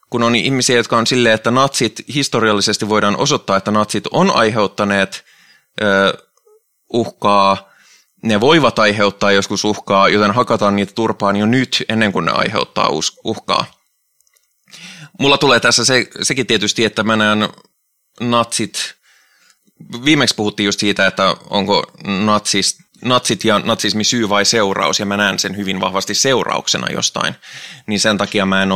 [0.10, 5.26] kun on ihmisiä, jotka on silleen, että natsit historiallisesti voidaan osoittaa, että natsit on aiheuttaneet
[5.82, 6.14] ö,
[6.94, 7.74] uhkaa,
[8.24, 12.90] ne voivat aiheuttaa joskus uhkaa, joten hakataan niitä turpaan jo nyt ennen kuin ne aiheuttaa
[13.24, 13.66] uhkaa.
[15.20, 17.50] Mulla tulee tässä se, sekin tietysti, että mä näen
[18.20, 18.97] natsit
[20.06, 25.18] viimeksi puhuttiin just siitä, että onko natsist, natsit ja natsismi syy vai seuraus, ja mä
[25.18, 27.36] näen sen hyvin vahvasti seurauksena jostain.
[27.88, 28.72] Niin sen takia mä en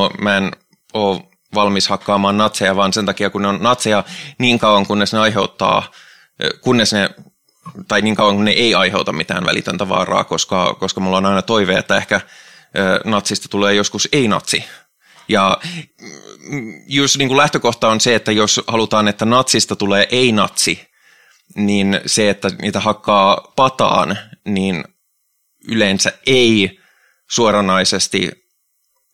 [0.94, 1.22] ole,
[1.56, 4.04] valmis hakkaamaan natseja, vaan sen takia, kun ne on natseja
[4.40, 5.92] niin kauan, kunnes ne aiheuttaa,
[6.62, 7.10] kunnes ne
[7.88, 11.42] tai niin kauan kun ne ei aiheuta mitään välitöntä vaaraa, koska, koska mulla on aina
[11.42, 12.22] toive, että ehkä
[13.06, 14.64] natsista tulee joskus ei-natsi.
[15.28, 15.58] Ja
[16.88, 20.91] just niin kuin lähtökohta on se, että jos halutaan, että natsista tulee ei-natsi,
[21.56, 24.84] niin se, että niitä hakkaa pataan, niin
[25.68, 26.80] yleensä ei
[27.30, 28.32] suoranaisesti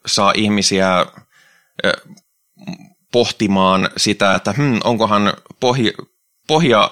[0.06, 1.06] saa ihmisiä
[3.12, 5.92] pohtimaan sitä, että hmm, onkohan pohja,
[6.48, 6.92] pohja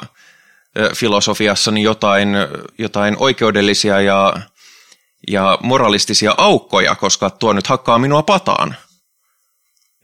[0.95, 2.29] filosofiassani jotain,
[2.77, 4.33] jotain oikeudellisia ja,
[5.27, 8.75] ja moralistisia aukkoja, koska tuo nyt hakkaa minua pataan.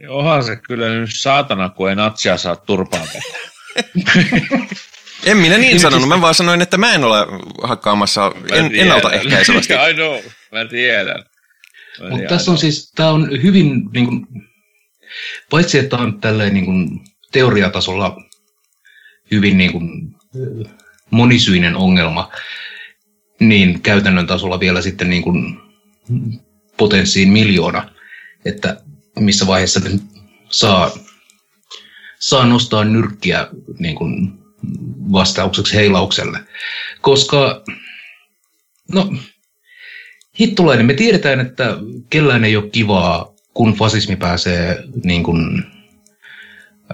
[0.10, 3.08] Onhan se kyllä nyt saatana, kun ei natsia saa turpaan
[5.26, 7.28] En minä niin sanonut, mä vaan sanoin, että mä en ole
[7.64, 9.74] hakkaamassa en, ennaltaehkäisevästi.
[9.90, 10.20] I know,
[10.52, 11.24] mä tiedän.
[12.10, 14.28] Mutta tässä on siis, tämä on hyvin, niin kuin,
[15.50, 17.00] paitsi että on tälleen niin kuin,
[17.32, 18.18] teoriatasolla
[19.32, 20.16] hyvin niin kuin,
[21.10, 22.32] monisyinen ongelma,
[23.40, 25.58] niin käytännön tasolla vielä sitten niin kuin,
[26.78, 27.90] potenssiin miljoona,
[28.46, 28.82] että
[29.20, 29.82] missä vaiheessa
[30.50, 30.92] saa,
[32.20, 33.48] saa nostaa nyrkkiä
[33.80, 34.41] niin kuin,
[35.12, 36.40] vastaukseksi heilaukselle.
[37.02, 37.64] Koska,
[38.94, 39.14] no,
[40.40, 41.78] hittulainen, me tiedetään, että
[42.10, 45.64] kellään ei ole kivaa kun fasismi pääsee niin kuin,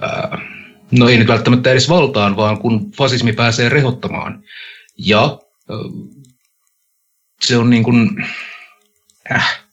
[0.00, 0.38] ää,
[0.90, 4.44] no ei nyt välttämättä edes valtaan, vaan kun fasismi pääsee rehottamaan.
[4.98, 5.38] Ja
[5.70, 5.76] ää,
[7.42, 8.26] se on niin kuin,
[9.32, 9.64] äh.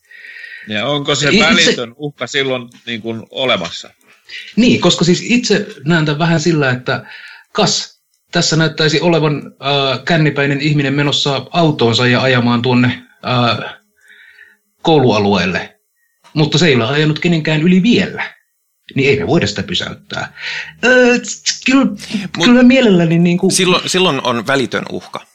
[0.67, 3.89] Ja onko se itse, välitön uhka silloin niin kuin olemassa?
[4.55, 7.05] Niin, koska siis itse näen tämän vähän sillä, että
[7.55, 8.01] kas,
[8.31, 13.73] tässä näyttäisi olevan äh, kännipäinen ihminen menossa autoonsa ja ajamaan tuonne äh,
[14.81, 15.79] koulualueelle,
[16.33, 18.35] mutta se ei ole ajanut kenenkään yli vielä.
[18.95, 20.33] Niin ei me voida sitä pysäyttää.
[20.85, 21.17] Öö,
[21.65, 21.85] kyllä,
[22.37, 23.19] Mut kyllä mielelläni...
[23.19, 23.51] Niin kuin...
[23.51, 25.25] silloin, silloin on välitön uhka.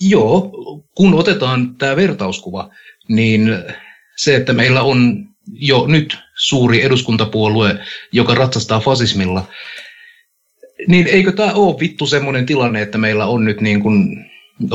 [0.00, 0.50] Joo,
[0.94, 2.70] kun otetaan tämä vertauskuva,
[3.08, 3.48] niin
[4.16, 7.78] se, että meillä on jo nyt suuri eduskuntapuolue,
[8.12, 9.48] joka ratsastaa fasismilla,
[10.88, 14.26] niin eikö tämä ole vittu semmoinen tilanne, että meillä on nyt niin kuin,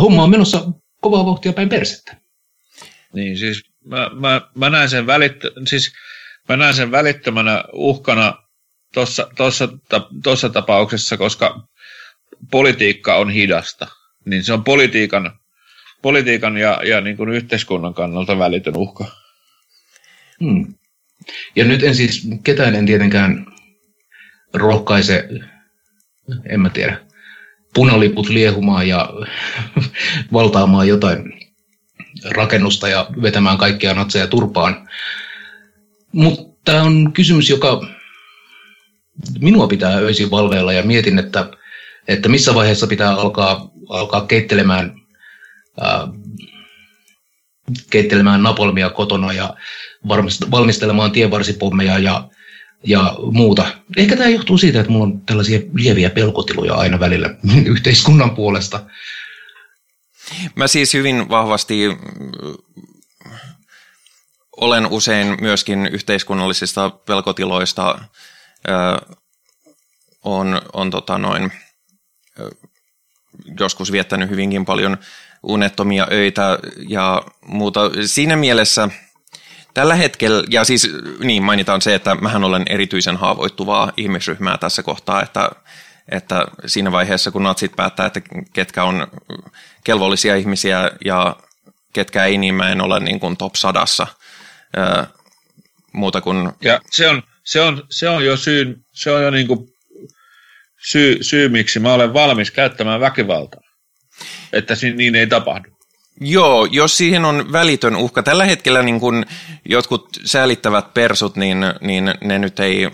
[0.02, 0.72] homma on menossa
[1.02, 2.18] kovaa vauhtia päin persettä?
[3.14, 5.94] Niin, siis mä, mä, mä näen sen välittö, siis
[6.50, 8.34] mä näen sen välittömänä uhkana
[8.94, 9.70] tuossa tossa,
[10.24, 11.68] tossa tapauksessa, koska
[12.52, 13.88] politiikka on hidasta.
[14.26, 15.40] Niin se on politiikan,
[16.02, 19.06] politiikan ja, ja niin kuin yhteiskunnan kannalta välitön uhka.
[20.40, 20.74] Hmm.
[21.56, 23.46] Ja nyt en siis ketään en tietenkään
[24.54, 25.30] rohkaise,
[26.50, 26.98] en mä tiedä,
[27.74, 29.10] punaliput liehumaan ja
[30.34, 31.34] valtaamaan jotain
[32.30, 34.90] rakennusta ja vetämään kaikkia natseja turpaan.
[36.12, 37.88] Mutta tämä on kysymys, joka
[39.40, 41.50] minua pitää öisin valveilla ja mietin, että,
[42.08, 44.96] että missä vaiheessa pitää alkaa, alkaa keittelemään,
[45.82, 46.08] ää,
[47.90, 49.56] keittelemään napolmia kotona ja
[50.52, 52.30] valmistelemaan tienvarsipommeja ja,
[52.84, 53.66] ja muuta.
[53.98, 57.30] Ehkä tämä johtuu siitä, että mulla on tällaisia lieviä pelkotiloja aina välillä
[57.66, 58.84] yhteiskunnan puolesta.
[60.56, 61.84] Mä siis hyvin vahvasti
[64.58, 68.00] olen usein myöskin yhteiskunnallisista pelkotiloista
[68.70, 69.16] ö,
[70.24, 71.52] on, on tota noin,
[73.60, 74.98] joskus viettänyt hyvinkin paljon
[75.44, 77.82] unettomia öitä ja muuta.
[78.06, 78.90] Siinä mielessä
[79.78, 80.90] tällä hetkellä, ja siis
[81.20, 85.50] niin mainitaan se, että mähän olen erityisen haavoittuvaa ihmisryhmää tässä kohtaa, että,
[86.10, 88.22] että siinä vaiheessa kun natsit päättää, että
[88.54, 89.08] ketkä on
[89.84, 91.36] kelvollisia ihmisiä ja
[91.94, 94.08] ketkä ei, niin mä en ole niin kuin top sadassa
[94.78, 95.08] ää,
[95.94, 96.52] muuta kuin...
[96.62, 99.60] Ja se on, se on, se on jo syy, se on jo niin kuin
[100.90, 103.62] syy, syy, miksi mä olen valmis käyttämään väkivaltaa.
[104.54, 105.77] Että niin ei tapahdu.
[106.22, 108.24] Joo, jos siihen on välitön uhka.
[108.24, 109.26] Tällä hetkellä niin kun
[109.66, 112.90] jotkut säälittävät persut, niin, niin ne nyt ei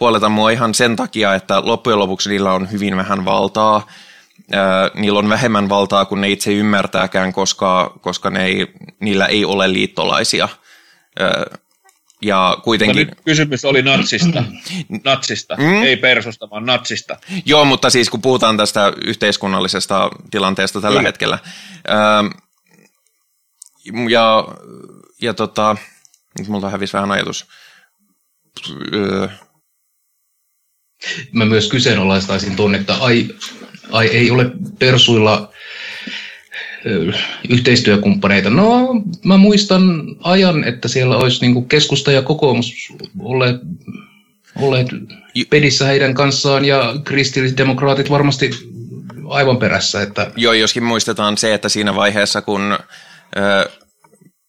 [0.00, 3.86] huoleta mua ihan sen takia, että loppujen lopuksi niillä on hyvin vähän valtaa.
[4.94, 8.66] niillä on vähemmän valtaa kuin ne itse ymmärtääkään, koska, koska ne ei,
[9.00, 10.48] niillä ei ole liittolaisia.
[12.22, 13.06] ja kuitenkin...
[13.06, 14.44] No kysymys oli natsista,
[15.04, 15.82] natsista mm?
[15.82, 17.16] ei persusta, vaan natsista.
[17.46, 21.08] Joo, mutta siis kun puhutaan tästä yhteiskunnallisesta tilanteesta tällä Kyllä.
[21.08, 21.38] hetkellä.
[24.10, 24.48] Ja,
[25.22, 25.76] ja tota,
[26.38, 27.46] nyt multa hävisi vähän ajatus.
[31.32, 33.28] Mä myös kyseenalaistaisin tuonne, että ai,
[33.90, 35.52] ai ei ole persuilla
[37.48, 38.50] yhteistyökumppaneita.
[38.50, 38.88] No,
[39.24, 39.82] mä muistan
[40.22, 42.72] ajan, että siellä olisi niin keskusta ja kokoomus
[43.18, 43.56] olleet,
[44.56, 44.88] olleet
[45.50, 48.50] pedissä heidän kanssaan ja kristillisdemokraatit varmasti
[49.28, 50.02] aivan perässä.
[50.02, 50.30] Että...
[50.36, 52.78] Joo, joskin muistetaan se, että siinä vaiheessa, kun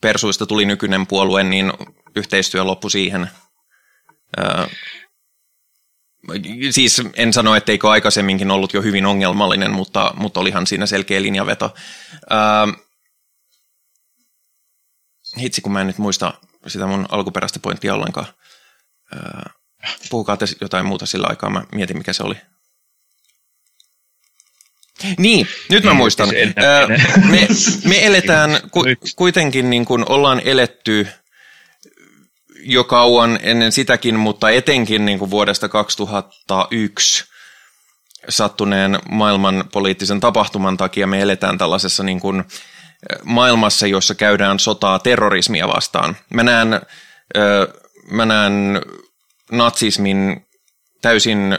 [0.01, 1.73] Persuista tuli nykyinen puolue, niin
[2.15, 3.29] yhteistyö loppui siihen.
[6.71, 11.73] Siis en sano, etteikö aikaisemminkin ollut jo hyvin ongelmallinen, mutta, mutta olihan siinä selkeä linjaveto.
[15.39, 16.33] Hitsi, kun mä en nyt muista
[16.67, 18.27] sitä mun alkuperäistä pointtia ollenkaan.
[20.09, 22.35] Puhukaa te jotain muuta sillä aikaa, mä mietin mikä se oli.
[25.17, 26.29] Niin, nyt mä muistan.
[27.29, 27.47] Me,
[27.85, 28.83] me eletään ku,
[29.15, 31.07] kuitenkin niin kuin ollaan eletty
[32.59, 37.25] jo kauan ennen sitäkin, mutta etenkin niin kuin vuodesta 2001
[38.29, 42.43] sattuneen maailman poliittisen tapahtuman takia me eletään tällaisessa niin kuin
[43.23, 46.17] maailmassa, jossa käydään sotaa terrorismia vastaan.
[46.33, 46.81] Mä näen,
[48.11, 48.81] mä näen
[49.51, 50.45] natsismin
[51.01, 51.57] täysin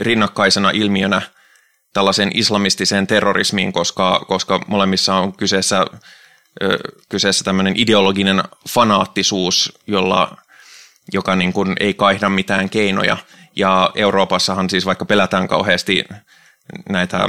[0.00, 1.22] rinnakkaisena ilmiönä–
[1.92, 5.86] tällaisen islamistiseen terrorismiin, koska, koska molemmissa on kyseessä,
[7.08, 10.36] kyseessä tämmöinen ideologinen fanaattisuus, jolla,
[11.12, 13.16] joka niin kuin ei kaihda mitään keinoja.
[13.56, 16.04] Ja Euroopassahan siis vaikka pelätään kauheasti
[16.88, 17.28] näitä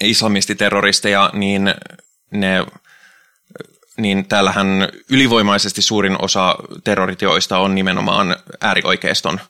[0.00, 1.74] islamistiterroristeja, niin
[2.30, 2.66] ne
[3.96, 9.40] niin täällähän ylivoimaisesti suurin osa terroriteoista on nimenomaan äärioikeiston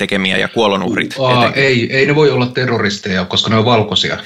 [0.00, 1.14] tekemiä ja kuolonuhrit.
[1.18, 4.18] Aa, ei, ei ne voi olla terroristeja, koska ne on valkoisia.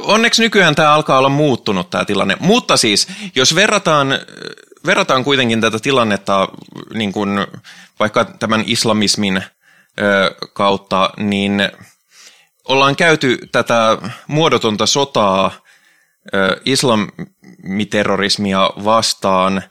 [0.00, 2.36] Onneksi nykyään tämä alkaa olla muuttunut tämä tilanne.
[2.40, 4.08] Mutta siis, jos verrataan,
[4.86, 6.48] verrataan kuitenkin tätä tilannetta
[6.94, 7.46] niin kuin
[8.00, 9.42] vaikka tämän islamismin
[10.00, 11.70] ö, kautta, niin
[12.68, 15.52] ollaan käyty tätä muodotonta sotaa
[16.34, 19.62] ö, islamiterrorismia vastaan,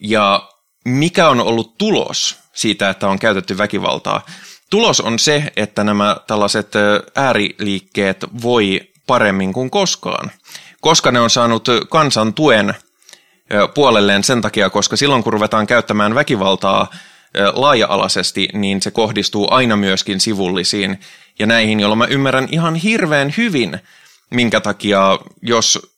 [0.00, 0.48] ja
[0.84, 4.26] mikä on ollut tulos siitä, että on käytetty väkivaltaa?
[4.74, 6.72] Tulos on se, että nämä tällaiset
[7.14, 10.30] ääriliikkeet voi paremmin kuin koskaan,
[10.80, 12.74] koska ne on saanut kansan tuen
[13.74, 16.90] puolelleen sen takia, koska silloin kun ruvetaan käyttämään väkivaltaa
[17.52, 21.00] laaja-alaisesti, niin se kohdistuu aina myöskin sivullisiin
[21.38, 23.80] ja näihin, jolloin mä ymmärrän ihan hirveän hyvin,
[24.30, 25.96] minkä takia jos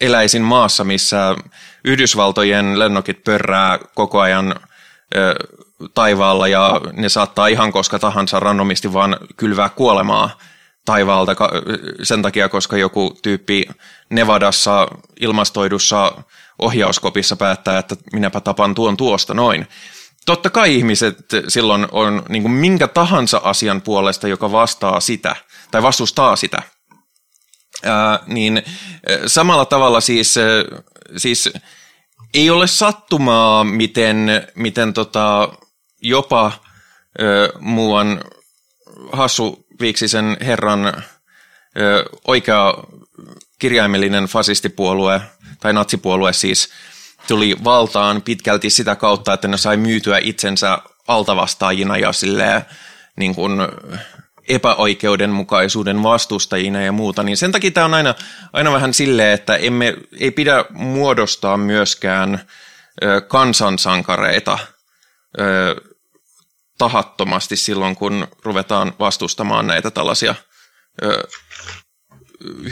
[0.00, 1.36] eläisin maassa, missä
[1.84, 4.54] Yhdysvaltojen lennokit pörrää koko ajan
[5.94, 10.38] taivaalla ja ne saattaa ihan koska tahansa randomisti vaan kylvää kuolemaa
[10.84, 11.36] taivaalta
[12.02, 13.64] sen takia, koska joku tyyppi
[14.10, 14.88] Nevadassa
[15.20, 16.12] ilmastoidussa
[16.58, 19.66] ohjauskopissa päättää, että minäpä tapan tuon tuosta noin.
[20.26, 25.36] Totta kai ihmiset silloin on niin kuin minkä tahansa asian puolesta, joka vastaa sitä
[25.70, 26.62] tai vastustaa sitä.
[27.84, 28.62] Ää, niin
[29.26, 30.34] samalla tavalla siis,
[31.16, 31.50] siis
[32.34, 35.48] ei ole sattumaa, miten, miten tota,
[36.08, 36.52] jopa
[37.20, 38.20] ö, muuan
[39.12, 42.74] hassu Viiksisen herran ö, oikea
[43.58, 45.20] kirjaimellinen fasistipuolue,
[45.60, 46.68] tai natsipuolue siis,
[47.28, 50.78] tuli valtaan pitkälti sitä kautta, että ne sai myytyä itsensä
[51.08, 52.62] altavastaajina ja silleen,
[53.16, 53.52] niin kuin
[54.48, 58.14] epäoikeudenmukaisuuden vastustajina ja muuta, niin sen takia tämä on aina,
[58.52, 62.40] aina vähän silleen, että emme, ei pidä muodostaa myöskään
[63.04, 64.58] ö, kansansankareita.
[65.40, 65.76] Ö,
[66.78, 70.34] tahattomasti silloin, kun ruvetaan vastustamaan näitä tällaisia
[71.02, 71.28] ö,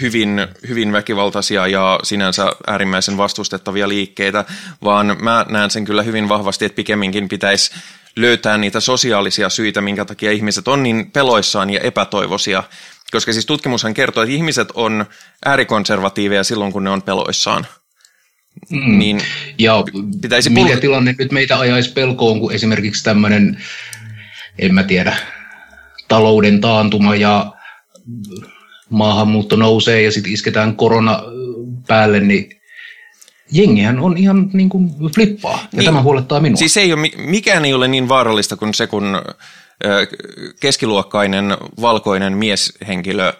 [0.01, 4.45] hyvin, hyvin väkivaltaisia ja sinänsä äärimmäisen vastustettavia liikkeitä,
[4.85, 7.75] vaan mä näen sen kyllä hyvin vahvasti, että pikemminkin pitäisi
[8.17, 12.63] löytää niitä sosiaalisia syitä, minkä takia ihmiset on niin peloissaan ja epätoivoisia.
[13.11, 15.07] Koska siis tutkimushan kertoo, että ihmiset on
[15.45, 17.67] äärikonservatiiveja silloin, kun ne on peloissaan.
[18.71, 18.99] Mm.
[18.99, 19.21] Niin
[19.59, 19.85] ja
[20.21, 23.59] pitäisi mikä pul- tilanne nyt meitä ajaisi pelkoon, kun esimerkiksi tämmöinen,
[24.59, 25.17] en mä tiedä,
[26.09, 27.53] talouden taantuma ja
[28.91, 31.23] maahanmuutto nousee ja sitten isketään korona
[31.87, 32.61] päälle, niin
[33.53, 36.57] jengihän on ihan niin kuin flippaa, ja niin, tämä huolettaa minua.
[36.57, 39.23] Siis ei ole, mikään ei ole niin vaarallista kuin se, kun
[40.61, 43.33] keskiluokkainen valkoinen mieshenkilö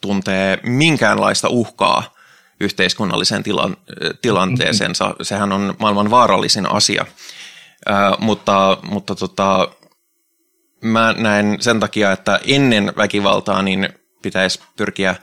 [0.00, 2.17] tuntee minkäänlaista uhkaa
[2.60, 3.76] yhteiskunnalliseen tilan,
[4.22, 5.04] tilanteeseensa.
[5.04, 5.24] Mm-hmm.
[5.24, 7.06] Sehän on maailman vaarallisin asia.
[7.90, 9.68] Äh, mutta mutta tota,
[10.80, 13.88] mä näen sen takia, että ennen väkivaltaa niin
[14.22, 15.16] pitäisi pyrkiä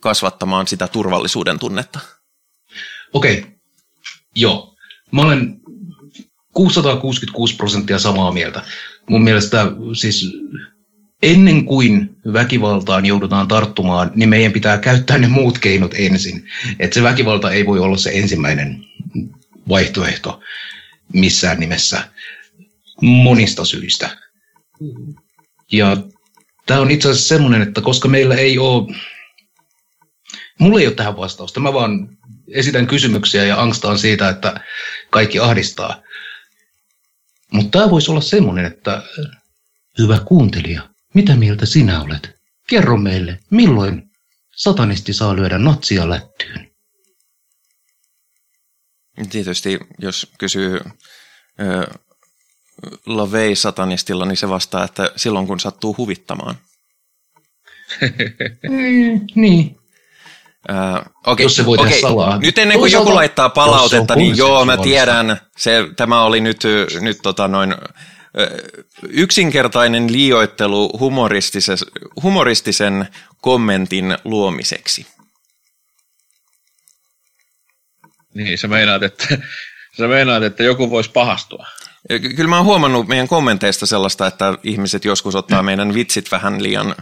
[0.00, 2.00] kasvattamaan sitä turvallisuuden tunnetta.
[3.12, 3.50] Okei, okay.
[4.34, 4.76] joo.
[5.12, 5.60] Mä olen
[6.52, 8.62] 666 prosenttia samaa mieltä.
[9.10, 10.32] Mun mielestä siis
[11.22, 16.48] ennen kuin väkivaltaan joudutaan tarttumaan, niin meidän pitää käyttää ne muut keinot ensin.
[16.78, 18.84] Että se väkivalta ei voi olla se ensimmäinen
[19.68, 20.40] vaihtoehto
[21.12, 22.08] missään nimessä
[23.02, 24.18] monista syistä.
[25.72, 25.96] Ja
[26.66, 28.94] tämä on itse asiassa semmoinen, että koska meillä ei ole,
[30.58, 32.18] mulla ei ole tähän vastausta, mä vaan
[32.48, 34.60] esitän kysymyksiä ja angstaan siitä, että
[35.10, 36.02] kaikki ahdistaa.
[37.52, 39.02] Mutta tämä voisi olla semmoinen, että
[39.98, 42.30] hyvä kuuntelija, mitä mieltä sinä olet?
[42.68, 44.10] Kerro meille, milloin
[44.56, 46.70] satanisti saa lyödä natsia lättyyn?
[49.30, 50.80] Tietysti, jos kysyy
[51.60, 51.94] ö,
[53.06, 56.54] Lavei satanistilla, niin se vastaa, että silloin kun sattuu huvittamaan.
[58.70, 59.76] mm, niin.
[60.70, 62.00] Uh, okay, Jos se okay.
[62.00, 62.38] salaa.
[62.38, 66.62] Nyt ennen kuin joku laittaa palautetta, niin joo, mä tiedän, se, tämä oli nyt,
[67.00, 67.74] nyt tota noin,
[69.08, 70.98] yksinkertainen liioittelu
[72.22, 73.08] humoristisen
[73.40, 75.06] kommentin luomiseksi.
[78.34, 79.38] Niin, sä meinaat, että,
[79.98, 81.66] sä meinaat, että joku voisi pahastua.
[82.08, 86.94] Kyllä mä oon huomannut meidän kommenteista sellaista, että ihmiset joskus ottaa meidän vitsit vähän liian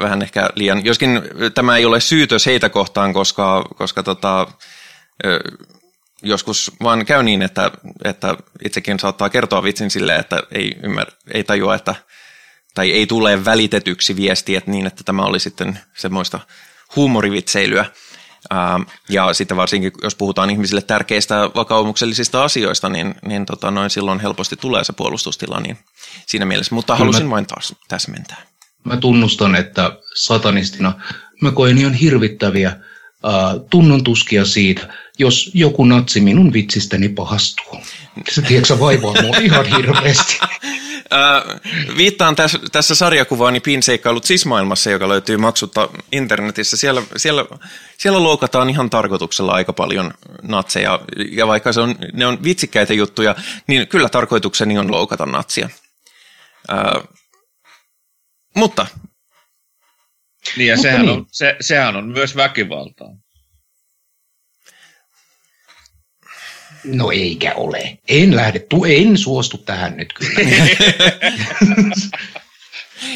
[0.00, 1.22] vähän ehkä liian, joskin
[1.54, 4.48] tämä ei ole syytös heitä kohtaan, koska, koska tota,
[6.24, 7.70] joskus vaan käy niin, että,
[8.04, 11.94] että itsekin saattaa kertoa vitsin silleen, että ei, ymmär, ei tajua, että,
[12.74, 16.40] tai ei tule välitetyksi viesti, että niin, että tämä oli sitten semmoista
[16.96, 17.86] huumorivitseilyä.
[18.50, 24.20] Ää, ja sitten varsinkin, jos puhutaan ihmisille tärkeistä vakaumuksellisista asioista, niin, niin tota, noin silloin
[24.20, 25.78] helposti tulee se puolustustila niin
[26.26, 26.74] siinä mielessä.
[26.74, 28.42] Mutta halusin vain taas täsmentää.
[28.84, 30.92] Mä tunnustan, että satanistina
[31.42, 32.76] mä koen ihan hirvittäviä
[33.70, 34.88] tunnon tuskia siitä,
[35.18, 37.80] jos joku natsi minun vitsistäni pahastuu.
[38.30, 40.38] Se tiedätkö, vaivaa mua ihan hirveästi.
[41.12, 41.60] Äh,
[41.96, 46.76] viittaan tässä, tässä sarjakuvaani Pinseikkailut sismaailmassa, joka löytyy maksutta internetissä.
[46.76, 47.44] Siellä, siellä,
[47.98, 53.34] siellä loukataan ihan tarkoituksella aika paljon natseja, ja vaikka se on, ne on vitsikkäitä juttuja,
[53.66, 55.68] niin kyllä tarkoitukseni on loukata natsia.
[56.72, 57.02] Äh,
[58.56, 58.86] mutta...
[60.56, 61.18] Niin ja Mutta sehän, niin.
[61.18, 63.08] On, se, sehän on myös väkivaltaa.
[66.84, 67.98] No eikä ole.
[68.08, 70.40] En lähde, tu, en suostu tähän nyt kyllä.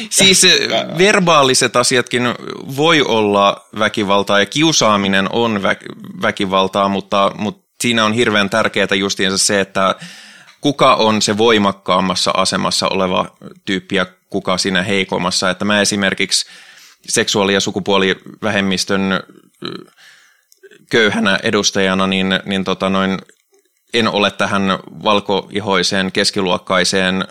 [0.09, 2.23] Siis äh, verbaaliset asiatkin
[2.75, 9.37] voi olla väkivaltaa ja kiusaaminen on vä- väkivaltaa, mutta, mutta siinä on hirveän tärkeää justiinsa
[9.37, 9.95] se, että
[10.61, 13.35] kuka on se voimakkaammassa asemassa oleva
[13.65, 15.49] tyyppi ja kuka siinä heikommassa.
[15.49, 16.45] Että mä esimerkiksi
[17.07, 19.01] seksuaali- ja sukupuolivähemmistön
[20.91, 23.19] köyhänä edustajana, niin, niin tota noin,
[23.93, 24.63] en ole tähän
[25.03, 27.27] valkoihoiseen keskiluokkaiseen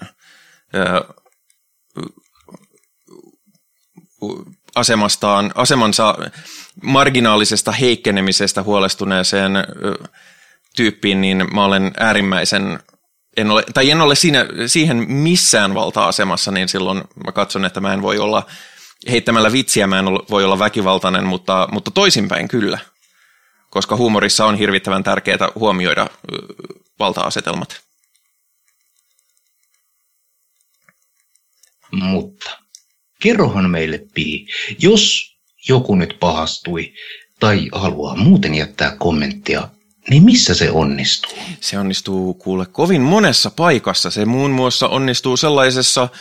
[0.75, 1.15] ö,
[4.75, 6.15] asemastaan, asemansa
[6.83, 9.65] marginaalisesta heikkenemisestä huolestuneeseen ö,
[10.77, 12.79] tyyppiin, niin mä olen äärimmäisen,
[13.37, 17.93] en ole, tai en ole siinä, siihen missään valta-asemassa, niin silloin mä katson, että mä
[17.93, 18.47] en voi olla,
[19.11, 22.79] heittämällä vitsiä mä en ole, voi olla väkivaltainen, mutta, mutta toisinpäin kyllä,
[23.71, 26.07] koska huumorissa on hirvittävän tärkeää huomioida
[26.99, 27.81] valta-asetelmat.
[31.91, 32.59] Mutta
[33.23, 34.47] kerrohan meille, Pi,
[34.79, 35.35] jos
[35.69, 36.93] joku nyt pahastui
[37.41, 39.69] tai haluaa muuten jättää kommenttia,
[40.11, 41.39] niin missä se onnistuu?
[41.61, 44.11] Se onnistuu kuule kovin monessa paikassa.
[44.11, 46.17] Se muun muassa onnistuu sellaisessa ö,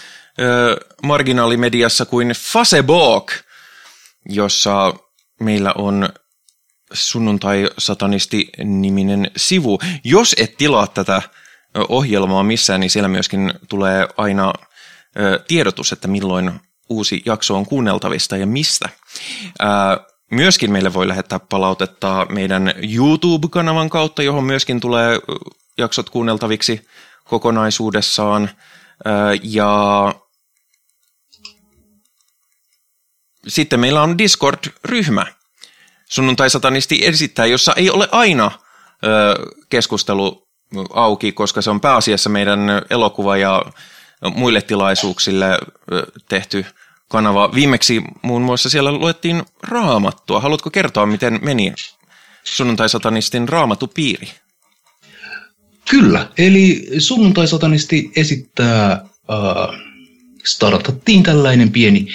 [1.04, 3.32] marginaalimediassa kuin Facebook,
[4.30, 4.94] jossa
[5.40, 6.10] meillä on
[6.94, 9.80] sunnuntai-satanisti-niminen sivu.
[10.04, 11.22] Jos et tilaa tätä
[11.90, 14.54] ohjelmaa missään, niin siellä myöskin tulee aina
[15.48, 16.52] tiedotus, että milloin
[16.90, 18.90] uusi jakso on kuunneltavista ja mistä.
[20.32, 25.20] Myöskin meille voi lähettää palautetta meidän YouTube-kanavan kautta, johon myöskin tulee
[25.78, 26.88] jaksot kuunneltaviksi
[27.24, 28.50] kokonaisuudessaan.
[29.44, 30.14] Ja
[33.48, 35.26] sitten meillä on Discord-ryhmä,
[36.06, 38.52] sunnuntai-satanisti esittää, jossa ei ole aina
[39.04, 39.36] ö,
[39.70, 40.48] keskustelu
[40.94, 42.60] auki, koska se on pääasiassa meidän
[42.90, 43.62] elokuva- ja
[44.36, 45.60] muille tilaisuuksille
[46.30, 46.66] tehty
[47.10, 47.54] kanava.
[47.54, 50.40] Viimeksi muun muassa siellä luettiin raamattua.
[50.40, 51.74] Haluatko kertoa, miten meni
[52.44, 54.30] sunnuntai-satanistin raamatupiiri?
[55.90, 59.80] Kyllä, eli sunnuntai-satanisti esittää, äh,
[60.46, 62.08] startattiin tällainen pieni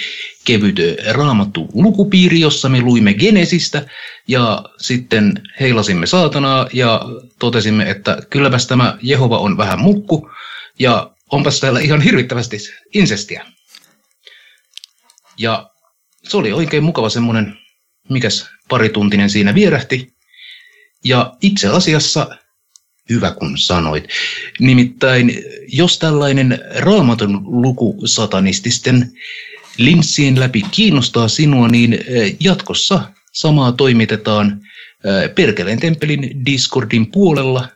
[0.45, 3.85] kevyt äh, raamattu lukupiiri, jossa me luimme Genesistä
[4.27, 7.01] ja sitten heilasimme saatanaa ja
[7.39, 10.29] totesimme, että kylläpäs tämä Jehova on vähän mukku
[10.79, 12.57] ja onpas täällä ihan hirvittävästi
[12.93, 13.45] insestiä.
[15.37, 15.69] Ja
[16.23, 17.57] se oli oikein mukava semmoinen,
[18.09, 20.13] mikäs parituntinen siinä vierähti.
[21.03, 22.37] Ja itse asiassa
[23.09, 24.03] Hyvä kun sanoit.
[24.59, 29.11] Nimittäin, jos tällainen raamatun luku satanististen
[29.77, 31.99] linssien läpi kiinnostaa sinua, niin
[32.39, 34.61] jatkossa samaa toimitetaan
[35.35, 37.67] Perkeleen temppelin Discordin puolella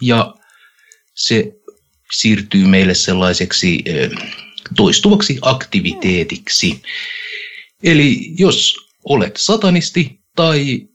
[0.00, 0.34] ja
[1.14, 1.52] se
[2.12, 3.84] siirtyy meille sellaiseksi
[4.76, 6.82] toistuvaksi aktiviteetiksi.
[7.82, 10.88] Eli jos olet satanisti tai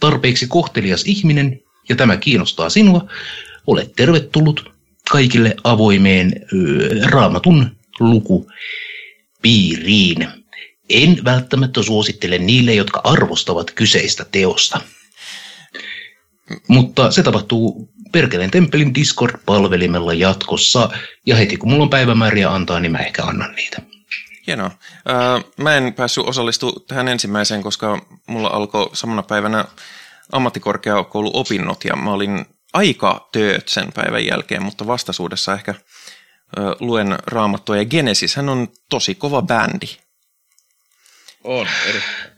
[0.00, 3.08] tarpeeksi kohtelias ihminen, ja tämä kiinnostaa sinua,
[3.66, 4.72] olet tervetullut
[5.10, 6.32] kaikille avoimeen
[7.04, 7.76] raamatun
[9.46, 10.28] lukupiiriin.
[10.90, 14.80] En välttämättä suosittele niille, jotka arvostavat kyseistä teosta.
[16.68, 20.90] Mutta se tapahtuu Perkeleen temppelin Discord-palvelimella jatkossa,
[21.26, 23.82] ja heti kun mulla on päivämääriä antaa, niin mä ehkä annan niitä.
[24.46, 24.70] Hienoa.
[25.06, 29.64] Ää, Mä en päässyt osallistumaan tähän ensimmäiseen, koska mulla alkoi samana päivänä
[30.32, 35.74] ammattikorkeakouluopinnot ja mä olin aika tööt sen päivän jälkeen, mutta vastaisuudessa ehkä
[36.80, 37.76] luen raamattua.
[37.76, 39.86] Ja Genesis, hän on tosi kova bändi.
[41.44, 42.36] On, erittäin.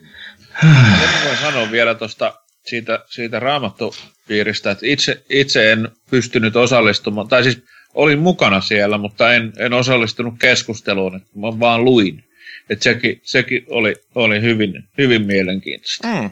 [1.00, 2.34] Sen voin sanoa vielä tuosta
[2.66, 7.62] siitä, siitä raamattupiiristä, että itse, itse en pystynyt osallistumaan, tai siis
[7.94, 12.24] olin mukana siellä, mutta en, en osallistunut keskusteluun, että mä vaan luin.
[12.70, 16.08] et sekin, sekin oli, oli hyvin, hyvin mielenkiintoista.
[16.08, 16.30] Mm.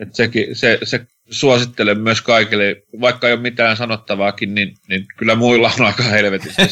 [0.00, 5.34] Et sekin, se, se suosittelen myös kaikille, vaikka ei ole mitään sanottavaakin, niin, niin kyllä
[5.34, 6.62] muilla on aika helvetisti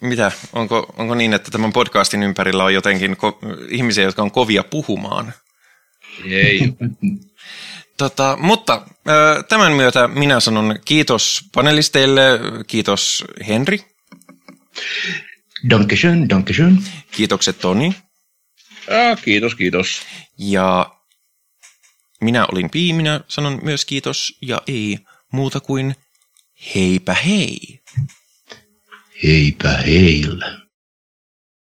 [0.00, 0.32] Mitä?
[0.52, 5.34] Onko, onko niin, että tämän podcastin ympärillä on jotenkin ko- ihmisiä, jotka on kovia puhumaan?
[6.24, 6.74] Ei.
[7.96, 8.86] Tota, mutta
[9.48, 12.22] tämän myötä minä sanon kiitos panelisteille,
[12.66, 13.80] kiitos Henri.
[15.70, 16.78] Dankeschön, dankeschön.
[17.10, 17.94] Kiitokset Toni.
[18.90, 20.02] Ja, kiitos, kiitos.
[20.38, 20.99] Ja
[22.20, 24.98] minä olin Pii, minä sanon myös kiitos ja ei
[25.32, 25.94] muuta kuin
[26.74, 27.80] heipä hei.
[29.22, 30.59] Heipä heillä.